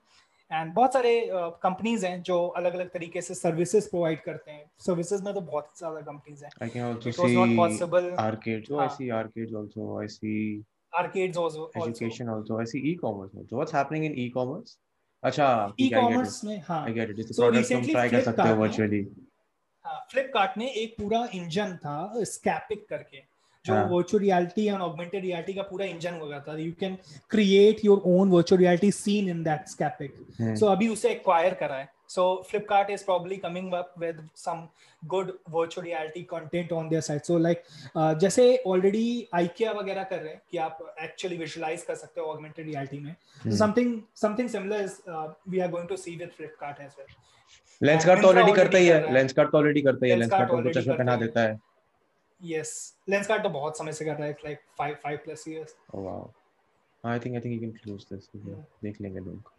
and 0.52 0.72
बहुत 0.74 0.92
सारे 0.92 1.28
कंपनीज़ 1.32 2.06
हैं 2.06 2.22
जो 2.22 2.46
अलग 2.48 2.74
अलग 2.74 2.90
तरीके 2.90 3.20
से 3.20 3.34
सर्विसेज़ 3.34 3.88
प्रोवाइड 3.90 4.22
करते 4.22 4.50
हैं। 4.50 4.70
सर्विसेज़ 4.86 5.22
में 5.22 5.32
तो 5.34 5.40
बहुत 5.40 5.72
ज़्यादा 5.78 6.00
कंपनीज़ 6.00 6.44
हैं। 6.44 6.50
I 6.62 6.68
can 6.68 6.82
also 6.82 7.10
see 7.10 7.56
possible 7.56 8.14
arcades 8.20 8.72
I 8.72 8.88
see 8.88 9.08
arcades 9.18 9.54
also 9.54 10.00
I 10.00 10.08
see 10.08 10.64
arcades 10.92 11.36
also 11.36 11.64
education 11.78 12.28
also 12.32 12.58
i 12.58 12.64
see 12.64 12.80
e-commerce 12.90 13.32
also 13.40 13.56
what's 13.56 13.74
happening 13.76 14.04
in 14.04 14.14
e-commerce? 14.24 14.70
अच्छा 15.22 15.48
e-commerce 15.80 16.44
में 16.44 16.62
हाँ। 16.68 16.86
I 16.86 16.92
get 16.98 17.10
it. 17.12 17.18
It's 17.18 17.30
a 17.30 17.34
so 17.34 17.42
product 17.42 17.72
तुम 17.72 17.84
try 17.86 18.10
कर 18.10 18.20
सकते 18.20 18.48
हो 18.48 19.10
हाँ 19.84 20.06
फ्लिपकार्ट 20.10 20.58
ने 20.58 20.68
एक 20.82 20.94
पूरा 20.98 21.28
इंजन 21.34 21.76
था 21.76 22.24
स्कैपिक 22.24 22.88
करके। 22.88 23.18
जो 23.66 23.74
virtual 23.88 24.22
reality 24.22 24.66
and 24.66 24.80
augmented 24.82 25.24
reality 25.24 25.54
का 25.54 25.62
पूरा 25.70 25.86
इंजन 25.86 26.14
हो 26.20 26.26
गया 26.26 26.40
था। 26.40 26.56
You 26.58 26.72
can 26.80 26.96
create 27.30 27.84
your 27.84 28.02
own 28.06 28.30
virtual 28.30 28.60
reality 28.60 28.90
scene 28.92 29.28
in 29.28 29.42
that 29.44 29.68
Scapic 29.68 30.56
so 30.58 30.66
अभी 30.66 30.88
उसे 30.88 31.10
एक्वायर 31.10 31.54
करा 31.54 31.76
है। 31.76 31.88
So 32.08 32.24
Flipkart 32.48 32.90
is 32.90 33.04
probably 33.04 33.36
coming 33.36 33.72
up 33.74 33.94
with 33.98 34.28
some 34.36 34.66
good 35.02 35.32
virtual 35.50 35.86
reality 35.86 36.22
content 36.30 36.72
on 36.72 36.88
their 36.88 37.02
side 37.02 37.22
so 37.22 37.38
like 37.38 37.62
जैसे 38.20 38.56
already 38.66 39.28
IKEA 39.34 39.72
वगैरह 39.72 40.02
कर 40.02 40.18
रहे 40.18 40.32
हैं 40.32 40.40
कि 40.50 40.58
आप 40.58 40.94
एक्चुअली 41.02 41.36
विजुलाइज 41.36 41.82
कर 41.82 41.94
सकते 41.94 42.20
हो 42.20 42.26
ऑगमेंटेड 42.26 42.66
रियलिटी 42.66 42.98
में। 42.98 43.14
Something 43.56 44.00
something 44.16 44.48
similar 44.48 44.84
is 44.84 44.98
we 45.50 45.60
are 45.60 45.70
going 45.70 45.88
to 45.88 45.96
see 45.96 46.16
with 46.16 46.30
Flipkart 46.36 46.80
as 46.80 46.90
well 46.98 47.14
lens 47.80 48.06
तो 48.06 48.28
ऑलरेडी 48.28 48.50
तो 48.50 48.56
करता 48.56 48.78
ही 48.78 48.86
है। 48.86 49.12
लेंस 49.14 49.38
ऑलरेडी 49.38 49.82
करता 49.82 50.06
ही 50.06 50.10
है। 50.10 50.18
लेंस 50.18 50.30
कार्ड 50.30 50.72
चश्मा 50.72 50.94
पहना 50.94 51.16
देता 51.16 51.40
है। 51.40 51.58
Yes 52.40 52.72
lens 53.08 53.26
card 53.26 53.42
तो 53.42 53.48
बहुत 53.48 53.78
समय 53.78 53.92
से 53.92 54.04
कर 54.04 54.16
रहा 54.16 54.26
है 54.26 54.36
like 54.44 54.64
five 54.80 54.96
five 55.04 55.22
plus 55.26 55.46
years 55.48 55.76
oh 55.94 56.02
wow 56.08 56.20
I 57.04 57.18
think 57.18 57.36
I 57.36 57.40
think 57.40 57.54
you 57.54 57.60
can 57.60 57.74
close 57.82 58.04
this 58.10 58.28
yeah. 58.34 58.64
देख 58.84 59.00
लेंगे 59.00 59.20
लोग 59.20 59.52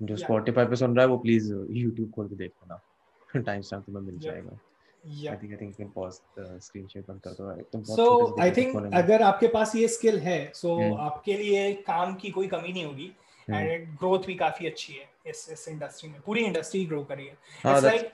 जो 0.00 0.16
Spotify 0.16 0.68
पे 0.70 0.76
सुन 0.76 0.96
रहा 0.96 1.04
है 1.04 1.10
वो 1.10 1.18
प्लीज़ 1.18 1.52
YouTube 1.52 2.10
खोल 2.14 2.28
के 2.28 2.36
देख 2.36 2.52
लेना 2.62 3.42
टाइम 3.42 3.62
स्टैम्प 3.62 3.86
तुम्हें 3.86 4.02
मिल 4.02 4.18
जाएगा 4.18 4.58
Yeah. 5.04 5.32
I 5.32 5.36
think 5.36 5.52
I 5.54 5.56
think 5.56 5.70
you 5.70 5.84
can 5.84 5.90
pause 5.92 6.20
the 6.36 6.46
screen 6.60 6.86
share 6.88 7.02
बंद 7.02 7.20
कर 7.26 7.30
दो 7.30 7.52
तुम 7.72 7.84
so 7.96 8.06
I 8.38 8.50
think 8.50 8.94
अगर 8.94 9.22
आपके 9.22 9.48
पास 9.48 9.74
ये 9.76 9.86
स्किल 9.88 10.18
है 10.20 10.40
so 10.52 10.74
hmm. 10.80 10.98
आपके 11.00 11.36
लिए 11.36 11.72
काम 11.86 12.14
की 12.14 12.30
कोई 12.30 12.48
कमी 12.48 12.72
नहीं 12.72 12.84
होगी 12.84 13.06
एंड 13.50 13.86
hmm. 13.86 13.98
ग्रोथ 14.00 14.26
भी 14.26 14.34
काफ़ी 14.34 14.66
अच्छी 14.66 14.92
है 14.92 15.08
इस 15.26 15.48
इस 15.52 15.66
इंडस्ट्री 15.68 16.10
में 16.10 16.20
पूरी 16.26 16.44
इंडस्ट्री 16.44 16.84
ग्रो 16.86 17.02
कर 17.04 17.18
है 17.18 17.26
it's 17.26 17.84
like 17.84 18.12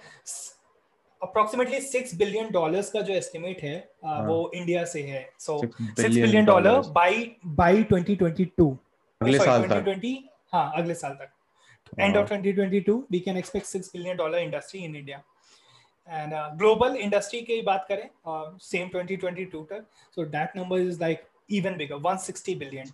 approximately 1.23 1.81
six 1.81 2.15
billion 2.15 2.51
dollars 2.53 2.91
का 2.91 3.01
जो 3.01 3.15
एस्टिमेट 3.15 3.63
है 3.63 3.77
हाँ. 4.05 4.21
वो 4.27 4.51
इंडिया 4.55 4.85
से 4.85 5.03
है. 5.03 5.29
So 5.39 5.59
six 5.59 6.15
billion 6.15 6.45
dollar 6.45 6.81
by 6.95 7.31
by 7.61 7.85
2022 7.93 8.77
अगले 9.21 9.39
साल 9.39 9.63
तक। 9.63 9.85
2020 9.85 10.17
हाँ 10.53 10.71
अगले 10.77 10.95
साल 10.95 11.15
तक. 11.15 11.31
End 12.01 12.17
of 12.17 12.29
2022 12.29 13.01
we 13.11 13.21
can 13.21 13.37
expect 13.37 13.67
six 13.67 13.91
billion 13.97 14.17
dollar 14.17 14.39
industry 14.39 14.81
in 14.81 14.97
India 14.97 15.23
and 16.09 16.35
global 16.59 16.97
industry 16.97 17.41
की 17.41 17.61
बात 17.63 17.87
करें 17.89 18.09
सेम 18.63 18.89
uh, 18.89 18.95
2022 18.95 19.65
तक. 19.73 19.87
So 20.15 20.25
that 20.25 20.57
number 20.57 20.81
is 20.81 21.01
like 21.01 21.27
even 21.51 21.77
bigger 21.77 21.97
160 21.97 22.59
billion 22.59 22.93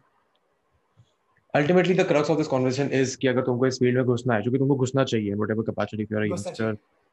ultimately 1.55 1.95
the 1.97 2.05
crux 2.05 2.31
of 2.31 2.37
this 2.39 2.49
conversation 2.51 2.91
is 2.99 3.15
कि 3.17 3.29
अगर 3.29 3.43
तुमको 3.45 3.67
इस 3.67 3.79
field 3.79 3.97
में 3.97 4.07
घुसना 4.07 4.35
है 4.35 4.43
जो 4.43 4.51
कि 4.51 4.59
तुमको 4.59 4.75
घुसना 4.85 5.05
चाहिए 5.05 5.35
whatever 5.41 5.65
capacity 5.65 6.05
if 6.05 6.13
you're 6.13 6.23
a 6.27 6.29
youngster 6.29 6.69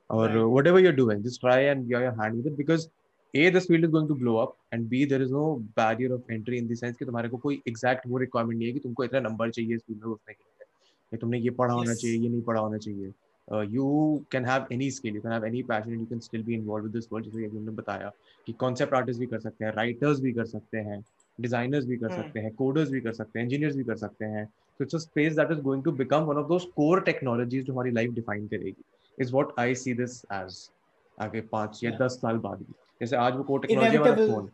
or 0.10 0.28
right. 0.28 0.44
whatever 0.56 0.80
you're 0.80 1.00
doing 1.04 1.24
just 1.24 1.42
try 1.42 1.60
and 1.72 1.88
get 1.90 2.02
your 2.02 2.16
hand 2.22 2.38
with 2.38 2.48
it 2.48 2.58
because 2.58 2.90
a 3.34 3.50
this 3.50 3.68
field 3.68 3.84
is 3.84 3.92
going 3.92 4.08
to 4.08 4.16
blow 4.16 4.38
up 4.38 4.58
and 4.72 4.90
b 4.90 5.06
there 5.06 5.22
is 5.22 5.32
no 5.32 5.62
barrier 5.76 6.14
of 6.14 6.24
entry 6.30 6.58
in 6.58 6.68
the 6.68 6.76
sense 6.76 6.98
कि 6.98 7.06
तुम्हारे 7.06 7.30
को 7.30 7.38
कोई 7.38 7.62
exact 7.70 8.08
वो 8.08 8.20
requirement 8.26 8.58
नहीं 8.58 8.68
है 8.68 8.74
कि 8.74 8.80
तुमको 8.80 9.04
इतना 9.04 9.20
नंबर 9.30 9.50
चाहिए 9.50 9.76
इस 9.76 9.82
फ़ील्ड 9.88 10.04
में 10.04 10.10
घुसने 10.12 10.34
के 10.34 10.44
लिए 10.44 10.66
या 11.14 11.18
तुमने 11.22 11.40
ये 11.40 11.50
पढ़ा 11.60 11.74
होना 11.74 11.94
चाहिए 11.94 12.18
ये 12.18 12.30
नहीं 12.30 12.42
पढ़ा 12.42 12.62
होना 12.62 12.78
चाहिए 12.78 13.12
uh, 13.52 13.62
you 13.62 14.26
can 14.30 14.44
have 14.44 14.68
any 14.72 14.90
skill 14.90 15.14
you 15.14 15.22
can 15.22 15.32
have 15.32 15.44
any 15.44 15.64
passion 15.64 15.94
and 15.94 16.02
you 16.02 16.08
can 16.08 16.22
still 16.22 16.44
be 16.44 16.56
involved 16.56 16.84
with 16.84 16.94
this 16.94 17.10
world 17.12 17.26
जैसे 17.26 17.46
हमने 17.46 17.72
बताया 17.82 18.12
कि 18.46 18.56
concept 18.64 18.94
artists 19.00 19.20
भी 19.20 19.26
कर 19.34 19.40
सकते 19.40 19.66
हैं 19.66 19.74
writers 19.74 20.20
भी 20.26 20.34
कर 20.34 20.46
सकते 20.46 20.78
हैं 20.90 21.00
designers 21.46 21.86
भी 21.86 21.98
कर 21.98 22.16
सकते 22.16 22.40
हैं 22.40 22.56
coders 22.62 22.90
भी 22.96 23.02
कर 23.02 23.14
सकते 23.22 23.40
हैं 23.40 23.48
engineers 23.48 23.76
भी 23.76 23.84
कर 23.84 23.96
सकते 24.06 24.26
हैं 24.36 24.46
so 24.78 24.86
it's 24.86 25.00
a 25.00 25.04
space 25.06 25.36
that 25.40 25.52
is 25.56 25.64
going 25.70 25.84
to 25.88 25.92
become 26.04 26.30
one 26.34 26.42
of 26.44 26.48
those 26.54 26.68
core 26.80 27.02
technologies 27.10 27.66
जो 27.66 27.74
हमारी 27.74 27.92
life 28.00 28.16
define 28.20 28.50
करेगी 28.54 28.84
is 29.20 29.32
what 29.34 29.54
I 29.60 29.76
see 29.76 29.94
this 29.94 30.22
as 30.34 30.70
आगे 31.18 31.42
पाँच 31.52 31.80
या 31.84 31.92
दस 31.98 32.14
साल 32.22 32.38
बाद 32.40 32.58
भी। 32.60 32.74
जैसे 33.02 33.16
आज 33.18 33.36
वो 33.36 33.44
कोर 33.44 33.60
टेक्नोलॉजी 33.62 33.98
वाला 33.98 34.16
फ़ोन। 34.28 34.50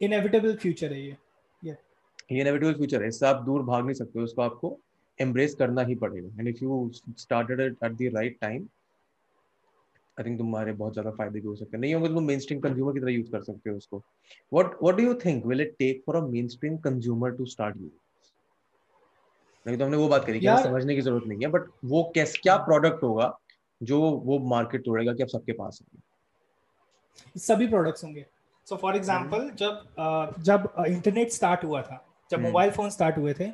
इनएविटेबल 0.00 0.56
फ्यूचर 0.56 0.92
है 0.92 1.00
ये। 1.00 1.16
ये 1.62 1.76
इनएविटेबल 2.30 2.74
फ्यूचर 2.74 3.02
है। 3.02 3.08
इससे 3.08 3.26
आप 3.26 3.42
दूर 3.44 3.62
भाग 3.64 3.84
नहीं 3.84 3.94
सकते 3.94 4.20
उसको 4.20 4.42
आपको 4.42 4.78
एम्ब्रेस 5.18 5.54
करना 5.54 5.82
ही 5.82 5.94
पड़ेगा। 5.94 6.28
And 6.38 6.48
if 6.48 6.64
you 6.64 6.90
started 6.94 7.60
it 7.60 7.76
at 7.84 7.92
the 7.92 8.10
right 8.14 8.38
time 8.40 8.66
I 10.16 10.24
think 10.24 10.38
तुम्हारे 10.38 10.72
बहुत 10.74 10.92
ज़्यादा 10.92 11.10
फ़ायदे 11.10 11.40
भी 11.40 11.46
हो 11.46 11.54
सकते 11.56 11.76
हैं। 11.76 11.80
नहीं 11.80 11.94
होंगे 11.94 12.08
तो 12.08 12.20
मेन 12.20 12.38
स्ट्रीम 12.38 12.60
कंज्यूमर 12.60 12.92
की 12.92 13.00
तरह 13.00 13.12
यूज़ 13.12 13.30
कर 13.32 13.42
सकते 13.42 13.70
हो 13.70 13.76
उसको। 13.76 14.02
What 14.52 14.76
what 14.82 14.96
do 14.96 15.02
you 15.02 15.14
think 15.24 15.46
will 15.46 15.60
it 15.60 15.74
take 15.78 16.02
for 16.06 16.16
a 16.16 16.20
mainstream 16.48 16.76
consumer 16.86 17.30
to 17.36 17.44
start 17.46 17.76
use 17.76 17.92
नहीं 19.66 19.76
तो 19.78 19.84
हमने 19.84 19.96
वो 19.96 20.08
बात 20.08 20.24
करी 20.24 20.40
कि 20.40 20.46
समझने 20.62 20.94
की 20.94 21.00
ज़रूरत 21.00 21.26
नहीं 21.26 21.38
है 21.42 21.48
बट 21.50 21.68
वो 21.84 22.02
कैसे 22.14 22.38
क्या 22.42 22.56
प्रोडक्ट 22.64 23.02
होगा 23.02 23.26
जो 23.82 24.00
वो 24.24 24.38
मार्केट 24.48 24.84
तोड़ेगा 24.84 25.12
कि 25.12 25.22
अब 25.22 25.28
सबके 25.28 25.52
पास 25.52 25.80
है। 25.82 27.38
सभी 27.38 27.66
प्रोडक्ट्स 27.68 28.04
होंगे। 28.04 28.24
सो 28.66 28.76
फॉर 28.76 28.96
एग्जांपल 28.96 29.50
जब 29.56 30.34
जब 30.40 30.72
इंटरनेट 30.86 31.30
स्टार्ट 31.30 31.64
हुआ 31.64 31.82
था 31.82 32.04
जब। 32.30 32.40
मोबाइल 32.40 32.70
फ़ोन 32.70 32.90
स्टार्ट 32.90 33.18
हुए 33.18 33.34
थे 33.40 33.50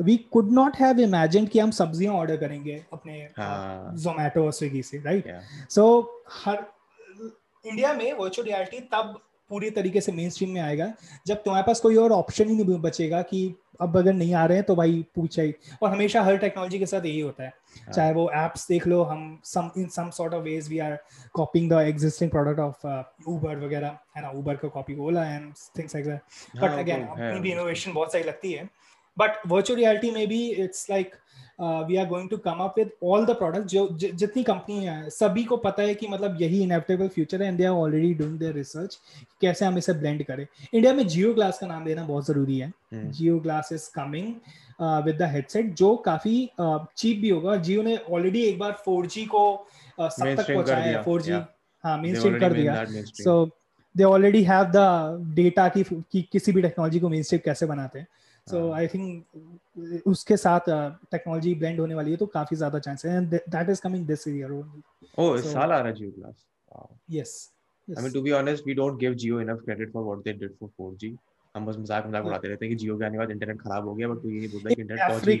we 0.00 0.16
could 0.32 0.52
not 0.52 0.76
have 0.76 1.00
imagine 1.00 1.46
कि 1.46 1.58
हम 1.58 1.70
सब्ज़ियाँ 1.72 2.14
ऑर्डर 2.14 2.36
करेंगे 2.36 2.84
अपने। 2.92 3.28
जोमेटो 4.02 4.44
और 4.44 4.52
स्विगी 4.52 4.82
से 4.82 4.98
राइट 5.04 5.32
सो 5.70 5.84
हर 6.34 6.64
इंडिया 7.64 7.92
में 7.92 8.12
वर्चुअल 8.12 8.48
रियलिटी 8.48 8.80
तब 8.92 9.20
पूरी 9.52 9.70
तरीके 9.70 10.00
से 10.00 10.12
मेन 10.12 10.30
स्ट्रीम 10.30 10.50
में 10.50 10.60
आएगा। 10.60 10.92
जब 11.26 11.42
तुम्हारे 11.44 11.64
पास 11.66 11.80
कोई 11.80 11.96
और 11.96 12.12
ऑप्शन 12.12 12.48
ही 12.48 12.54
नहीं 12.56 12.78
बचेगा 12.80 13.20
कि 13.22 13.54
अब 13.80 13.96
अगर 13.96 14.12
नहीं 14.12 14.34
आ 14.34 14.44
रहे 14.46 14.56
हैं 14.56 14.64
तो 14.66 14.74
भाई 14.76 15.04
पूछा 15.14 15.42
ही। 15.42 15.54
और 15.82 15.90
हमेशा 15.90 16.22
हर 16.22 16.36
टेक्नोलॉजी 16.38 16.78
के 16.78 16.86
साथ 16.86 17.04
यही 17.06 17.20
होता 17.20 17.42
है। 17.42 17.48
हाँ। 17.48 17.92
चाहे 17.94 18.12
वो 18.12 18.28
एप्स 18.36 18.66
देख 18.68 18.86
लो 18.86 19.02
हम 19.02 19.40
some 19.44 19.70
in 19.76 19.86
some 19.88 20.10
sort 20.10 20.34
of 20.34 20.42
ways 20.42 20.68
we 20.68 20.78
are 20.78 20.98
copying 21.34 21.70
the 21.70 21.80
existing 21.82 22.30
product 22.30 22.60
of 22.60 22.86
Uber 23.28 23.64
वगैरह 23.64 23.98
है 24.16 24.22
ना? 24.22 24.30
ऊबर 24.30 24.56
का 24.56 24.68
copy 24.68 24.96
Ola 24.98 25.24
and 25.26 25.52
things 25.78 25.96
like 25.96 26.06
that 26.06 26.62
but 26.62 26.78
again 26.78 27.04
अपनी 27.04 27.40
भी 27.40 27.52
इनोवेशन 27.52 27.92
बहुत 27.92 28.12
सही 28.12 28.22
लगती 28.22 28.52
है। 28.52 28.68
बट 29.18 29.46
वर्चुअल 29.46 29.78
रियलिटी 29.78 30.10
में 30.10 30.26
भी 30.28 30.46
it's 30.50 30.90
like 30.90 31.14
we 31.60 31.96
are 31.96 32.06
going 32.06 32.28
to 32.30 32.36
come 32.36 32.58
up 32.60 32.74
with 32.78 32.90
all 33.04 33.26
the 33.26 33.30
product 33.30 33.66
जो 33.66 33.88
जि, 33.92 34.08
जितनी 34.08 34.42
कंपनी 34.42 34.84
है 34.84 35.10
सभी 35.10 35.44
को 35.44 35.56
पता 35.56 35.82
है 35.82 35.94
कि 35.94 36.08
मतलब 36.08 36.40
यही 36.42 36.62
इनएविटेबल 36.62 37.08
फ्यूचर 37.08 37.42
है 37.42 37.48
and 37.48 37.58
they 37.58 37.64
are 37.64 37.72
already 37.72 38.14
doing 38.14 38.38
their 38.38 38.54
research 38.54 38.98
कैसे 39.40 39.64
हम 39.64 39.78
इसे 39.78 39.92
ब्लेंड 39.92 40.24
करें। 40.24 40.46
इंडिया 40.74 40.92
में 40.92 41.06
जियो 41.06 41.34
ग्लास 41.34 41.58
का 41.58 41.66
नाम 41.66 41.84
देना 41.84 42.04
बहुत 42.04 42.26
ज़रूरी 42.26 42.58
है। 42.58 42.72
Jio 42.94 43.38
glass 43.38 43.68
is 43.72 43.90
coming 43.94 44.34
with 45.04 45.16
the 45.16 45.28
headset 45.32 45.74
जो 45.74 45.96
काफ़ी 45.96 46.50
चीप 46.60 47.18
भी 47.18 47.28
होगा। 47.28 47.56
जियो 47.56 47.82
ने 47.82 47.96
ऑलरेडी 47.96 48.42
एक 48.42 48.58
बार 48.58 48.82
4G 48.88 49.26
को 49.26 49.66
uh, 50.00 50.08
सब 50.08 50.24
तक 50.24 50.26
Mainstream 50.26 50.54
पहुँचाया 50.54 50.98
है। 50.98 51.04
4G 51.04 51.28
yeah. 51.28 51.42
हाँ 51.84 51.98
मेन 51.98 52.14
स्ट्रीम 52.14 52.38
कर 52.38 52.52
दिया। 52.52 52.84
So 53.04 53.50
they 53.96 54.04
already 54.04 54.42
have 54.42 54.64
the 54.64 55.34
data 55.34 55.68
की 55.68 55.82
कि 55.82 56.28
किसी 56.32 56.52
भी 56.52 56.62
टेक्नोलॉजी 56.62 57.00
को 57.00 57.08
मेन 57.08 57.22
स्ट्रीम 57.22 57.40
कैसे 57.44 57.66
बनाते 57.66 57.98
हैं। 57.98 58.06
सो। 58.46 58.70
आई 58.72 58.86
थिंक 58.88 60.04
उसके 60.06 60.36
साथ 60.36 60.68
टेक्नोलॉजी 61.10 61.54
ब्लेंड 61.54 61.80
होने 61.80 61.94
वाली 61.94 62.10
है 62.10 62.16
तो 62.16 62.26
काफ़ी 62.28 62.56
ज़्यादा 62.56 62.78
चांस 62.78 63.04
है। 63.06 63.20
That 63.28 63.70
is 63.70 63.80
coming 63.82 64.06
this 64.06 64.28
year 64.28 64.50
only 64.52 64.82
oh 65.18 65.38
इस 65.38 65.52
साल 65.52 65.72
आ 65.72 65.78
रहा 65.78 65.88
है 65.88 65.94
Jio 65.94 66.10
glass 66.10 66.46
yes 67.10 67.34
I 67.88 68.02
mean 68.02 68.12
to 68.12 68.22
be 68.22 68.30
honest 68.40 68.66
we 68.66 68.74
don't 68.74 68.98
give 69.00 69.14
Jio 69.24 69.40
enough 69.40 69.60
credit 69.64 69.92
for 69.92 70.04
what 70.04 70.24
they 70.24 70.32
did 70.32 70.52
for 70.60 70.70
4G. 70.80 71.14
हम 71.54 71.66
बस 71.66 71.76
मज़ाक 71.78 72.06
मज़ाक 72.06 72.24
उड़ाते 72.26 72.48
रहते 72.48 72.66
हैं 72.66 72.74
कि 72.74 72.80
जियो 72.82 72.96
के 72.98 73.04
आने 73.04 73.14
के 73.14 73.18
बाद 73.18 73.30
इंटरनेट 73.30 73.60
खराब 73.60 73.88
हो 73.88 73.94
गया 73.94 74.08
बट 74.08 74.22
तू 74.22 74.28
ये 74.30 74.38
नहीं 74.38 74.48
बोलता 74.50 74.74
कि 74.74 74.82
इंटरनेट 74.82 75.08
पहुँच 75.08 75.28
ही। 75.28 75.36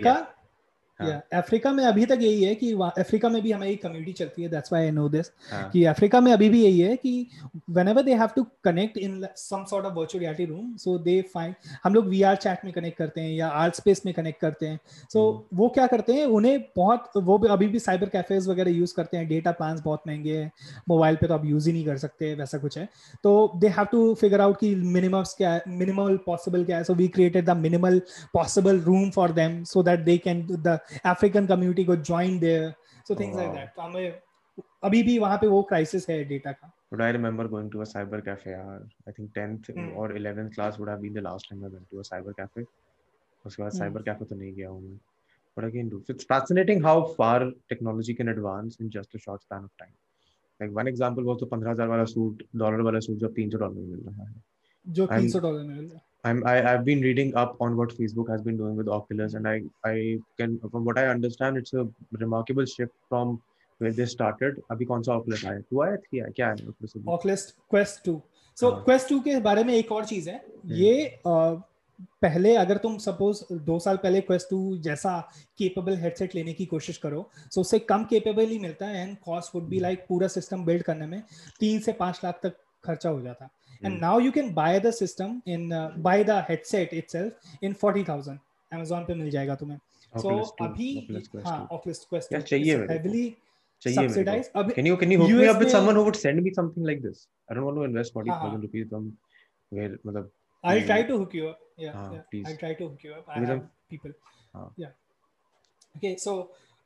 अफ्रीका 1.00 1.68
हाँ। 1.68 1.76
में 1.76 1.84
अभी 1.84 2.06
तक 2.06 2.18
यही 2.20 2.42
है 2.44 2.54
कि 2.54 2.72
अफ्रीका 2.98 3.28
में 3.28 3.40
भी 3.42 3.52
हमारी 3.52 3.76
कम्युनिटी 3.76 4.12
चलती 4.12 4.42
है 4.42 4.48
that's 4.48 4.72
why 4.72 4.84
I 4.84 4.90
know 4.90 5.08
this 5.08 5.28
कि 5.72 5.84
अफ्रीका 5.84 6.20
में 6.20 6.32
अभी 6.32 6.48
भी 6.48 6.62
यही 6.64 6.80
है 6.80 6.96
कि 6.96 7.12
whenever 7.68 8.02
they 8.02 8.14
have 8.14 8.34
to 8.34 8.44
connect 8.62 8.96
in 8.98 9.26
some 9.36 9.64
sort 9.66 9.84
of 9.84 9.94
virtual 9.94 10.22
reality 10.22 10.46
room 10.46 10.66
so 10.76 10.96
they 10.98 11.16
find 11.28 11.68
हम 11.84 11.94
लोग 11.94 12.10
VR 12.10 12.34
chat 12.36 12.64
में 12.64 12.72
कनेक्ट 12.72 12.98
करते 12.98 13.20
हैं 13.20 13.32
या 13.32 13.48
आर्ट 13.60 13.74
स्पेस 13.74 14.02
में 14.06 14.12
कनेक्ट 14.14 14.40
करते 14.40 14.66
हैं 14.66 14.78
सो 14.86 15.18
so 15.18 15.26
हम्म। 15.26 15.56
वो 15.58 15.68
क्या 15.68 15.86
करते 15.86 16.12
हैं 16.12 16.26
उन्हें 16.32 16.58
बहुत 16.76 17.10
वो 17.22 17.38
भी 17.38 17.48
अभी 17.48 17.66
भी 17.66 17.78
साइबर 17.78 18.08
कैफेज 18.08 18.48
वगैरह 18.48 18.70
यूज़ 18.70 18.94
करते 18.96 19.16
हैं 19.16 19.28
डेटा 19.28 19.52
प्लान 19.52 19.80
बहुत 19.84 20.02
महँगे 20.08 20.36
हैं 20.36 20.50
मोबाइल 20.88 21.16
पे 21.16 21.26
तो 21.26 21.34
आप 21.34 21.44
यूज़ 21.44 21.66
ही 21.66 21.72
नहीं 21.72 21.84
कर 21.84 21.98
सकते 21.98 22.34
वैसा 22.34 22.58
कुछ 22.58 22.78
है 22.78 22.88
तो 23.24 23.32
they 23.56 23.68
have 23.70 23.86
to 23.92 24.02
figure 24.14 24.40
out 24.40 24.58
कि 24.60 24.74
मिनिमम 24.92 25.22
क्या 25.38 25.52
है 25.52 25.62
मिनिमल 25.68 26.16
पॉसिबल 26.26 26.64
क्या 26.64 26.76
है 26.76 26.84
so 26.84 26.94
we 26.94 27.08
created 27.08 27.44
the 27.44 27.56
minimal 27.58 28.00
possible 28.34 28.80
room 28.80 29.10
for 29.10 29.32
them 29.32 29.62
so 29.64 29.82
that 29.82 30.00
they 30.00 30.16
can 30.18 30.46
the 30.52 30.78
African 31.06 31.46
community 31.46 31.84
को 31.84 31.96
join 31.96 32.38
there 32.38 32.74
so 33.08 33.14
things 33.14 33.36
like. 33.36 33.52
That 33.52 33.68
तो 33.68 33.82
हमें 33.82 34.20
अभी 34.84 35.02
भी 35.02 35.18
वहाँ 35.18 35.38
पे 35.38 35.46
वो 35.46 35.62
क्राइसिस 35.62 36.08
है 36.08 36.24
डेटा 36.24 36.52
का 36.52 36.72
But 36.94 37.00
I 37.00 37.10
remember 37.16 37.44
going 37.48 37.68
to 37.70 37.80
a 37.80 37.86
cyber 37.96 38.18
cafe. 38.24 38.54
I 39.08 39.12
think 39.12 39.28
10th 39.38 39.70
Hmm. 39.76 39.92
or 40.00 40.06
11th 40.16 40.54
class 40.56 40.74
would 40.80 40.90
have 40.90 41.00
been 41.04 41.14
the 41.18 41.22
last 41.28 41.46
time 41.50 41.62
I 41.62 41.70
went 41.74 41.86
to 41.92 42.00
a 42.00 42.04
cyber 42.08 42.34
cafe. 42.40 42.64
उसके 43.46 43.62
बाद 43.62 43.72
Hmm. 43.72 43.82
cyber 43.82 44.02
cafe 44.08 44.28
तो 44.28 44.34
नहीं 44.34 44.52
गया 44.54 44.68
हूँ 44.68 44.82
मैं. 44.82 44.98
But 45.56 45.68
again, 45.68 45.88
dude, 45.92 46.10
it's 46.14 46.26
fascinating 46.32 46.82
how 46.82 46.96
far 47.14 47.52
technology 47.72 48.14
can 48.20 48.28
advance 48.34 48.76
in 48.80 48.90
just 48.98 49.16
a 49.16 49.22
short 49.24 49.42
span 49.42 49.62
of 49.62 49.70
time. 49.82 49.94
Like 50.60 50.76
one 50.78 50.92
example 50.92 51.24
was 51.24 51.40
the 51.40 51.46
15,000 51.46 51.88
वाला 51.88 52.04
suit, 52.04 52.42
dollar 52.56 52.80
वाला 52.80 52.98
suit 52.98 53.16
जो 53.16 53.28
300 53.28 53.58
डॉलर 53.58 53.74
में 53.74 53.86
मिल 53.86 54.00
रहा 54.00 54.28
है. 54.28 54.42
जो 54.88 55.06
300 55.06 55.40
डॉलर 55.40 55.62
में 55.62 55.74
मिल 55.74 55.84
रहा 55.84 55.96
है 55.96 56.11
I'm 56.24 56.42
I, 56.46 56.54
I've 56.72 56.84
been 56.84 57.00
reading 57.00 57.34
up 57.36 57.56
on 57.60 57.76
what 57.76 57.92
Facebook 57.94 58.28
has 58.30 58.42
been 58.42 58.56
doing 58.56 58.76
with 58.76 58.88
Oculus, 58.88 59.34
and 59.34 59.48
I 59.48 59.54
I 59.84 60.18
can 60.38 60.58
from 60.70 60.84
what 60.84 60.98
I 60.98 61.06
understand, 61.08 61.56
it's 61.56 61.72
a 61.74 61.86
remarkable 62.20 62.64
shift 62.64 62.92
from 63.08 63.32
where 63.80 63.92
they 63.92 64.06
started. 64.12 64.60
अभी 64.70 64.84
कौन 64.92 65.02
सा 65.08 65.16
Oculus 65.16 65.44
आया? 65.46 65.62
Two 65.70 65.82
आया? 65.86 65.96
Three 66.04 66.20
आया? 66.22 66.30
क्या 66.36 66.46
आया 66.48 66.70
Oculus 66.74 66.94
Oculus 67.16 67.46
Quest 67.74 68.04
2 68.08 68.16
सो 68.56 68.70
हाँ। 68.70 68.84
Quest 68.84 69.12
2 69.12 69.20
के 69.24 69.38
बारे 69.48 69.64
में 69.64 69.74
एक 69.74 69.92
और 69.92 70.04
चीज़ 70.06 70.28
है 70.30 70.40
ये 70.82 71.04
अ, 71.06 71.62
पहले 72.22 72.54
अगर 72.56 72.76
तुम 72.84 72.96
सपोज़ 72.98 73.42
दो 73.66 73.78
साल 73.78 73.96
पहले 74.02 74.20
Quest 74.30 74.52
2 74.52 74.60
जैसा 74.84 75.18
केपेबल 75.58 75.96
हेडसेट 76.02 76.34
लेने 76.34 76.52
की 76.60 76.66
कोशिश 76.74 76.96
करो 77.06 77.28
सो 77.54 77.60
उससे 77.60 77.78
कम 77.90 78.04
केपेबल 78.10 78.46
ही 78.50 78.58
मिलता 78.58 78.86
है 78.86 79.02
and 79.08 79.16
cost 79.24 79.54
would 79.54 79.68
be 79.68 79.80
like 79.80 80.04
पूरा 80.08 80.28
सिस्टम 80.38 80.64
बिल्ड 80.64 80.82
करने 80.90 81.06
में 81.06 81.22
तीन 81.60 81.80
से 81.88 81.92
पाँच 82.04 82.20
लाख 82.24 82.40
तक 82.42 82.56
खर्चा 82.84 83.08
हो 83.10 83.20
जाता 83.22 83.48
and 83.84 83.92
Hmm. 83.92 84.00
Now 84.00 84.18
you 84.20 84.30
can 84.32 84.52
buy 84.54 84.78
the 84.80 84.90
system 85.00 85.40
in 85.54 85.68
buy 86.08 86.24
the 86.24 86.44
headset 86.48 86.94
itself 86.94 87.64
in 87.64 87.74
40000 87.84 88.38
Amazon 88.72 89.06
पे 89.06 89.14
मिल 89.14 89.30
जाएगा 89.30 89.54
तुम्हें 89.62 89.78
सो 90.12 90.28
2, 90.28 90.66
अभी 90.66 90.88
हाँ 91.46 91.58
2. 91.68 91.78
Oculus 91.78 92.00
Quest 92.12 92.32
यार 92.32 92.42
चाहिए 92.42 92.76
मेरे 92.76 92.86
को। 92.86 92.94
heavily 92.94 93.24
subsidized 93.82 94.56
अभी 94.62 94.74
Can 94.78 94.88
you 94.90 94.96
can 95.02 95.12
you 95.14 95.18
hook 95.22 95.34
me 95.40 95.48
up 95.54 95.60
with 95.64 95.72
someone 95.74 95.98
who 96.00 96.04
would 96.08 96.18
send 96.22 96.42
me 96.46 96.52
something 96.60 96.86
like 96.90 97.02
this? 97.06 97.26
I 97.50 97.54
don't 97.58 97.68
want 97.68 97.80
to 97.80 97.84
invest 97.90 98.14
forty 98.18 98.30
हाँ, 98.30 98.38
हाँ. 98.40 98.48
thousand 98.48 98.66
rupees 98.68 98.88
from 98.92 99.10
where 99.72 99.90
मतलब 100.06 100.30
I'll 100.64 100.80
Hmm. 100.80 100.88
try 100.88 100.98
to 101.06 101.18
hook 101.20 101.32
you 101.36 101.46
up. 101.50 101.62
Yeah, 101.84 101.94
हाँ, 101.94 102.08
yeah. 102.14 102.24
please. 102.32 102.48
I'll 102.48 102.58
try 102.58 102.72
to 102.80 102.88
hook 102.88 103.04
you 103.06 103.14
up. 103.14 103.30
I 103.36 103.44
have 103.46 103.62
people. 103.94 104.12
हाँ. 104.56 104.66
Yeah. 104.82 104.92
Okay, 105.96 106.12
so 106.24 106.34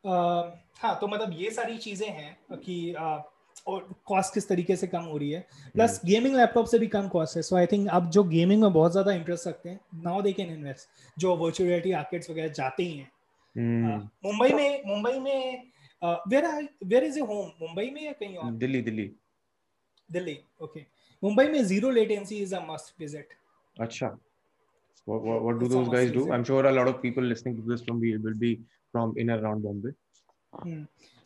uh, 0.05 0.43
हाँ 0.83 0.99
तो 1.01 1.09
मतलब 1.09 1.33
ये 1.41 1.51
सारी 1.51 1.77
चीज़ें 1.79 2.09
हैं 2.09 2.59
कि 2.65 2.77
uh, 3.01 3.19
और 3.67 3.89
कॉस्ट 4.07 4.35
किस 4.35 4.49
तरीके 4.49 4.77
से 4.77 4.87
कम 4.87 5.05
हो 5.05 5.17
रही 5.19 5.31
है? 5.31 5.41
प्लस 5.75 6.01
गेमिंग 6.07 6.37
लैपटॉप 6.37 6.67
से 6.67 6.79
भी 6.79 6.87
कम 6.89 7.09
कॉस्ट 7.09 7.37
है। 7.37 7.43
सो 7.43 7.57
आई 7.57 7.67
थिंक 7.73 7.89
अब 7.89 8.11
जो 8.11 8.25
गेमिंग 8.25 8.63
में 8.63 8.73
बहुत 8.73 8.93
ज़्यादा 8.93 9.13
इंटरेस्ट 9.13 9.47
रखते 9.49 9.69
हैं 9.69 9.81
नाउ 10.05 10.23
दे 10.23 10.33
कैन 10.33 10.51
इन्वेस्ट 10.55 11.19
जो 11.19 11.37
वर्चुअल 11.37 11.69
रियलिटी 11.69 11.93
आर्केड्स 12.03 12.31
वगैरह 12.31 12.49
जाते 12.61 12.83
ही 12.83 12.97
हैं। 12.97 13.11
Hmm. 13.57 13.85
Uh, 13.91 14.01
मुंबई 14.25 14.53
में 14.53 14.83
मुंबई 14.87 15.19
में 15.19 15.63
where 16.03 16.47
where 16.85 17.05
is 17.05 17.19
your 17.19 17.29
home 17.29 17.51
Mumbai 17.63 17.91
में 17.91 18.03
या 18.05 18.13
कहीं 18.13 18.37
और? 18.37 18.53
दिल्ली 18.53 18.83
दिल्ली। 18.83 19.11
दिल्ली 20.13 20.39
ओके 20.63 20.81
मुंबई 21.23 21.47
में 21.49 21.63
zero 21.65 21.91
latency 21.91 22.37
is 22.43 22.55
a 22.55 22.65
must 22.71 23.01
visit 23.01 23.35
अच्छा। 23.77 24.17
What, 25.09 25.23
what, 25.23 25.43
what 25.43 25.59
do 25.59 25.67
It's 25.67 25.75
those 25.75 25.89
guys 25.89 26.09
do? 26.15 26.23
i'm 26.33 26.45
sure 26.47 26.67
a 26.67 26.71
lot 26.73 26.89
of 26.93 26.95
people 27.01 27.27
listening 27.33 27.57
to 27.57 27.65
this 27.67 27.83
from 27.83 27.99
will 28.23 28.39
be 28.39 28.49
from 28.93 29.13
in 29.17 29.29
and 29.31 29.41
around 29.43 29.63
bombay. 29.63 29.93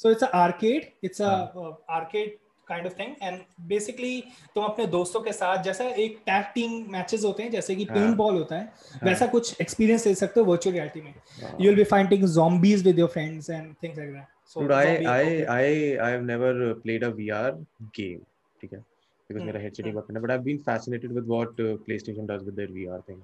So 0.01 0.11
it's 0.11 0.25
arcade 0.25 0.87
it's 1.05 1.23
हाँ. 1.23 1.77
Arcade 1.91 2.37
kind 2.69 2.87
of 2.87 2.95
thing 2.99 3.15
and 3.23 3.41
basically 3.69 4.21
तुम 4.55 4.65
अपने 4.65 4.87
दोस्तों 4.87 5.21
के 5.21 5.33
साथ 5.33 5.63
जैसा 5.63 5.85
एक 5.85 6.19
tag 6.27 6.45
team 6.55 6.85
matches 6.93 7.25
होते 7.25 7.43
हैं 7.43 7.51
जैसे 7.51 7.77
कि 7.77 7.85
हाँ. 7.85 7.97
पेंट 7.97 8.17
बॉल 8.17 8.35
होता 8.35 8.57
है 8.57 8.73
वैसा 9.05 9.27
कुछ 9.27 9.61
एक्सपीरियंस 9.61 10.07
ले 10.07 10.15
सकते 10.15 10.41
हो 10.41 10.47
वर्चुअल 10.47 10.75
रियलिटी 10.75 11.01
में. 11.01 11.15
You 11.61 11.67
will 11.67 11.77
be 11.77 11.85
finding 11.85 12.25
zombies 12.25 12.85
with 12.87 13.01
your 13.03 13.09
friends 13.17 13.51
and 13.57 13.75
things 13.85 13.99
like 14.03 14.13
that 14.13 14.29
so 14.55 14.61
Dude, 14.61 14.73
I 14.73 14.85
I. 15.11 15.25
I 15.55 15.67
I 16.05 16.11
have 16.11 16.23
never 16.29 16.49
uh, 16.69 16.75
played 16.85 17.05
a 17.09 17.11
VR 17.19 17.51
game, 17.99 18.23
ठीक 18.61 18.73
है? 18.73 18.79
Because 18.79 19.37
Hmm, 19.37 19.47
मेरा 19.47 19.61
headset 19.61 19.87
ही 19.87 19.93
hmm. 19.93 20.01
करना 20.01 20.21
but 20.21 20.33
I've 20.35 20.47
been 20.47 20.59
fascinated 20.59 21.13
with 21.19 21.29
what 21.33 21.61
uh, 21.65 21.77
PlayStation 21.85 22.27
does 22.31 22.47
with 22.49 22.57
their 22.57 22.73
VR 22.79 22.99
thing. 23.07 23.21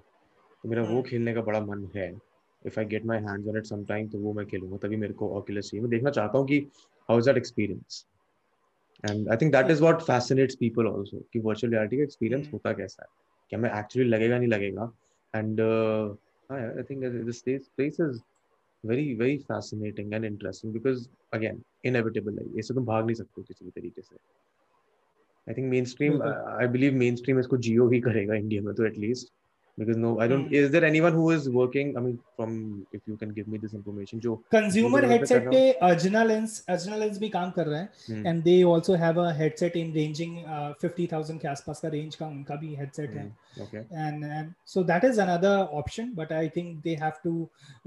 तो 0.62 0.68
मेरा 0.68 0.82
वो 0.82 1.00
Hmm. 1.00 1.08
खेलने 1.08 1.34
का 1.34 1.42
बड़ा 1.42 1.60
मन 1.60 1.88
है. 1.96 2.08
If 2.66 2.74
I 2.74 2.84
get 2.84 3.04
my 3.04 3.18
hands 3.20 3.46
on 3.46 3.56
it 3.56 3.66
sometime, 3.72 4.12
तो 4.12 4.18
वो 4.18 4.32
मैं 4.32 4.46
खेलूँगा. 4.46 4.76
तभी 4.76 4.96
मेरे 4.96 5.12
को 5.12 5.40
Oculus 5.40 5.62
चाहिए. 5.62 5.80
मैं 5.80 5.90
देखना 5.90 6.10
चाहता 6.10 6.38
हूँ 6.38 6.46
कि 6.46 6.70
how 7.10 7.20
is 7.20 7.28
that 7.28 7.42
experience? 7.42 8.06
And 9.10 9.28
I 9.28 9.36
think 9.36 9.54
that 9.54 9.70
is 9.74 9.82
what 9.82 9.98
fascinates 10.00 10.56
people 10.62 10.86
also. 10.86 11.22
कि 11.32 11.40
virtual 11.40 11.72
reality 11.72 12.06
का 12.06 12.36
Hmm. 12.36 12.52
होता 12.54 12.72
कैसा 12.72 13.02
है? 13.02 13.08
क्या 13.50 13.60
मैं 13.60 13.70
actually 13.70 14.06
लगेगा 14.06 14.38
नहीं 14.38 14.48
लगेगा? 14.48 14.92
And 15.36 15.52
uh, 15.52 16.16
हाँ 16.50 16.60
यार, 16.60 16.80
I 16.80 16.86
think 16.86 17.04
that 17.04 17.26
this 17.26 17.42
place 17.48 17.68
place 17.80 18.10
is 18.10 18.20
very 18.86 19.18
very 19.20 19.38
fascinating 19.38 20.14
and 20.14 20.24
interesting 20.24 20.72
because 20.76 21.00
again 21.34 21.56
inevitable 21.86 22.38
है 22.38 22.58
इससे 22.58 22.74
तुम 22.74 22.84
भाग 22.84 23.04
नहीं 23.04 23.14
सकते 23.14 23.34
हो 23.38 23.42
किसी 23.42 23.64
भी 23.64 23.70
तरीके 23.70 24.02
से 24.02 24.16
I 25.48 25.54
think 25.54 25.70
mainstream. 25.84 26.22
I 26.22 26.66
believe 26.66 26.94
mainstream 27.16 27.40
इसको 27.40 27.56
जियो 27.56 27.88
ही 27.88 28.00
करेगा 28.00 28.34
इंडिया 28.34 28.62
में 28.62 28.74
तो 28.74 28.86
at least 28.86 29.32
because 29.77 29.97
no 29.99 30.09
i 30.23 30.25
don't 30.29 30.47
Hmm. 30.47 30.55
is 30.59 30.65
there 30.71 30.83
anyone 30.85 31.13
who 31.17 31.27
is 31.33 31.45
working 31.57 31.91
i 31.99 32.01
mean 32.05 32.15
from 32.39 32.55
if 32.97 33.01
you 33.11 33.15
can 33.19 33.29
give 33.37 33.47
me 33.51 33.59
this 33.61 33.73
information 33.77 34.19
जो 34.25 34.33
कंज्यूमर 34.55 35.01
Google 35.01 35.07
पे 35.09 35.13
headset 35.13 35.43
कर 35.43 35.49
पे 35.51 35.71
अर्जना 35.89 36.23
lens 36.31 36.63
अर्जना 36.69 36.95
lens 37.03 37.17
भी 37.19 37.29
काम 37.35 37.51
कर 37.57 37.67
रहा 37.67 37.79
है 37.79 37.89
Hmm. 38.09 38.25
And 38.27 38.41
they 38.43 38.55
also 38.73 38.95
have 39.03 39.21
a 39.23 39.31
headset 39.37 39.75
in 39.83 39.93
ranging 39.93 40.35
50000 40.83 41.39
के 41.41 41.47
आसपास 41.47 41.79
का 41.81 41.89
रेंज 41.95 42.15
का 42.15 42.27
उनका 42.27 42.55
भी 42.63 42.73
हेडसेट 42.81 43.15
है 43.15 43.23
Hmm, 43.27 43.63
okay 43.63 43.79
and 44.01 44.25
and 44.39 44.51
so 44.73 44.81
that 44.91 45.05
is 45.07 45.17
another 45.23 45.53
option 45.79 46.11
but 46.19 46.29
i 46.41 46.43
think 46.57 46.83
they 46.89 46.93
have 47.05 47.17
to 47.23 47.33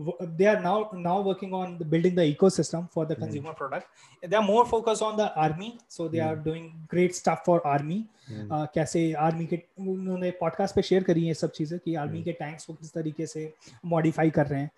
wo- 0.08 0.16
they 0.40 0.48
are 0.54 0.58
now 0.64 0.74
now 1.06 1.14
working 1.28 1.54
on 1.60 1.76
the 1.78 1.86
building 1.94 2.16
the 2.18 2.26
ecosystem 2.32 2.88
for 2.96 3.06
the 3.12 3.16
Hmm. 3.18 3.22
consumer 3.26 3.54
product 3.60 4.02
they 4.32 4.40
are 4.40 4.46
more 4.50 4.64
focused 4.74 5.06
on 5.10 5.16
the 5.22 5.28
army 5.46 5.70
so 5.98 6.08
they 6.16 6.24
are 6.26 6.34
Hmm. 6.34 6.44
doing 6.50 6.66
great 6.96 7.20
stuff 7.22 7.46
for 7.50 7.56
army 7.76 8.00
Hmm. 8.26 8.44
uh, 8.56 8.66
कैसे 8.74 9.00
army 9.28 9.46
के 9.46 9.56
उन्होंने 9.94 10.30
podcast 10.42 10.74
पे 10.74 10.82
share 10.90 11.02
करी 11.08 11.20
है 11.22 11.26
ये 11.28 11.34
सब 11.40 11.50
चीजें 11.56 11.77
कि 11.79 11.95
आर्मी 11.95 12.13
हम्म। 12.13 12.23
के 12.23 12.31
टैंक्स 12.33 12.65
को 12.65 12.73
किस 12.73 12.93
तरीके 12.93 13.25
से 13.27 13.53
मॉडिफाई 13.85 14.29
कर 14.29 14.47
रहे 14.47 14.61
हैं। 14.61 14.71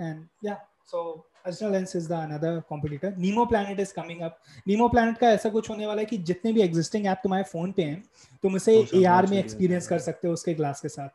एंड 0.00 0.24
या 0.44 0.54
so 0.86 1.02
अजनल 1.46 1.72
lens 1.72 1.94
is 1.96 2.08
the 2.08 2.12
another 2.12 2.60
competitor 2.68 3.16
Nemo 3.16 3.44
Planet 3.46 3.80
is 3.80 3.92
coming 3.94 4.20
up 4.22 4.38
Nemo 4.68 4.88
Planet 4.88 5.18
का 5.18 5.30
ऐसा 5.30 5.48
कुछ 5.50 5.70
होने 5.70 5.86
वाला 5.86 6.00
है 6.00 6.06
कि 6.06 6.18
जितने 6.30 6.52
भी 6.52 6.62
एग्जिस्टिंग 6.62 7.06
ऐप 7.06 7.20
तुम्हारे 7.22 7.44
फ़ोन 7.44 7.72
पे 7.72 7.82
हैं 7.82 8.02
तुम 8.44 8.56
इसे 8.56 8.76
ए 8.94 9.04
आर 9.12 9.26
में 9.26 9.38
एक्सपीरियंस 9.38 9.88
कर 9.88 9.98
सकते 10.00 10.28
हो 10.28 10.34
उसके 10.34 10.54
ग्लास 10.54 10.80
के 10.80 10.88
साथ। 10.88 11.08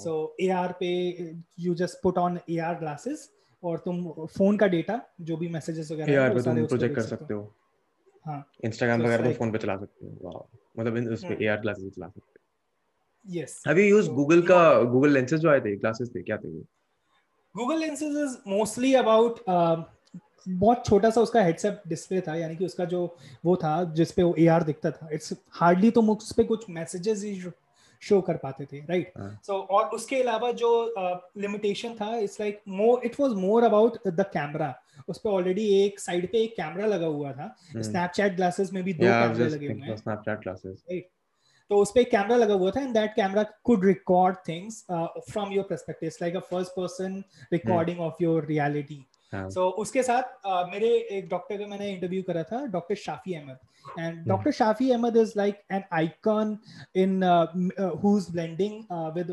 सो 0.00 0.12
ए 0.40 0.48
आर 0.50 0.72
पे 0.80 0.88
you 1.60 1.74
just 1.74 2.02
put 2.02 2.18
on 2.18 2.38
A 2.50 2.58
R 2.58 2.74
glasses 2.74 3.30
और 3.62 3.78
तुम 3.78 4.08
फ़ोन 4.26 4.56
का 4.56 4.66
डेटा 4.66 5.00
जो 5.20 5.36
भी 5.36 5.48
मैसेजेस 5.48 5.90
वगैरह 5.92 6.22
हैं, 6.22 6.34
पे 6.34 6.42
तुम 6.42 6.64
प्रोजेक्ट 6.66 6.94
कर 6.94 7.02
सकते 7.02 7.34
हो। 7.34 7.42
हाँ। 8.26 8.44
इंस्टाग्राम 8.64 9.02
वगैरह 9.02 9.24
तो 9.24 9.32
फ़ोन 9.32 9.50
पे 9.52 9.58
चला 9.58 9.76
सकते 9.76 10.06
हो। 10.06 10.18
वाओ 10.22 10.46
मतलब 10.78 10.96
इन 10.96 11.08
उस 11.08 11.22
पे 11.22 11.28
हम्म। 11.28 11.44
एआर 11.44 11.60
ग्लासेस 11.60 11.92
चला 11.92 12.08
सकते 12.08 12.20
हो। 12.30 12.37
Yes 13.36 13.62
have 13.68 13.78
you 13.78 13.86
used 13.86 14.10
So, 14.10 14.32
you 14.32 14.46
का 14.48 14.82
गूगल 14.92 15.12
लेंसेज 15.12 15.40
जो 15.40 15.50
आए 15.50 15.60
थे 15.60 15.76
ग्लासेस 15.76 16.10
थे 16.14 16.22
क्या 16.22 16.36
थे 16.36 16.48
वो 16.48 16.64
Google 17.54 17.78
lenses 17.78 18.16
is 18.18 18.36
mostly 18.48 18.94
about 18.94 19.40
बहुत 20.48 20.84
छोटा 20.86 21.10
सा 21.10 21.20
उसका 21.20 21.42
हेडसेट 21.44 21.80
डिस्प्ले 21.88 22.20
था 22.20 22.34
यानी 22.34 22.56
कि 22.56 22.64
उसका 22.64 22.84
जो 22.84 23.00
वो 23.44 23.56
था 23.56 23.72
जिस 23.94 24.12
पे 24.12 24.22
वो 24.22 24.34
एआर 24.38 24.62
दिखता 24.64 24.90
था। 24.90 25.08
इट्स 25.12 25.32
हार्डली 25.52 25.90
तुम 25.90 26.10
उस 26.10 26.32
पे 26.32 26.44
कुछ 26.44 26.64
मैसेजेस 26.70 27.24
ही 27.24 27.40
शो 28.02 28.20
कर 28.20 28.36
पाते 28.36 28.64
थे 28.64 28.78
राइट 28.78 29.12
हाँ। 29.18 29.40
सो 29.46 29.58
और 29.76 29.88
उसके 29.94 30.22
अलावा 30.22 30.52
जो 30.52 30.70
लिमिटेशन 31.38 31.94
था 31.94 32.16
it's 32.16 32.40
like 32.40 32.60
more 32.68 33.04
it 33.04 33.20
was 33.20 33.32
more 33.32 33.64
about 33.64 34.08
the 34.08 34.26
camera 34.32 34.74
उस 35.08 35.18
पे 35.18 35.28
ऑलरेडी 35.28 35.66
एक 35.84 36.00
साइड 36.00 36.30
पे 36.32 36.42
एक 36.42 36.52
कैमरा 36.56 36.86
लगा 36.86 37.06
हुआ 37.06 37.32
था. 37.32 37.54
स्नैपचैट 37.76 38.36
ग्लासेस 38.36 38.72
में 38.72 38.82
भी 38.84 38.92
दो 38.92 39.06
कैमरे 39.06 39.48
लगे 39.48 39.66
हुए 39.66 39.80
हैं। 39.80 39.96
Of 39.96 40.02
Snapchat 40.02 40.42
glasses. 40.42 40.82
तो 41.70 41.76
उस 41.82 41.90
पर 41.90 42.00
एक 42.00 42.10
कैमरा 42.10 42.36
लगा 42.36 42.54
हुआ 42.54 42.70
था 42.70 42.80
and 42.80 42.92
that 42.94 43.14
camera 43.16 43.42
could 43.64 43.84
record 43.84 44.36
things 44.48 44.84
from 44.90 45.52
your 45.52 45.64
perspective 45.70 46.10
like 46.22 46.36
a 46.36 46.40
first 46.50 46.72
person 46.72 47.22
recording 47.52 48.00
of 48.00 48.22
your 48.22 48.46
reality. 48.46 49.04
So 49.32 49.68
उसके 49.80 50.02
साथ 50.02 50.22
uh, 50.22 50.70
मेरे 50.70 50.88
एक 51.16 51.28
डॉक्टर 51.28 51.56
का 51.58 51.66
मैंने 51.66 51.90
इंटरव्यू 51.92 52.22
करा 52.22 52.42
था 52.42 52.64
doctor 52.66 52.94
Shafi 52.96 53.34
Ahmed 53.34 53.58
and. 53.98 54.24
Doctor 54.28 54.50
Shafi 54.52 54.90
Ahmed 54.90 55.16
is 55.16 55.32
like 55.36 55.60
an 55.72 55.82
icon 55.94 56.56
in 56.96 57.22
who 58.02 58.16
is 58.18 58.30
blending 58.32 58.80
with 59.16 59.30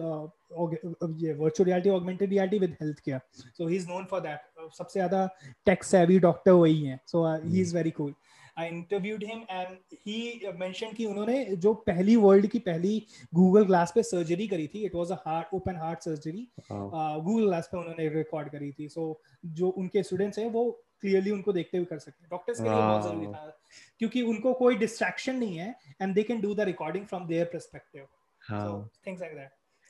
virtual 1.40 1.66
reality 1.66 1.90
augmented 1.90 2.30
reality 2.30 2.60
with 2.60 2.76
health 2.82 3.00
care 3.06 3.20
so 3.38 3.68
he 3.68 3.76
is 3.76 3.88
known 3.90 4.06
for 4.12 4.22
that 4.22 4.72
सबसे 4.78 5.00
ज़्यादा 5.00 5.26
tech 5.66 5.84
savvy 5.84 6.20
doctor 6.20 6.52
वही 6.52 6.82
है. 6.84 7.00
So 7.08 7.26
he 7.46 7.62
is 7.62 7.76
very 7.76 7.92
cool 7.92 8.14
I 8.58 8.68
interviewed 8.68 9.24
him 9.24 9.40
and 9.52 9.78
he 10.08 10.50
mention 10.60 10.94
कि 10.98 11.06
उन्होंने 11.06 11.44
जो 11.66 11.74
पहली 11.90 12.16
world 12.16 12.48
की 12.48 12.60
पहली 12.68 13.02
गूगल 13.36 13.66
ग्लास 13.66 13.92
पे 13.96 14.04
सर्जरी 14.04 14.48
करी 14.48 14.68
थी 14.76 14.84
it 14.86 14.96
was 14.96 15.12
a 15.12 15.18
heart 15.26 15.54
open 15.54 15.76
heart 15.76 16.04
surgery 16.04 16.48
Google 16.72 17.46
glass 17.46 17.70
पे 17.72 17.78
उन्होंने 17.78 18.08
रिकॉर्ड 18.16 18.50
करी 18.50 18.72
थी। 18.72 18.88
सो 18.90 19.02
so, 19.02 19.52
जो 19.58 19.70
उनके 19.70 20.04
स्टूडेंट्स 20.04 20.40
हैं 20.40 20.50
वो 20.52 20.70
क्लियरली 21.02 21.32
उनको 21.32 21.54
देखते 21.54 21.78
हुए 21.78 21.86
कर 21.86 22.00
सकते 22.00 22.24
हैं। 22.24 22.30
डॉक्टर्स 22.32 22.58
के 22.58 22.64
लिए 22.64 22.78
बहुत 22.78 23.04
ज़रूरी 23.04 23.28
था 23.28 23.60
क्योंकि 24.00 24.22
उनको 24.34 24.54
कोई 24.64 24.76
डिस्ट्रैक्शन 24.78 25.36
नहीं 25.36 25.58
है 25.58 25.76
and 26.02 26.16
they 26.16 26.24
can 26.24 26.42
do 26.42 26.56
the 26.56 26.62
recording 26.72 27.06
from 27.06 27.28
their 27.28 27.46
perspective 27.54 28.08
so 28.42 28.88
things 29.08 29.22
like 29.22 29.36
that 29.36 29.50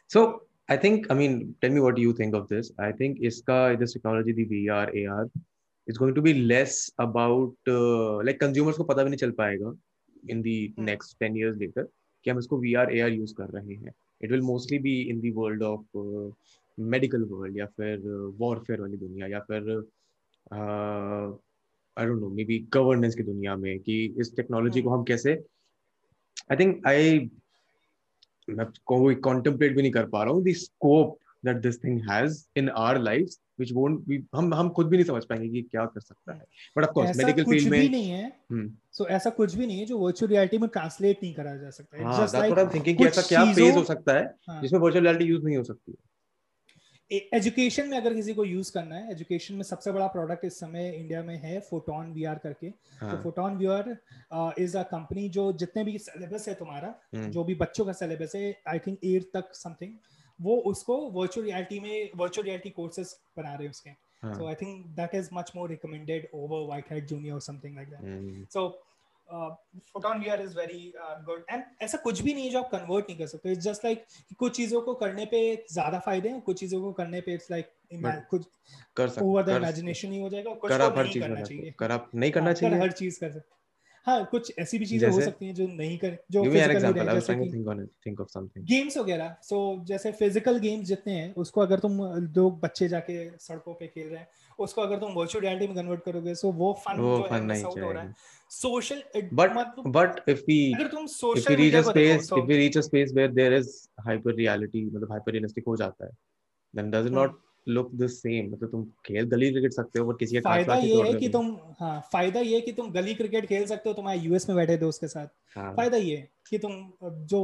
So 0.09 0.21
I 0.73 0.75
think 0.77 1.07
I 1.13 1.15
mean 1.19 1.35
tell 1.61 1.71
me 1.75 1.81
what 1.83 1.97
you 1.97 2.11
think 2.13 2.35
of 2.39 2.47
this. 2.47 2.67
I 2.79 2.91
think 2.91 3.19
iska 3.29 3.55
this 3.79 3.93
technology 3.93 4.33
the 4.33 4.45
VR 4.51 4.85
AR 5.01 5.23
is 5.89 5.97
going 5.99 6.15
to 6.15 6.21
be 6.21 6.33
less 6.33 6.95
about 6.99 7.69
like 8.25 8.39
consumers 8.39 8.77
को 8.77 8.83
पता 8.83 9.03
भी 9.03 9.09
नहीं 9.09 9.17
चल 9.17 9.31
पाएगा 9.31 9.73
in 10.29 10.41
the 10.41 10.75
next 10.79 11.19
ten 11.19 11.37
years 11.37 11.57
लेकर 11.57 11.87
कि 12.25 12.29
हम 12.29 12.39
इसको 12.39 12.57
V 12.57 12.73
R 12.73 12.93
A 12.95 12.99
R 12.99 13.11
use 13.11 13.33
कर 13.33 13.49
रहे 13.49 13.75
हैं। 13.75 13.91
It 14.21 14.31
will 14.31 14.41
mostly 14.41 14.79
be 14.79 15.01
in 15.01 15.19
the 15.19 15.31
world 15.31 15.63
of 15.63 15.97
medical 16.79 17.23
world 17.23 17.57
या 17.57 17.65
फिर 17.65 17.97
uh, 17.97 18.39
वॉरफेयर 18.39 18.81
वाली 18.81 18.97
दुनिया 18.97 19.27
या 19.27 19.39
फिर 19.39 19.69
I 21.97 22.05
don't 22.05 22.19
know 22.21 22.29
maybe 22.43 22.59
governance 22.73 23.15
की 23.15 23.23
दुनिया 23.23 23.55
में 23.55 23.79
कि 23.79 24.15
इस 24.19 24.35
टेक्नोलॉजी 24.35 24.81
को 24.81 24.89
hmm. 24.89 24.97
हम 24.97 25.03
कैसे 25.03 25.33
आई 26.51 26.57
थिंक 26.57 26.87
आई 26.87 27.19
मैं 28.49 28.65
कोई 28.85 29.15
कॉन्टेम्परेट 29.15 29.75
भी 29.75 29.81
नहीं 29.81 29.91
कर 29.91 30.09
पा 30.09 30.23
रहा 30.23 30.33
हूँ 30.33 30.43
the 30.43 30.53
scope 30.53 31.17
that 31.45 31.57
this 31.57 31.83
thing 31.83 32.01
has 32.11 32.45
in 32.55 32.69
our 32.69 33.01
life 33.01 33.29
which 33.59 33.71
won't 33.73 33.99
be 34.09 34.17
हम 34.35 34.53
हम 34.53 34.69
खुद 34.69 34.87
भी 34.87 34.97
नहीं 34.97 35.05
समझ 35.05 35.23
पाएँगे 35.25 35.49
कि 35.49 35.61
क्या 35.61 35.85
कर 35.85 36.01
सकता 36.01 36.33
है। 36.33 36.39
ऐसा 37.03 37.21
medical 37.21 37.43
कुछ 37.43 37.55
field 37.55 37.63
भी 37.63 37.69
में 37.69 37.89
नहीं 37.89 38.09
है। 38.09 38.25
हम्म। 38.51 38.71
सो 38.91 39.07
ऐसा 39.07 39.29
कुछ 39.29 39.55
भी 39.55 39.67
नहीं 39.67 39.79
है 39.79 39.85
जो 39.85 39.97
वर्चुअल 39.97 40.31
रियलिटी 40.31 40.57
में 40.57 40.69
ट्रांसलेट 40.69 41.23
नहीं 41.23 41.33
करा 41.33 41.55
जा 41.57 41.69
सकता। 41.69 42.03
हाँ 42.03 42.17
just 42.17 42.35
that's 42.35 42.49
like 42.49 42.73
what 42.73 42.83
कि 42.97 43.05
ऐसा 43.05 43.21
क्या 43.21 43.43
phase 43.53 43.75
हो 43.77 43.83
सकता 43.83 44.13
है 44.13 44.25
हाँ। 44.49 44.61
जिसमें 44.61 44.79
virtual 44.79 45.07
reality 45.07 45.27
यूज़ 45.27 45.45
नहीं 45.45 45.57
हो 45.57 45.63
सकती 45.63 45.97
एजुकेशन 47.11 47.87
में 47.87 47.97
अगर 47.97 48.13
किसी 48.13 48.33
को 48.33 48.43
यूज़ 48.45 48.71
करना 48.73 48.95
है 48.95 49.11
एजुकेशन 49.11 49.55
में 49.55 49.63
सबसे 49.63 49.91
बड़ा 49.91 50.05
प्रोडक्ट 50.07 50.45
इस 50.45 50.59
समय 50.59 50.89
इंडिया 50.91 51.21
में 51.23 51.35
है 51.37 51.59
फोटोन 51.59 52.11
वीआर 52.13 52.37
करके। 52.43 52.69
तो 52.69 53.05
हाँ 53.05 53.21
Photon 53.23 53.57
VR 53.57 53.89
is 54.59 54.77
a 54.77 54.83
company 54.83 55.27
जो 55.29 55.51
जितने 55.53 55.83
भी 55.83 55.97
सिलेबस 55.97 56.47
है 56.47 56.53
तुम्हारा 56.53 56.93
हम्म, 57.15 57.29
जो 57.31 57.43
भी 57.43 57.55
बच्चों 57.55 57.85
का 57.85 57.91
सिलेबस 57.91 58.31
है 58.35 58.61
आई 58.67 58.79
थिंक 58.79 58.97
एट 59.03 59.29
तक 59.33 59.51
समथिंग 59.53 59.93
वो 60.39 60.57
उसको 60.71 60.97
वर्चुअल 61.11 61.45
रियलिटी 61.45 61.79
में 61.79 62.09
वर्चुअल 62.17 62.45
रियलिटी 62.47 62.69
कोर्सेज 62.71 63.15
बना 63.37 63.53
रहे 63.53 63.63
हैं 63.63 63.69
उसके। 63.69 63.89
So 64.23 64.47
I 64.47 64.55
think 64.55 64.85
that 64.95 65.15
is 65.15 65.29
much 65.33 65.51
more 65.55 65.69
recommended 65.69 66.27
over 66.33 66.65
WhiteHat 66.91 67.07
Junior 67.07 67.33
और 67.33 67.41
something 67.43 67.75
like 67.75 67.89
that 67.89 68.49
so 68.53 68.67
Photon 69.29 70.19
VR 70.19 70.41
is 70.41 70.55
very 70.57 70.93
good 71.25 71.43
and 71.49 71.63
ऐसा 71.81 71.97
कुछ 71.99 72.21
भी 72.21 72.33
नहीं 72.33 72.45
है 72.45 72.51
जो 72.51 72.59
आप 72.59 72.69
कन्वर्ट 72.71 73.05
नहीं 73.09 73.17
कर 73.19 73.27
सकते। 73.27 73.51
इट्स 73.51 73.63
जस्ट 73.63 73.85
लाइक 73.85 74.03
कुछ 74.39 74.55
चीज़ों 74.57 74.81
को 74.81 74.93
करने 74.95 75.25
पे 75.25 75.39
ज़्यादा 75.71 75.99
फ़ायदे 75.99 76.29
हैं 76.29 76.41
कुछ 76.41 76.59
चीज़ों 76.59 76.81
को 76.81 76.91
करने 76.93 77.21
पे 77.21 77.33
इट्स 77.33 77.51
लाइक 77.51 77.71
कुछ 78.29 78.45
कर 78.97 79.07
सकते 79.07 79.25
ओवर 79.25 79.43
द 79.43 79.55
इमेजिनेशन 79.55 80.11
ही 80.11 80.21
हो 80.21 80.29
जाएगा 80.29 80.53
कुछ 80.55 80.71
कर 80.71 80.81
आप 80.81 80.97
हर 80.97 81.07
चीज़ 81.07 81.23
करना 81.23 81.41
चाहिए। 81.41 81.73
कर 81.79 81.91
आप 81.91 82.11
नहीं 82.15 82.31
करना 82.31 82.53
चाहिए? 82.53 82.79
हर 82.79 82.91
चीज़ 82.93 83.19
कर 83.19 83.31
सकते। 83.31 83.54
हाँ 84.05 84.25
कुछ 84.25 84.51
ऐसी 84.59 84.79
भी 84.79 84.85
चीज़ें 84.85 85.09
हो 85.09 85.21
सकती 85.21 85.45
हैं 85.45 85.53
जो 85.55 85.67
नहीं 85.67 85.97
करें 85.97 86.17
जो 86.31 86.41
गेम्स 88.63 88.97
वगैरह 88.97 89.35
सो 89.43 89.59
जैसे 89.85 90.11
फ़िज़िकल 90.11 90.59
गेम्स 90.59 90.87
जितने 90.87 91.13
हैं 91.13 91.33
उसको 91.35 91.61
अगर 91.61 91.79
तुम 91.79 91.97
दो 92.37 92.49
बच्चे 92.63 92.87
जाके 92.87 93.29
सड़कों 93.37 93.73
पे 93.73 93.87
खेल 93.87 94.07
रहे 94.07 94.19
हैं 94.19 94.27
उसको 94.59 94.81
अगर 94.81 94.99
तुम 94.99 95.13
वर्चुअल 95.13 95.43
रियलिटी 95.45 95.67
में 95.67 95.75
कन्वर्ट 95.75 96.03
करोगे 96.03 96.35
सो 96.35 96.51
वो 96.51 96.73
फन 96.87 96.99
वो 96.99 97.21
फन 97.29 97.43
नहीं 97.43 97.63
हो 97.63 97.91
रहा 97.91 98.03
है। 98.03 98.13
Social 98.51 99.03
but 99.33 99.55
but 99.87 100.29
if 100.29 100.41
we 100.41 100.59
अगर 100.73 100.87
तुम 100.87 101.05
social 101.07 101.55
reach 101.55 101.75
a 101.75 101.81
space 101.81 102.29
if 102.37 102.45
we 102.45 102.57
reach 102.57 102.77
a 102.77 102.81
space 102.81 103.13
where 103.13 103.31
there 103.31 103.53
is 103.53 103.71
hyper 103.99 104.35
reality 104.35 104.85
मतलब 104.85 105.11
हाइपर 105.11 105.31
रियलिस्टिक 105.31 105.63
हो 105.67 105.75
जाता 105.77 106.05
है 106.05 106.11
then 106.73 106.91
does 106.91 107.11
not 107.11 107.39
look 107.67 107.91
the 107.99 108.07
same. 108.07 108.51
मतलब 108.51 108.69
तुम 108.71 108.83
खेल 109.05 109.25
गली 109.29 109.51
क्रिकेट 109.51 109.73
सकते 109.73 109.99
हो 109.99 110.05
बट 110.05 110.19
किसी 110.19 110.35
का 110.35 110.49
फ़ायदा 110.49 110.75
ये 110.75 111.01
है 111.03 111.13
कि 111.19 111.29
तुम। 111.29 111.51
हाँ 111.79 111.99
फ़ायदा 112.11 112.39
ये 112.39 112.55
है 112.55 112.61
कि 112.61 112.71
तुम 112.71 112.91
गली 112.91 113.13
क्रिकेट 113.15 113.45
खेल 113.45 113.65
सकते 113.65 113.89
हो 113.89 113.93
तुम्हारे 113.95 114.19
यूएस 114.19 114.49
में 114.49 114.55
बैठे 114.57 114.77
दोस्त 114.77 115.01
के 115.01 115.07
साथ। 115.07 115.27
हाँ। 115.55 115.73
फ़ायदा 115.75 115.97
ये 115.97 116.15
है 116.17 116.29
कि 116.49 116.57
तुम 116.57 116.71
जो 117.03 117.39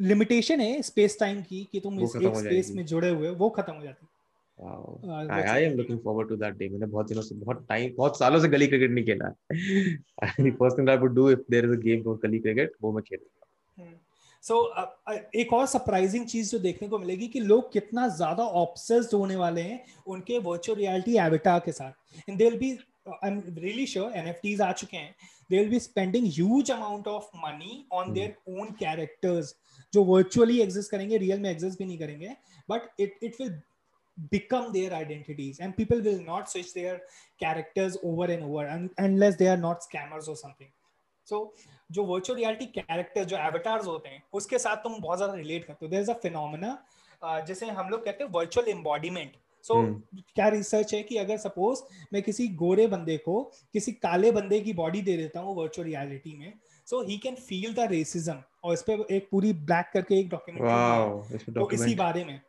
लिमिटेशन 0.00 0.60
है 0.60 0.80
स्पेस 0.82 1.18
टाइम 1.20 1.42
की 1.42 1.66
कि 1.72 1.80
तुम 1.80 2.00
इस 2.00 2.16
एक 2.16 2.36
स्पेस 2.36 2.70
में 2.76 2.84
जुड़े 2.86 3.10
हुए 3.10 3.30
वो 3.30 3.50
खत्म 3.58 3.72
हो 3.72 3.82
जाती। 3.82 4.04
है 4.04 4.16
wow 4.58 4.78
uh, 5.04 5.10
I, 5.12 5.24
virtual 5.24 5.50
I 5.50 5.58
am 5.58 5.58
reality 5.58 5.76
looking 5.80 5.96
में। 5.96 6.02
forward 6.04 6.28
to 6.30 6.36
that 6.38 6.56
day. 6.60 6.68
मैंने 6.70 6.86
बहुत 6.86 7.08
दिनों 7.08 7.22
से 7.22 7.34
बहुत 7.34 7.64
टाइम 7.68 7.92
बहुत 7.96 8.18
सालों 8.18 8.40
से 8.40 8.48
गली 8.48 8.66
क्रिकेट 8.66 8.90
नहीं 8.90 9.04
खेला 9.04 9.26
hmm. 10.22 10.50
first 10.62 10.76
thing 10.78 10.88
I 10.88 10.96
would 11.02 11.14
do 11.18 11.26
if 11.34 11.44
there 11.54 11.68
is 11.68 11.74
a 11.76 11.80
game 11.84 12.02
गली 12.24 12.38
क्रिकेट 12.38 12.72
वो 12.82 12.92
मैं 12.92 13.02
खेलूँगा 13.08 13.90
सो 14.42 14.54
so, 14.54 15.18
एक 15.36 15.52
और 15.52 15.66
सरप्राइजिंग 15.66 16.26
चीज़ 16.26 16.50
जो 16.52 16.58
देखने 16.58 16.88
को 16.88 16.98
मिलेगी 16.98 17.28
कि 17.28 17.40
लोग 17.40 17.72
कितना 17.72 18.06
ज़्यादा 18.08 18.44
ऑब्सेस्ड 18.62 19.14
होने 19.14 19.36
वाले 19.36 19.60
हैं 19.60 19.84
उनके 20.06 20.38
वर्चुअल 20.38 20.78
रियलिटी 20.78 21.16
एविटार 21.18 21.60
के 21.64 21.72
साथ। 21.72 22.28
And 22.28 22.38
they 22.38 22.44
will 22.44 22.58
be 22.58 22.70
I 23.08 23.30
am 23.30 23.42
really 23.58 23.86
sure 23.86 24.12
NFTs 24.16 24.60
आ 24.60 24.72
चुके 24.72 24.96
हैं। 24.96 25.14
They 25.50 25.58
will 25.58 25.68
be 25.70 25.80
spending 25.80 26.26
huge 26.34 26.70
amount 26.70 27.08
of 27.08 27.30
money 27.44 27.84
on. 27.92 28.12
Their 28.12 28.60
own 28.60 28.74
characters 28.80 29.54
जो 29.92 30.04
वर्चुअली 30.04 30.60
एग्जिस्ट 30.62 30.90
करेंगे 30.90 31.16
रियल 31.18 31.40
में 31.40 31.50
एग्जिस्ट 31.50 31.78
भी 31.78 31.84
नहीं 31.84 31.98
करेंगे 31.98 32.36
but 32.70 33.00
it 33.00 33.18
it 33.22 33.40
will 33.40 33.60
become 34.30 34.64
their 34.74 34.92
identities 34.96 35.58
and 35.64 35.74
people 35.74 36.00
will 36.04 36.22
not 36.28 36.48
switch 36.52 36.70
their 36.76 36.94
characters 37.42 37.96
over 38.08 38.26
and 38.36 38.46
over 38.46 38.64
un- 38.70 38.88
unless 39.02 39.36
they 39.42 39.50
are 39.50 39.60
not 39.64 39.84
scammers 39.84 40.30
or 40.32 40.34
something 40.40 40.70
so 41.28 41.42
जो 41.90 42.04
virtual 42.04 42.38
reality 42.38 42.66
character 42.68 43.24
जो 43.24 43.36
avatars 43.38 43.86
होते 43.86 44.08
हैं 44.08 44.22
उसके 44.32 44.58
साथ 44.58 44.76
तुम 44.76 45.00
बहुत 45.00 45.18
ज़्यादा 45.18 45.34
रिलेट 45.34 45.64
करते 45.64 45.86
हो। 45.86 45.90
देयर 45.90 46.02
इज़ 46.02 46.10
अ 46.10 46.14
फिनोमेना 46.22 46.78
जैसे 47.46 47.66
हम 47.68 47.88
लोग 47.88 48.04
कहते 48.04 48.24
हैं 48.24 48.30
वर्चुअल 48.32 48.68
एम्बॉडीमेंट 48.70 49.32
सो। 49.64 49.82
क्या 50.34 50.48
रिसर्च 50.48 50.94
है 50.94 51.02
कि 51.02 51.16
अगर 51.18 51.36
सपोज़ 51.38 51.82
मैं 52.12 52.22
किसी 52.22 52.48
गोरे 52.56 52.86
बंदे 52.88 53.16
को 53.18 53.42
किसी 53.74 53.92
काले 53.94 54.30
बंदे 54.32 54.60
की 54.60 54.72
बॉडी 54.74 55.00
दे 55.02 55.16
देता 55.16 55.40
हूँ 55.40 55.56
वर्चुअल 55.56 55.86
रियलिटी 55.86 56.36
में 56.38 56.52
so 56.88 57.02
he 57.06 57.16
can 57.18 57.34
feel 57.48 57.74
the 57.74 57.88
racism 57.90 58.42
और 58.64 58.74
इस 58.74 58.82
पे 58.82 58.92
एक 59.10 59.28
पूरी 59.30 59.52
ब्लैक 59.64 59.90
करके 59.92 60.18
एक 60.20 60.34
इसमें 61.34 61.54
तो 61.54 61.70
इसी 61.72 61.94
बारे 61.94 62.24
में। 62.24 62.40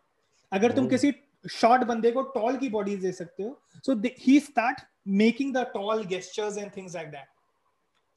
अगर 0.51 0.71
तुम 0.71 0.83
Oh. 0.83 0.89
किसी 0.89 1.13
शॉर्ट 1.45 1.83
बंदे 1.87 2.11
को 2.11 2.21
टॉल 2.31 2.57
की 2.57 2.69
बॉडी 2.69 2.95
दे 2.97 3.11
सकते 3.13 3.43
हो 3.43 3.57
so 3.85 3.93
he 4.19 4.39
start 4.41 4.81
making 5.17 5.53
the 5.53 5.65
tall 5.73 6.03
gestures 6.05 6.57
and 6.57 6.71
things 6.77 6.95
like 6.95 7.07
that 7.09 7.27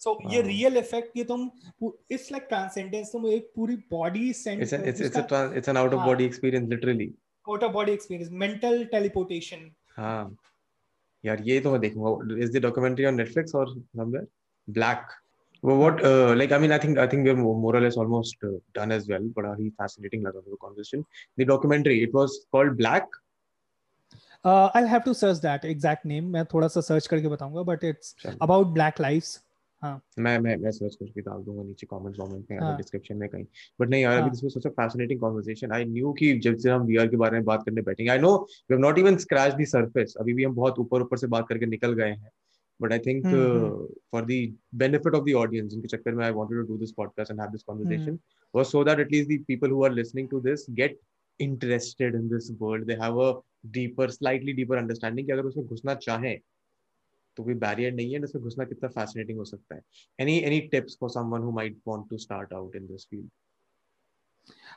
so 0.05 0.19
ये 0.33 0.43
रियल 0.43 0.77
इफ़ेक्ट 0.77 1.17
ये 1.17 1.25
तुम 1.25 1.51
इट्स 1.83 2.31
लाइक 2.33 2.47
ट्रांसेंडेंस 2.49 3.13
तुम 3.13 3.27
एक 3.27 3.51
पूरी 3.57 3.77
body 3.91 4.33
sense 4.35 4.63
it's 4.63 4.73
it's 4.75 5.01
it's 5.01 5.33
it's 5.57 5.69
an 5.69 5.77
out 5.77 5.95
of 5.95 6.05
body 6.07 6.25
experience 6.25 6.69
literally 6.69 7.13
out 7.49 7.65
of 7.65 7.73
body 7.73 7.93
experience 7.93 8.33
mental 8.45 8.85
teleportation 8.93 9.71
हाँ 9.97 10.37
यार 11.25 11.43
ये 11.45 11.61
तो 11.61 11.73
मैं 11.73 11.81
देखूँगा 11.81 12.43
is 12.45 12.59
the 12.59 12.63
documentary 12.63 13.05
on 13.07 13.15
Netflix 13.15 13.55
और 13.55 13.75
somewhere 13.79 14.27
black 14.69 15.07
well, 15.63 15.77
what 15.77 16.05
uh, 16.05 16.35
like 16.35 16.53
i 16.53 16.59
mean 16.59 16.73
i 16.73 16.79
think 16.79 16.99
i 16.99 17.07
think 17.07 17.25
we're 17.25 17.37
more 17.37 17.75
or 17.77 17.81
less 17.81 17.97
almost 17.97 18.37
uh, 18.45 18.49
done 18.75 18.93
as 18.93 19.09
well 19.09 19.29
but 19.37 19.45
uh, 19.45 19.55
fascinating 19.79 20.23
like 20.23 20.35
the 20.35 20.57
conversation 20.61 21.05
the 21.39 21.45
documentary 21.45 22.03
it 22.03 22.13
was 22.13 22.47
called 22.51 22.77
black 22.77 23.07
uh, 24.45 24.71
i'll 24.75 24.87
have 24.87 25.05
to 25.05 25.15
search 25.15 25.41
that 25.41 25.65
exact 25.65 26.05
name 26.05 26.33
मैं 26.33 26.45
थोड़ा 26.55 26.69
सा 26.69 26.81
search 26.89 27.07
करके 27.07 27.29
बताऊँगा 27.29 27.65
but 27.71 27.89
it's 27.91 28.15
about 28.41 28.75
black 28.75 28.99
lives 28.99 29.33
हाँ। 29.83 30.01
मैं 30.19 30.39
मैं 30.39 30.57
मैं 30.57 30.71
search 30.71 30.95
करके 30.95 31.21
डाल 31.21 31.43
दूँगा 31.45 31.63
नीचे 31.63 31.87
कमेंट्स 31.91 32.21
वमेंट 32.21 32.51
में 32.51 32.59
हाँ. 32.59 32.77
डिस्क्रिप्शन 32.77 33.17
में 33.17 33.29
कहीं। 33.29 33.45
बट 33.81 33.89
नहीं 33.89 34.03
यार 34.03 34.19
अभी 34.19 34.31
this 34.31 34.45
was 34.45 34.53
such 34.53 34.67
a 34.67 34.71
fascinating 34.81 35.21
conversation 35.21 35.73
I 35.73 35.85
knew 35.85 36.13
कि 36.19 36.33
जब 36.39 36.57
से 36.57 36.71
हम 36.71 36.83
वीआर 36.87 37.09
के 37.09 37.17
बारे 37.17 37.37
में 37.37 37.45
बात 37.45 37.63
करने 37.67 37.83
बैठेंगे 37.83 38.11
I 38.13 38.19
know 38.19 38.37
we 38.37 38.75
have 38.75 38.81
not 38.81 38.99
even 38.99 39.17
scratch 39.27 39.55
the 39.55 39.65
surface 39.69 40.15
अभी 40.21 40.35
भी 40.35 40.45
हम 40.45 40.55
बहुत 40.55 40.79
ऊपर 40.79 41.03
ऊपर 41.03 41.17
से 41.19 41.27
बात 41.37 41.49
करके 41.49 41.67
निकल 41.67 41.93
गए 41.93 42.11
हैं। 42.11 42.31
But 42.81 42.93
I 42.93 42.99
think 42.99 43.27
for 44.13 44.25
the 44.25 44.39
benefit 44.75 45.15
of 45.15 45.25
the 45.25 45.35
audience 45.37 45.75
इनके 45.75 45.89
चक्कर 45.89 46.15
में 46.15 46.25
I 46.25 46.33
wanted 46.33 46.59
to 46.59 46.67
do 46.67 46.79
this 46.79 46.93
podcast 46.93 47.31
and 47.31 47.41
have 47.41 47.51
this 47.51 47.63
conversation 47.63 48.19
was 48.55 48.67
so 48.67 48.85
that 48.85 49.01
at least 49.01 49.31
the 49.31 49.45
people 49.49 49.71
who 49.71 49.85
are 49.85 49.93
listening 49.93 50.29
to 50.29 50.41
this 50.41 50.67
get 50.71 50.99
interested 51.41 52.15
in 52.15 52.29
this 52.29 52.51
world 52.61 52.87
they 52.87 52.95
have 53.03 53.21
a 53.21 53.33
deeper 53.73 54.11
slightly 54.11 54.53
deeper 54.53 54.77
understanding 54.77 55.27
कि 55.27 55.33
अगर 55.33 55.45
उसमें 55.45 55.67
घुसना 55.67 55.95
चाहें 55.95 56.39
तो 57.37 57.45
कोई 57.45 57.55
barrier 57.57 57.93
नहीं 57.93 58.13
है 58.15 58.23
इसमें 58.25 58.43
घुसना 58.43 58.65
कितना 58.65 58.89
फैसिनेटिंग 58.91 59.39
हो 59.39 59.45
सकता 59.45 59.75
है। 59.75 59.83
Any 60.19 60.39
any 60.41 60.61
tips 60.69 60.97
for 61.01 61.11
someone 61.11 61.43
who 61.43 61.53
might 61.53 61.81
want 61.89 62.09
to 62.11 62.19
start 62.19 62.53
out 62.53 62.77
in 62.77 62.87
this 62.87 63.07
field 63.11 63.31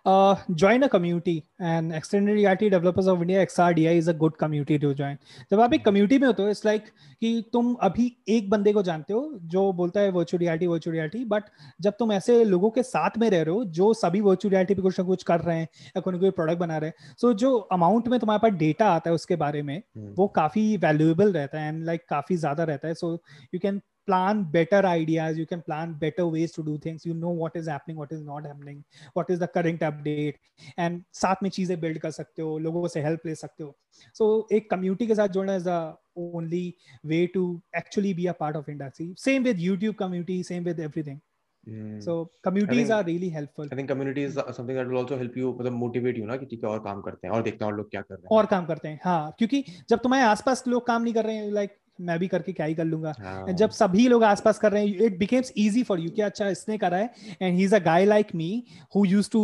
uh, 0.06 0.36
join 0.54 0.84
a 0.84 0.90
community 0.90 1.46
and 1.60 1.94
extended 1.94 2.36
reality 2.36 2.70
developers 2.70 3.08
of 3.08 3.22
india 3.22 3.46
xrdi 3.46 3.86
is 4.00 4.08
a 4.08 4.14
good 4.14 4.38
community 4.38 4.78
to 4.80 4.94
join 4.94 5.18
जब 5.52 5.60
आप 5.60 5.74
एक 5.74 5.86
community 5.86 6.18
में 6.20 6.28
होते 6.28 6.44
हो 6.44 6.50
it's 6.50 6.66
like 6.66 6.82
like 6.82 6.94
कि 7.22 7.50
तुम 7.54 7.74
अभी 7.74 8.18
एक 8.28 8.50
बंदे 8.50 8.74
को 8.74 8.84
जानते 8.84 9.14
हो 9.14 9.40
जो 9.44 9.72
बोलता 9.74 10.00
है 10.00 10.12
virtual 10.12 10.40
reality 10.40 10.68
virtual 10.68 10.96
reality 10.96 11.26
but 11.26 11.44
जब 11.82 11.94
तुम 12.00 12.12
ऐसे 12.12 12.44
लोगों 12.44 12.70
के 12.70 12.84
साथ 12.84 13.18
में 13.18 13.30
रह 13.30 13.42
रहे 13.42 13.56
हो 13.56 13.64
जो 13.66 13.94
सभी 13.94 14.22
वर्चुअल 14.22 14.52
रियलिटी 14.52 14.76
पे 14.76 14.82
कुछ 14.82 15.00
ना 15.00 15.06
कुछ 15.06 15.24
कर 15.24 15.42
रहे 15.42 15.58
हैं 15.58 15.68
या 15.88 16.02
कोई 16.02 16.14
ना 16.14 16.20
कोई 16.20 16.30
प्रोडक्ट 16.32 16.60
बना 16.60 16.78
रहे 16.78 16.90
हैं 16.90 17.16
सो 17.22 17.32
so, 17.32 17.38
जो 17.38 17.58
अमाउंट 17.58 18.08
में 18.08 18.20
तुम्हारे 18.20 18.40
पास 18.40 18.60
डेटा 18.60 18.90
आता 18.90 19.10
है 19.10 19.14
उसके 19.14 19.36
बारे 19.36 19.62
में 19.62 19.82
hmm. 19.82 20.18
वो 20.18 20.28
काफ़ी 20.28 20.78
वैल्यूएबल 20.78 21.34
रहता 21.34 21.60
है 21.60 21.68
एंड 21.68 21.86
लाइक 21.86 22.00
like, 22.00 22.10
काफ़ी 22.10 22.38
ज़्यादा 22.38 22.64
रहता 22.64 22.88
है 22.88 22.94
so 22.94 23.14
you 23.54 23.60
can 23.60 23.82
plan 24.06 24.44
better 24.56 24.82
ideas 24.86 25.38
you 25.42 25.46
can 25.52 25.62
plan 25.70 25.94
better 26.04 26.26
ways 26.36 26.56
to 26.58 26.64
do 26.70 26.78
things 26.86 27.06
you 27.10 27.16
know 27.24 27.34
what 27.42 27.60
is 27.62 27.68
happening 27.68 28.00
what 28.04 28.16
is 28.18 28.24
not 28.30 28.46
happening 28.46 28.84
what 29.20 29.30
is 29.36 29.44
the 29.44 29.50
current 29.58 29.86
update 29.90 30.40
and 30.78 31.04
साथ 31.22 31.44
में 31.44 31.50
चीज़ें 31.50 31.78
build 31.82 32.00
कर 32.02 32.12
सकते 32.12 32.42
हो 32.42 32.58
लोगों 32.68 32.88
से 32.88 33.04
help 33.04 33.26
ले 33.26 33.36
सकते 33.36 33.64
हो 33.64 33.76
so 34.20 34.32
एक 34.58 34.74
community 34.74 35.08
के 35.08 35.16
साथ 35.16 35.38
जोड़ना 35.38 35.58
is 35.58 35.70
the 35.70 35.80
only 36.18 36.66
way 37.14 37.24
to 37.38 37.46
actually 37.76 38.14
be 38.14 38.28
a 38.28 38.38
part 38.42 38.56
of 38.56 38.74
industry 38.76 39.14
same 39.28 39.48
with 39.50 39.64
YouTube 39.70 39.98
community 40.04 40.42
same 40.44 40.70
with 40.72 40.86
everything 40.90 41.22
Mm. 41.68 42.04
So 42.04 42.30
communities 42.44 42.78
think, 42.78 42.92
are 42.92 43.04
really 43.04 43.30
helpful. 43.30 43.68
I 43.72 43.76
think 43.76 43.90
communities 43.90 44.38
are 44.38 44.54
something 44.54 44.76
that 44.76 44.88
will 44.88 44.98
also 44.98 45.18
help 45.18 45.36
you 45.36 45.54
मतलब 45.60 45.74
motivate 45.84 46.18
you 46.18 46.26
ना 46.28 46.36
कि 46.38 46.46
ठीक 46.46 46.64
है 46.64 46.70
और 46.70 46.80
काम 46.80 47.02
करते 47.02 47.28
हैं 47.28 47.34
और 47.36 47.44
देखते 47.44 47.66
हैं 47.66 47.72
और 47.72 47.78
लोग 47.78 47.90
क्या 47.92 48.02
कर 48.02 48.14
रहे 48.16 48.24
हैं 48.24 48.38
और 48.38 48.46
काम 48.52 48.66
करते 48.66 48.88
हैं 48.88 49.00
हाँ 49.04 49.34
क्योंकि 49.38 49.64
जब 49.90 50.00
तुम्हारे 50.04 50.26
आसपास 50.26 50.64
लोग 50.68 50.86
काम 50.88 51.02
नहीं 51.04 51.14
कर 51.14 51.26
रहे 51.26 51.36
हैं 51.36 51.52
लाइक 51.52 51.76
मैं 52.00 52.18
भी 52.20 52.28
करके 52.28 52.54
क्या 52.54 52.66
ही 52.66 52.74
कर 52.76 52.86
लूँगा। 52.86 53.14
हाँ. 53.20 53.54
जब 53.54 53.70
सभी 53.72 54.08
लोग 54.08 54.24
आसपास 54.24 54.60
कर 54.60 54.72
रहे 54.72 54.86
हैं 54.86 55.06
it 55.06 55.18
becomes 55.20 55.52
easy 55.58 55.84
for 55.84 56.00
you 56.00 56.10
कि 56.12 56.22
अच्छा 56.22 56.50
इसने 56.50 56.78
करा 56.78 56.98
है 56.98 57.14
and 57.42 57.58
he 57.58 57.64
is 57.64 57.76
a 57.76 57.80
guy 57.84 58.06
like 58.06 58.36
me 58.36 58.64
who 58.96 59.06
used 59.06 59.32
to 59.32 59.44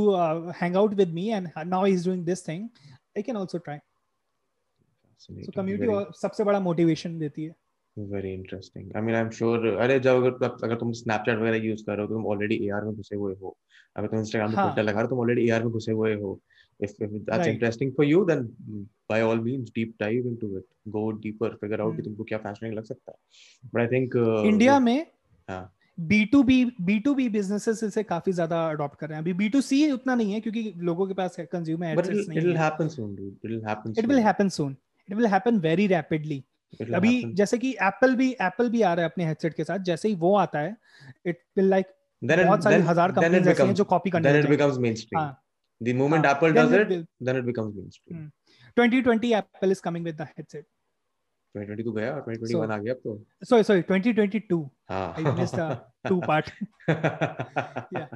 hang 0.61 0.75
out 0.75 0.93
with 0.95 1.13
me 1.13 1.27
and 1.29 1.49
now 1.57 1.85
he 1.85 1.93
is 1.93 2.05
doing 2.07 2.25
this 2.25 2.47
thing 2.47 2.67
I 3.17 3.21
can 3.21 3.37
also 3.37 3.57
try 3.57 3.77
so 5.19 5.51
community 5.55 6.19
सबसे 6.19 6.43
बड़ा 6.43 6.59
motivation 6.59 7.17
देती 7.19 7.43
है। 7.43 7.55
Very 7.97 8.33
interesting 8.33 8.95
I 8.95 9.01
mean 9.01 9.15
I 9.15 9.21
am 9.21 9.29
sure 9.31 9.65
अरे 9.67 9.99
जब 9.99 10.23
अगर 10.23 10.45
अगर 10.45 10.75
तुम 10.75 10.91
Snapchat 10.99 11.37
वगैरह 11.39 11.65
यूज़ 11.65 11.83
कर 11.85 11.95
रहे 11.95 12.01
हो 12.01 12.07
तो 12.07 12.13
तुम 12.13 12.25
ऑलरेडी 12.31 12.55
एआर 12.67 12.83
में 12.85 12.93
घुसे 12.95 13.15
हुए 13.15 13.33
हो। 13.41 13.57
अगर 13.95 14.07
तुम 14.07 14.19
इंस्टाग्राम 14.19 14.51
पे 14.51 14.57
फ़िल्टर 14.57 14.83
लगा 14.83 14.99
रहे 14.99 15.03
हो 15.03 15.09
तुम 15.09 15.19
ऑलरेडी 15.19 15.47
एआर 15.47 15.63
में 15.63 15.71
घुसे 15.71 15.91
हुए 15.91 16.13
हो। 16.15 16.39
If, 16.81 16.91
if 16.99 17.11
that's 17.25 17.39
right. 17.39 17.47
interesting 17.47 17.93
for 17.97 18.03
you 18.03 18.25
then 18.25 18.41
by 19.09 19.21
all 19.21 19.35
means 19.37 19.69
deep 19.71 19.97
dive 19.97 20.25
into 20.25 20.49
it 20.57 20.65
go 20.95 21.03
deeper 21.25 21.49
figure 21.61 21.81
out 21.83 21.95
कि 21.95 22.01
तुमको 22.01 22.23
क्या 22.31 22.41
fascinating 22.43 22.77
लग 22.77 22.85
सकता 22.85 23.11
है 23.11 23.69
but 23.73 23.81
I 23.81 23.87
think 23.93 24.17
uh, 24.23 24.45
India 24.45 24.79
में 24.79 25.05
हाँ 25.49 25.63
B2B 25.97 26.51
B2B 26.85 27.27
businesses 27.31 27.83
इसे 27.83 28.03
काफ़ी 28.03 28.31
ज़्यादा 28.33 28.67
अडॉप्ट 28.69 28.99
कर 28.99 29.09
रहे 29.09 29.17
हैं 29.17 29.23
अभी 29.23 29.33
B2C 29.41 29.91
उतना 29.93 30.15
नहीं 30.15 30.33
है 30.33 30.39
क्योंकि 30.41 30.73
लोगों 30.89 31.07
के 31.07 31.13
पास 31.13 31.35
कंज्यूमर 31.51 31.87
एड्रेस 31.87 32.25
नहीं 32.29 32.39
है 32.39 32.43
it 32.43 32.47
will 32.47 32.61
happen 32.61 32.89
soon 32.95 33.11
dude 33.15 33.35
it 33.43 33.51
will 33.51 33.67
happen 33.67 33.93
soon. 33.93 34.03
it 34.03 34.09
will 34.11 34.23
happen 34.29 34.55
soon 34.57 34.77
it 35.09 35.17
will 35.19 35.31
happen 35.35 35.61
very 35.67 35.87
rapidly 35.97 36.41
अभी 36.95 37.11
जैसे 37.35 37.57
कि 37.57 37.71
एप्पल 37.83 38.15
भी 38.15 38.29
एप्पल 38.41 38.69
भी 38.69 38.81
आ 38.81 38.93
रहा 38.93 39.05
है 39.05 39.11
अपने 39.11 39.25
हेडसेट 39.25 39.53
के 39.53 39.63
साथ 39.63 39.79
जैसे 39.87 40.09
ही 40.09 40.15
वो 40.15 40.35
आता 40.37 40.59
है 40.59 40.75
इट 41.27 41.39
विल 41.57 41.69
लाइक 41.69 41.87
बहुत 42.21 42.63
सारी 42.63 42.81
हज़ार 42.89 43.11
कंपनीज़ 43.11 43.61
हैं 43.61 43.73
जो 43.73 43.83
कॉपी 43.83 44.09
करने 44.09 44.31
then 44.31 44.45
it 44.45 44.51
becomes 44.51 44.79
mainstream 44.85 45.31
The 45.81 45.93
moment 45.93 46.25
uh, 46.25 46.29
Apple 46.29 46.53
does 46.53 46.71
it, 46.71 46.91
it 46.91 47.05
then 47.19 47.35
it 47.37 47.45
becomes 47.45 47.75
mainstream. 47.75 48.31
2020 48.77 49.33
Apple 49.33 49.71
is 49.71 49.81
coming 49.81 50.03
with 50.03 50.17
the 50.17 50.25
headset. 50.25 50.65
2020 51.55 51.83
तो 51.83 51.91
गया 51.91 52.11
और 52.15 52.21
2021 52.25 52.51
so, 52.51 52.71
आ 52.71 52.77
गया 52.77 52.93
अब 52.93 52.99
तो। 53.03 53.13
Sorry 53.45 53.63
sorry 53.63 53.81
2022 53.81 54.59
I 54.89 55.23
missed 55.39 55.55
the 55.55 55.61
two 56.07 56.19
part 56.27 56.51
या 56.89 58.07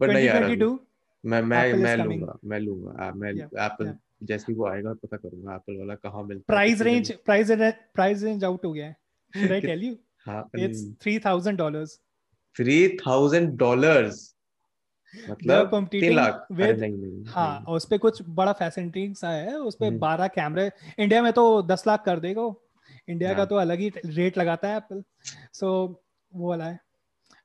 बट 0.00 0.10
नहीं 0.10 0.24
यार 0.24 0.46
मैं 1.24 1.42
मैं 1.42 1.72
मैं 1.82 1.96
लूँगा 1.96 2.38
मैं 2.44 2.60
लूँगा। 2.60 3.12
मैं 3.16 3.30
एप्पल 3.66 3.92
जैसे 4.30 4.52
वो 4.52 4.66
आएगा 4.68 4.94
तो 4.94 5.06
पता 5.06 5.16
करूँगा 5.16 5.54
एप्पल 5.54 5.78
वाला 5.78 5.94
कहाँ 5.94 6.22
मिलता 6.24 6.52
price 6.52 6.80
range 6.88 7.12
price 7.26 7.50
price 7.94 8.22
range 8.22 8.44
out 8.44 8.64
हो 8.64 8.72
गया 8.72 8.86
है। 8.86 8.96
शुड 9.34 9.52
आई 9.52 9.60
टेल 9.60 9.82
यू 9.84 9.96
हाँ 10.26 10.42
इट्स 10.58 10.80
$3000 11.06 11.86
$3000 12.60 14.35
मतलब 15.30 15.88
तीन 15.90 16.12
लाख 16.14 16.46
विद 16.52 17.24
हाँ 17.28 17.64
उस 17.68 17.86
पे 17.86 17.98
कुछ 17.98 18.22
बड़ा 18.28 18.52
फैसिनेटिंग 18.52 19.14
सा 19.14 19.30
है 19.30 19.56
उस 19.58 19.76
पे 19.80 19.86
हम्म। 19.86 19.98
बारह 19.98 20.26
कैमरे 20.28 20.70
इंडिया 20.98 21.22
में 21.22 21.32
तो 21.32 21.62
दस 21.62 21.84
लाख 21.86 22.04
कर 22.04 22.20
देगा 22.20 22.52
इंडिया 23.08 23.32
का 23.32 23.38
हाँ। 23.38 23.46
तो 23.46 23.56
अलग 23.56 23.78
ही 23.78 23.92
रेट 24.06 24.38
लगाता 24.38 24.68
है 24.68 24.76
एप्पल 24.76 25.02
सो 25.52 26.02
वो 26.32 26.48
वाला 26.48 26.64
है। 26.64 26.78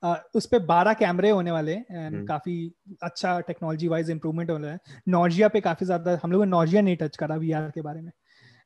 Uh, 0.03 0.17
उस 0.35 0.45
पे 0.45 0.59
बारह 0.59 0.93
कैमरे 0.93 1.29
होने 1.29 1.51
वाले 1.51 1.73
एंड 1.73 2.15
हम्म। 2.15 2.25
काफ़ी 2.25 2.53
अच्छा 3.03 3.39
टेक्नोलॉजी 3.39 3.87
वाइज 3.87 4.09
इंप्रूवमेंट 4.09 4.49
होने 4.49 4.67
वाला 4.67 4.73
है। 4.73 5.01
नॉर्जिया 5.07 5.47
पे 5.47 5.61
काफ़ी 5.61 5.85
ज़्यादा 5.85 6.19
हम 6.23 6.31
लोग 6.31 6.43
ने 6.43 6.49
नॉर्जिया 6.49 6.81
नहीं 6.81 6.95
टच 6.95 7.17
करा 7.17 7.35
वीआर 7.35 7.69
के 7.69 7.81
बारे 7.81 8.01
में। 8.01 8.11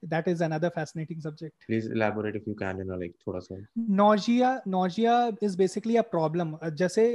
That 0.06 0.28
is 0.28 0.42
another 0.42 0.70
fascinating 0.70 1.20
subject 1.22 1.68
please 1.68 1.88
elaborate 1.88 2.36
if 2.36 2.48
you 2.48 2.56
can 2.56 2.82
in 2.82 2.90
a 2.90 2.98
like 2.98 3.16
thoda 3.24 3.42
sa 3.46 3.56
nausea 4.02 4.52
nausea 4.66 5.16
is 5.42 5.56
basically 5.64 5.98
a 5.98 6.04
problem 6.04 6.54
जैसे 6.82 7.06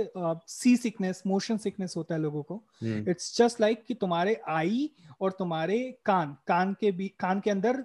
सी 0.48 0.76
सिकनेस 0.76 1.22
मोशन 1.26 1.56
सिकनेस 1.66 1.94
होता 1.96 2.14
है 2.14 2.20
लोगों 2.20 2.42
को 2.50 2.62
इट्स 3.10 3.36
जस्ट 3.36 3.60
लाइक 3.60 3.84
कि 3.88 3.94
तुम्हारे 4.04 4.40
आई 4.48 4.90
और 5.20 5.36
तुम्हारे 5.38 5.78
कान 6.06 6.36
कान 6.48 6.74
के 6.80 6.92
भी 6.92 7.08
कान 7.20 7.40
के 7.40 7.50
अंदर 7.50 7.84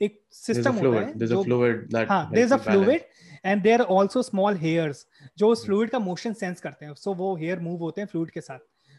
एक 0.00 0.20
सिस्टम 0.32 0.74
होता 0.74 1.00
है 1.00 1.26
जो 1.26 1.42
fluid 1.44 1.84
that 1.92 2.08
हाँ 2.08 2.30
there's 2.32 2.52
a 2.52 2.58
fluid 2.58 3.04
and 3.44 3.62
there 3.62 3.80
are 3.82 3.90
also 3.96 4.22
small 4.30 4.58
hairs 4.64 5.04
जो 5.38 5.48
उस 5.48 5.64
फ्लूइड 5.66 5.90
का 5.90 5.98
मोशन 5.98 6.32
सेंस 6.32 6.60
करते 6.60 6.86
हैं 6.86 6.94
सो 6.94 7.10
so 7.10 7.16
वो 7.18 7.34
हेयर 7.36 7.60
मूव 7.60 7.78
होते 7.80 8.00
हैं 8.00 8.08
फ्लूइड 8.08 8.30
के 8.30 8.40
साथ 8.40 8.58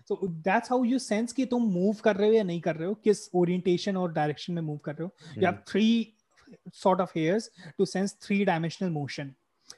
so 0.10 0.20
that's 0.28 0.72
how 0.72 0.84
you 0.84 1.00
sense 1.00 1.34
कि 1.34 1.46
तुम 1.46 1.64
मूव 1.72 1.96
कर 2.04 2.16
रहे 2.16 2.28
हो 2.28 2.34
या 2.34 2.44
नहीं 2.44 2.62
कर 2.62 2.76
रहे 2.76 2.88
हो 2.88 2.94
किस 3.04 3.30
ओरिएंटेशन 3.36 3.98
और 3.98 4.12
डायरेक्शन 4.14 4.54
में 4.54 4.62
मूव 4.62 4.78
कर 4.78 4.92
रहे 4.92 5.04
हो। 5.04 5.12
You 5.38 5.46
have 5.46 5.58
three 5.68 6.14
sort 6.74 7.02
of 7.02 7.12
hairs 7.16 7.50
to 7.78 7.86
sense 7.86 8.16
three 8.22 8.44
dimensional 8.46 8.90
motion 8.90 9.34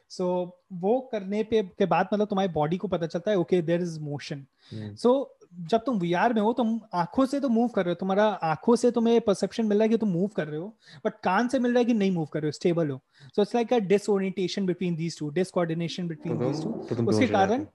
so 0.10 0.28
वो 0.74 1.00
करने 1.12 1.44
पे 1.44 1.62
के 1.80 1.86
बाद 1.86 2.08
मतलब 2.14 2.28
तुम्हारी 2.28 2.52
बॉडी 2.54 2.78
को 2.78 2.88
पता 2.88 3.08
चलता 3.08 3.32
है 3.32 3.38
okay 3.38 3.62
there 3.62 3.82
is 3.82 4.00
motion 4.00 4.46
so 4.74 5.36
जब 5.62 5.84
तुम 5.86 5.98
वीआर 6.00 6.34
में 6.34 6.42
हो 6.42 6.52
तुम 6.54 6.80
आँखों 6.94 7.26
से 7.26 7.40
तो 7.40 7.50
मूव 7.50 7.68
कर 7.68 7.86
रहे 7.86 7.92
हो 7.92 7.96
तुम्हारा 8.00 8.26
आँखों 8.44 8.76
से 8.76 8.92
तुम्हें 8.92 9.20
परसेप्शन 9.22 9.66
मिल 9.66 9.78
रहा 9.78 9.84
है 9.84 9.90
कि 9.90 9.98
तुम 9.98 10.10
मूव 10.10 10.28
कर 10.36 10.48
रहे 10.48 10.60
हो 10.60 10.68
बट 11.06 11.14
कान 11.24 11.48
से 11.48 11.60
मिल 11.60 11.72
रहा 11.72 11.80
है 11.80 11.86
कि 11.86 11.94
नहीं 11.94 12.12
मूव 12.12 12.26
कर 12.26 12.42
रहे 12.42 12.48
हो 12.48 12.52
स्टेबल 12.52 12.90
हो। 12.90 13.00
So 13.36 13.42
it's 13.42 13.56
like 13.56 13.74
a 13.74 13.78
disorientation 13.88 14.66
between 14.66 14.96
these 14.96 15.18
two 15.20 15.30
discoordination 15.30 16.08
between 16.08 16.38
these 16.38 16.64
two 16.64 17.06
उसके 17.06 17.28
कारण 17.28 17.66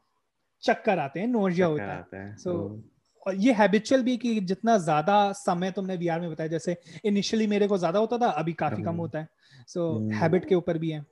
चक्कर 0.64 0.98
आते 0.98 1.20
हैं 1.20 1.26
नोजिया 1.28 1.66
होता 1.66 2.16
है 2.16 2.36
सो 2.36 2.52
और 3.26 3.34
ये 3.34 3.52
हैबिचुअल 3.52 4.02
भी 4.02 4.16
कि 4.16 4.38
जितना 4.40 4.76
ज़्यादा 4.78 5.16
समय 5.32 5.70
तुमने 5.70 5.96
वीआर 5.96 6.20
में 6.20 6.30
बताया 6.30 6.48
जैसे 6.48 6.76
इनिशियली 7.04 7.46
मेरे 7.46 7.68
को 7.68 7.78
ज़्यादा 7.78 7.98
होता 7.98 8.18
था 8.18 8.28
अभी 8.42 8.52
काफ़ी 8.62 8.82
कम 8.82 8.96
होता 8.96 9.18
है 9.18 9.28
सो 9.68 9.88
हैबिट 10.14 10.48
के 10.48 10.54
ऊपर 10.54 10.78
भी 10.78 10.90
है 10.90 11.04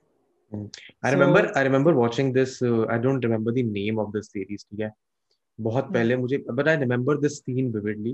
I 1.03 1.11
remember 1.13 1.41
I 1.59 1.61
remember 1.63 1.91
watching 1.95 2.27
this 2.33 2.51
uh, 2.61 2.85
I 2.87 2.97
don't 2.97 3.23
remember 3.25 3.53
the 3.53 3.63
name 3.69 4.01
of 4.03 4.11
this 4.15 4.27
series 4.33 4.65
ठीक 4.65 4.79
है 4.79 4.91
बहुत 5.59 5.91
पहले 5.93 6.15
मुझे 6.15 6.43
but 6.59 6.67
I 6.67 6.75
remember 6.81 7.15
this 7.23 7.39
scene 7.39 7.71
vividly 7.75 8.13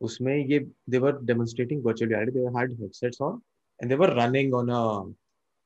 उसमें 0.00 0.34
ये 0.34 0.60
they 0.92 1.00
were 1.06 1.12
demonstrating 1.30 1.82
virtual 1.82 2.12
reality 2.12 2.36
they 2.36 2.52
had 2.58 2.76
headsets 2.82 3.20
on 3.20 3.40
and 3.80 3.90
they 3.90 3.98
were 4.02 4.12
running 4.20 4.54
on 4.60 4.70
a 4.70 4.82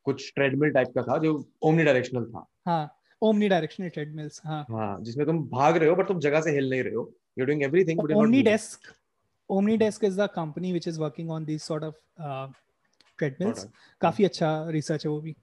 कुछ 0.06 0.32
treadmill 0.34 0.70
type 0.72 0.88
का 0.94 1.02
था 1.02 1.18
जो 1.18 1.32
ओमनी 1.68 1.84
डायरेक्शनल 1.84 2.24
था 2.24 2.46
हाँ 2.66 2.95
ओमनी 3.22 3.48
डायरेक्शनल 3.48 3.88
ट्रेडमिल्स 3.88 4.40
हाँ। 4.44 4.64
हाँ 4.70 5.00
जिसमें 5.04 5.26
तुम 5.26 5.42
भाग 5.48 5.76
रहे 5.76 5.88
हो 5.88 5.96
बट 5.96 6.08
तुम 6.08 6.20
जगह 6.20 6.40
से 6.40 6.50
हिल 6.52 6.70
नहीं 6.70 6.82
रहे 6.82 6.94
हो। 6.94 7.10
You 7.38 7.44
doing 7.46 7.62
everything 7.62 8.00
but 8.00 8.12
Omnideck 8.42 8.92
Omnideck 9.78 10.04
is 10.04 10.20
the 10.20 10.26
company 10.34 10.70
which 10.72 10.88
is 10.88 11.00
working 11.00 11.30
on 11.30 11.44
this 11.44 11.62
sort 11.64 11.84
of 11.84 11.94
treadmills 13.18 13.66
काफ़ी 14.00 14.24
अच्छा 14.24 14.48
रिसर्च 14.70 15.04
है 15.06 15.10
वो 15.10 15.20
भी। 15.20 15.34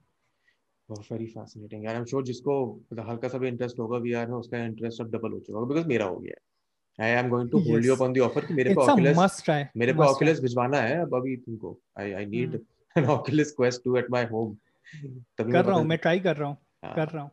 Very 0.88 1.26
fascinating 1.26 1.86
I 1.86 1.94
am 1.94 2.04
sure 2.04 2.24
जिसको 2.24 2.54
हल्का 3.08 3.28
सा 3.28 3.38
भी 3.38 3.48
इंटरेस्ट 3.48 3.78
होगा 3.78 3.98
वीआर 3.98 4.26
में 4.28 4.36
उसका 4.36 4.64
इंटरेस्ट 4.64 5.00
अब 5.00 5.10
डबल 5.10 5.32
हो 5.32 5.38
चुका 5.38 5.58
होगा 5.58 5.68
बिकॉज़ 5.68 5.86
मेरा 5.88 6.04
हो 6.06 6.18
गया 6.18 6.34
है। 6.34 6.42
I 6.98 7.18
am 7.20 7.28
going 7.28 7.50
to 7.50 7.58
hold 7.60 7.86
you 7.86 7.96
on 7.96 8.12
the 8.12 8.18
offer 8.20 8.46
कि 8.46 8.54
मेरे 8.54 8.74
को 8.74 8.82
ऑक्यूलस 8.82 9.42
मेरे 9.76 9.92
को 9.92 10.02
ऑक्यूलस 10.04 10.40
भिजवाना 10.40 10.80
है 10.80 11.00
अब 11.02 11.14
अभी 11.16 11.36
तुमको। 11.36 11.78
I 11.98 12.12
I 12.12 12.26
need 12.26 12.60
an 12.96 13.04
Oculus 13.16 13.52
Quest 13.56 13.88
2 13.88 13.96
at 13.98 14.10
my 14.10 14.24
home 14.32 14.54
कर 15.38 15.64
रहा 15.64 15.76
हूँ 15.76 15.84
मैं 15.86 15.98
ट्राई 15.98 16.20
कर 16.20 16.36
रहा 16.36 16.48
हाँ। 16.48 16.58
कर 16.94 17.08
रहा 17.08 17.22
हूँ। 17.22 17.30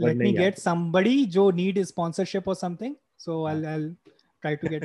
लेट 0.00 0.16
मी 0.16 0.32
गेट 0.32 0.58
समबडी 0.58 1.24
जो 1.36 1.50
नीड 1.52 1.82
स्पॉन्सरशिप 1.84 2.48
और 2.48 2.54
something 2.56 2.94
so 3.18 3.44
I 3.46 3.64
I 3.64 3.88
try 4.42 4.56
to 4.56 4.68
get 4.68 4.84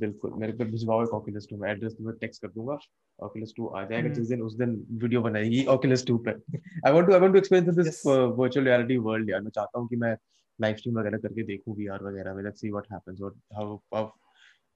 बिल्कुल 0.00 0.32
मेरे 0.40 0.52
को 0.52 0.64
भिजवाओ 0.66 1.02
एक 1.02 1.10
ओculus 1.14 1.48
2 1.48 1.58
मैं 1.60 1.70
एड्रेस 1.70 1.92
तुम्हें 1.94 2.16
टेक्स्ट 2.20 2.42
कर 2.42 2.48
दूँगा। 2.48 2.78
Oculus 3.18 3.52
2 3.58 3.68
आ 3.76 3.82
जाएगा 3.84 4.08
जिस 4.14 4.28
दिन 4.28 4.42
उस 4.42 4.54
दिन 4.56 4.70
वीडियो 5.02 5.20
बनाएगी 5.22 5.64
oculus 5.74 6.06
2 6.10 6.18
पे। 6.24 6.30
I 6.30 6.92
want 6.92 7.06
to 7.06 7.12
I 7.12 7.20
want 7.20 7.32
to 7.32 7.38
experience 7.38 7.76
this 7.76 8.02
virtual 8.06 8.66
reality 8.66 8.96
world 9.08 9.30
यार। 9.30 9.40
मैं 9.40 9.50
चाहता 9.50 9.78
हूँ 9.78 9.88
कि 9.88 9.96
मैं 9.96 10.16
लाइव 10.58 10.76
स्ट्रीम 10.76 10.98
वगैरह 10.98 11.18
करके 11.18 11.42
देखूँ 11.46 11.76
वीआर 11.76 12.04
वगैरह 12.04 12.34
में। 12.34 12.42
लेट्स 12.44 12.60
सी 12.60 12.70
व्हाट 12.70 12.92
हैपेंस 12.92 13.20
और 13.20 13.34
how 13.54 13.76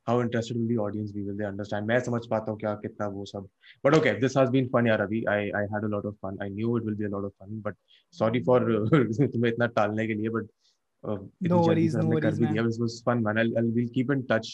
how 0.09 0.17
how 0.17 0.23
interested 0.23 0.57
will 0.59 0.77
the 0.77 0.79
audience 0.81 1.11
be 1.13 1.23
will 1.23 1.37
they 1.39 1.45
understand 1.45 1.87
मैं 1.89 1.99
समझ 2.11 2.27
पाता 2.31 2.51
हूँ 2.51 2.59
क्या 2.61 2.75
कितना 2.87 3.07
वो 3.19 3.25
सब। 3.33 3.49
But 3.85 3.95
okay 3.97 4.13
this 4.21 4.37
has 4.37 4.51
been 4.51 4.69
fun 4.75 4.87
यार 4.87 5.01
अभी। 5.01 5.25
I 5.35 5.51
I 5.51 5.65
had 5.75 5.85
a 5.85 5.89
lot 5.97 6.07
of 6.07 6.15
fun 6.27 6.39
I 6.43 6.51
knew 6.51 6.77
it 6.79 6.85
will 6.85 6.95
be 6.95 7.05
a 7.05 7.09
lot 7.09 7.25
of 7.25 7.45
fun 7.45 7.61
but 7.67 7.77
sorry 8.19 8.43
for 8.45 8.73
तुम्हें 8.93 9.53
इतना 9.53 9.67
टालने 9.79 10.07
के 10.07 10.15
लिए 10.15 10.29
but 10.39 10.49
uh, 11.09 11.15
no 11.51 11.59
worries 11.67 11.95
no 11.97 12.03
worries 12.07 12.41
man. 12.41 12.57
This 12.65 12.79
was 12.81 12.95
fun 13.05 13.23
man. 13.27 13.39
I'll, 13.43 13.53
I'll 13.59 13.69
we'll 13.77 13.93
keep 13.93 14.11
in 14.15 14.25
touch 14.33 14.49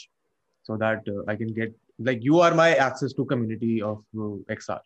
so 0.66 0.76
that 0.82 1.08
uh, 1.12 1.22
I 1.32 1.34
can 1.40 1.48
get 1.56 1.72
like 2.08 2.22
you 2.26 2.38
are 2.40 2.50
my 2.60 2.68
access 2.84 3.14
to 3.14 3.24
community 3.32 3.70
of 3.88 4.04
uh, 4.26 4.36
XR 4.56 4.78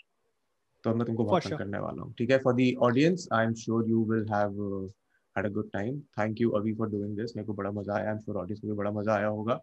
तो 0.84 0.94
मैं 0.94 1.06
तुमको 1.06 1.24
बहुत 1.24 1.46
करने 1.58 1.78
वाला 1.78 2.02
हूँ। 2.02 2.12
ठीक 2.18 2.30
है? 2.30 2.38
For 2.44 2.54
the 2.60 2.70
audience 2.88 3.28
I 3.32 3.44
am 3.46 3.54
sure 3.64 3.88
you 3.88 4.04
will 4.12 4.24
have 4.32 4.88
had 5.36 5.46
a 5.46 5.50
good 5.56 5.68
time. 5.74 5.98
Thank 6.18 6.40
you 6.42 6.54
avi 6.58 6.72
for 6.78 6.88
doing 6.94 7.12
this. 7.18 7.36
मेरे 7.36 7.46
को 7.46 7.54
बड़ा 7.54 7.70
मज़ा 7.70 7.94
आया। 7.96 8.14
I'm 8.14 8.22
sure 8.24 8.38
audience 8.40 8.60
को 8.60 8.68
भी 8.68 8.74
बड़ा 8.80 8.90
मज़ा 8.90 9.14
आया 9.16 9.26
होगा। 9.26 9.58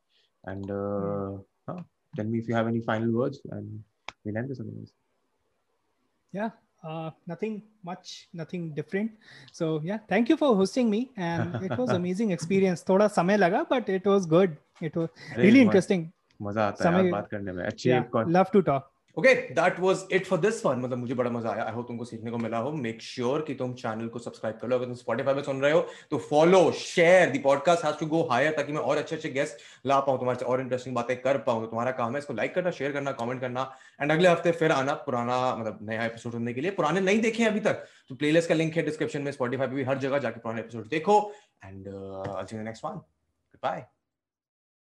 and 0.46 0.70
uh, 0.70 1.30
huh, 1.68 1.80
tell 2.16 2.26
me 2.26 2.38
if 2.38 2.48
you 2.48 2.54
have 2.54 2.68
any 2.68 2.80
final 2.80 3.12
words 3.12 3.40
and 3.50 3.80
we'll 4.24 4.36
end 4.36 4.48
this 4.48 4.60
otherwise 4.60 4.92
yeah 6.32 6.50
uh, 6.84 7.10
nothing 7.26 7.62
much, 7.84 8.28
nothing 8.32 8.74
different. 8.74 9.12
So 9.52 9.80
yeah, 9.84 9.98
thank 10.08 10.28
you 10.28 10.36
for 10.36 10.54
hosting 10.56 10.90
me, 10.90 11.10
and 11.16 11.54
it 11.62 11.76
was 11.78 11.90
amazing 11.90 12.30
experience. 12.30 12.84
थोड़ा 12.88 13.08
समय 13.08 13.36
लगा, 13.36 13.66
but 13.68 13.88
it 13.88 14.06
was 14.06 14.26
good. 14.26 14.56
It 14.80 14.96
was 14.96 15.08
really 15.36 15.62
interesting. 15.62 16.10
मजा 16.42 16.66
आता 16.68 16.90
है 16.90 17.10
बात 17.10 17.28
करने 17.30 17.52
में 17.52 17.64
अच्छे 17.64 18.00
love 18.26 18.50
to 18.52 18.62
talk. 18.62 18.90
Okay 19.17 19.33
that 19.53 19.79
was 19.79 20.03
it 20.13 20.25
for 20.25 20.39
this 20.39 20.65
one 20.65 20.79
मतलब 20.79 20.97
मुझे 20.97 21.13
बड़ा 21.13 21.29
मज़ा 21.31 21.49
आया। 21.51 21.63
आई 21.63 21.73
होप 21.73 21.87
तुमको 21.87 22.05
सीखने 22.05 22.31
को 22.31 22.37
मिला 22.37 22.57
हो। 22.57 22.71
मेक 22.73 23.01
श्योर 23.01 23.29
sure 23.29 23.47
कि 23.47 23.53
तुम 23.55 23.73
चैनल 23.75 24.07
को 24.07 24.19
सब्सक्राइब 24.19 24.57
कर 24.57 24.67
लो। 24.67 24.75
अगर 24.75 24.85
तुम 24.85 24.93
स्पॉटिफाई 24.95 25.33
पे 25.33 25.43
सुन 25.43 25.61
रहे 25.61 25.71
हो 25.71 25.79
तो 26.11 26.17
follow 26.19 26.71
share 26.73 27.29
the 27.31 27.41
podcast 27.43 27.85
has 27.85 27.95
to 27.99 28.05
go 28.07 28.21
higher 28.31 28.51
ताकि 28.51 28.73
मैं 28.73 28.81
और 28.81 28.97
अच्छे 28.97 29.15
अच्छे 29.15 29.29
गेस्ट 29.29 29.87
ला 29.87 29.99
पाऊँ, 29.99 30.17
तुम्हारे 30.19 30.39
से 30.39 30.45
और 30.45 30.61
इंटरेस्टिंग 30.61 30.95
बातें 30.95 31.15
कर 31.21 31.37
पाऊँ। 31.39 31.61
तो 31.61 31.67
तुम्हारा 31.67 31.91
काम 31.93 32.13
है 32.13 32.19
इसको 32.19 32.33
लाइक 32.33 32.55
करना 32.55 32.71
शेयर 32.71 32.91
करना 32.91 33.11
कमेंट 33.13 33.41
करना। 33.41 33.71
एंड 34.01 34.11
अगले 34.11 34.29
हफ़्ते 34.29 34.51
फिर 34.53 34.71
आना 34.71 34.93
पुराना 35.07 35.55
मतलब 35.55 35.79
नया 35.89 36.05
एपिसोड 36.05 36.31
सुनने 36.31 36.53
के 36.53 36.61
लिए। 36.61 36.71
पुराने 36.71 37.01
नहीं 37.01 37.21
देखे 37.21 37.45
अभी 37.45 37.59
तक। 37.61 37.85
तो 38.09 38.15
प्लेलिस्ट 38.15 38.49
का 38.49 38.55
लिंक 38.55 38.75
है 38.77 38.83
डिस्क्रिप्शन 38.85 39.21
में। 39.21 39.31
स्पॉटिफाई 39.31 39.67
पे 39.67 39.75
भी 39.75 39.83
हर 39.83 39.97
जगह 39.99 40.17
जाके 40.19 40.39
पुराने 40.39 40.61
एपिसोड 40.61 40.87
देखो। 40.89 41.19
And 41.65 41.87
next 41.87 42.85
one 42.85 43.01
bye 43.63 43.85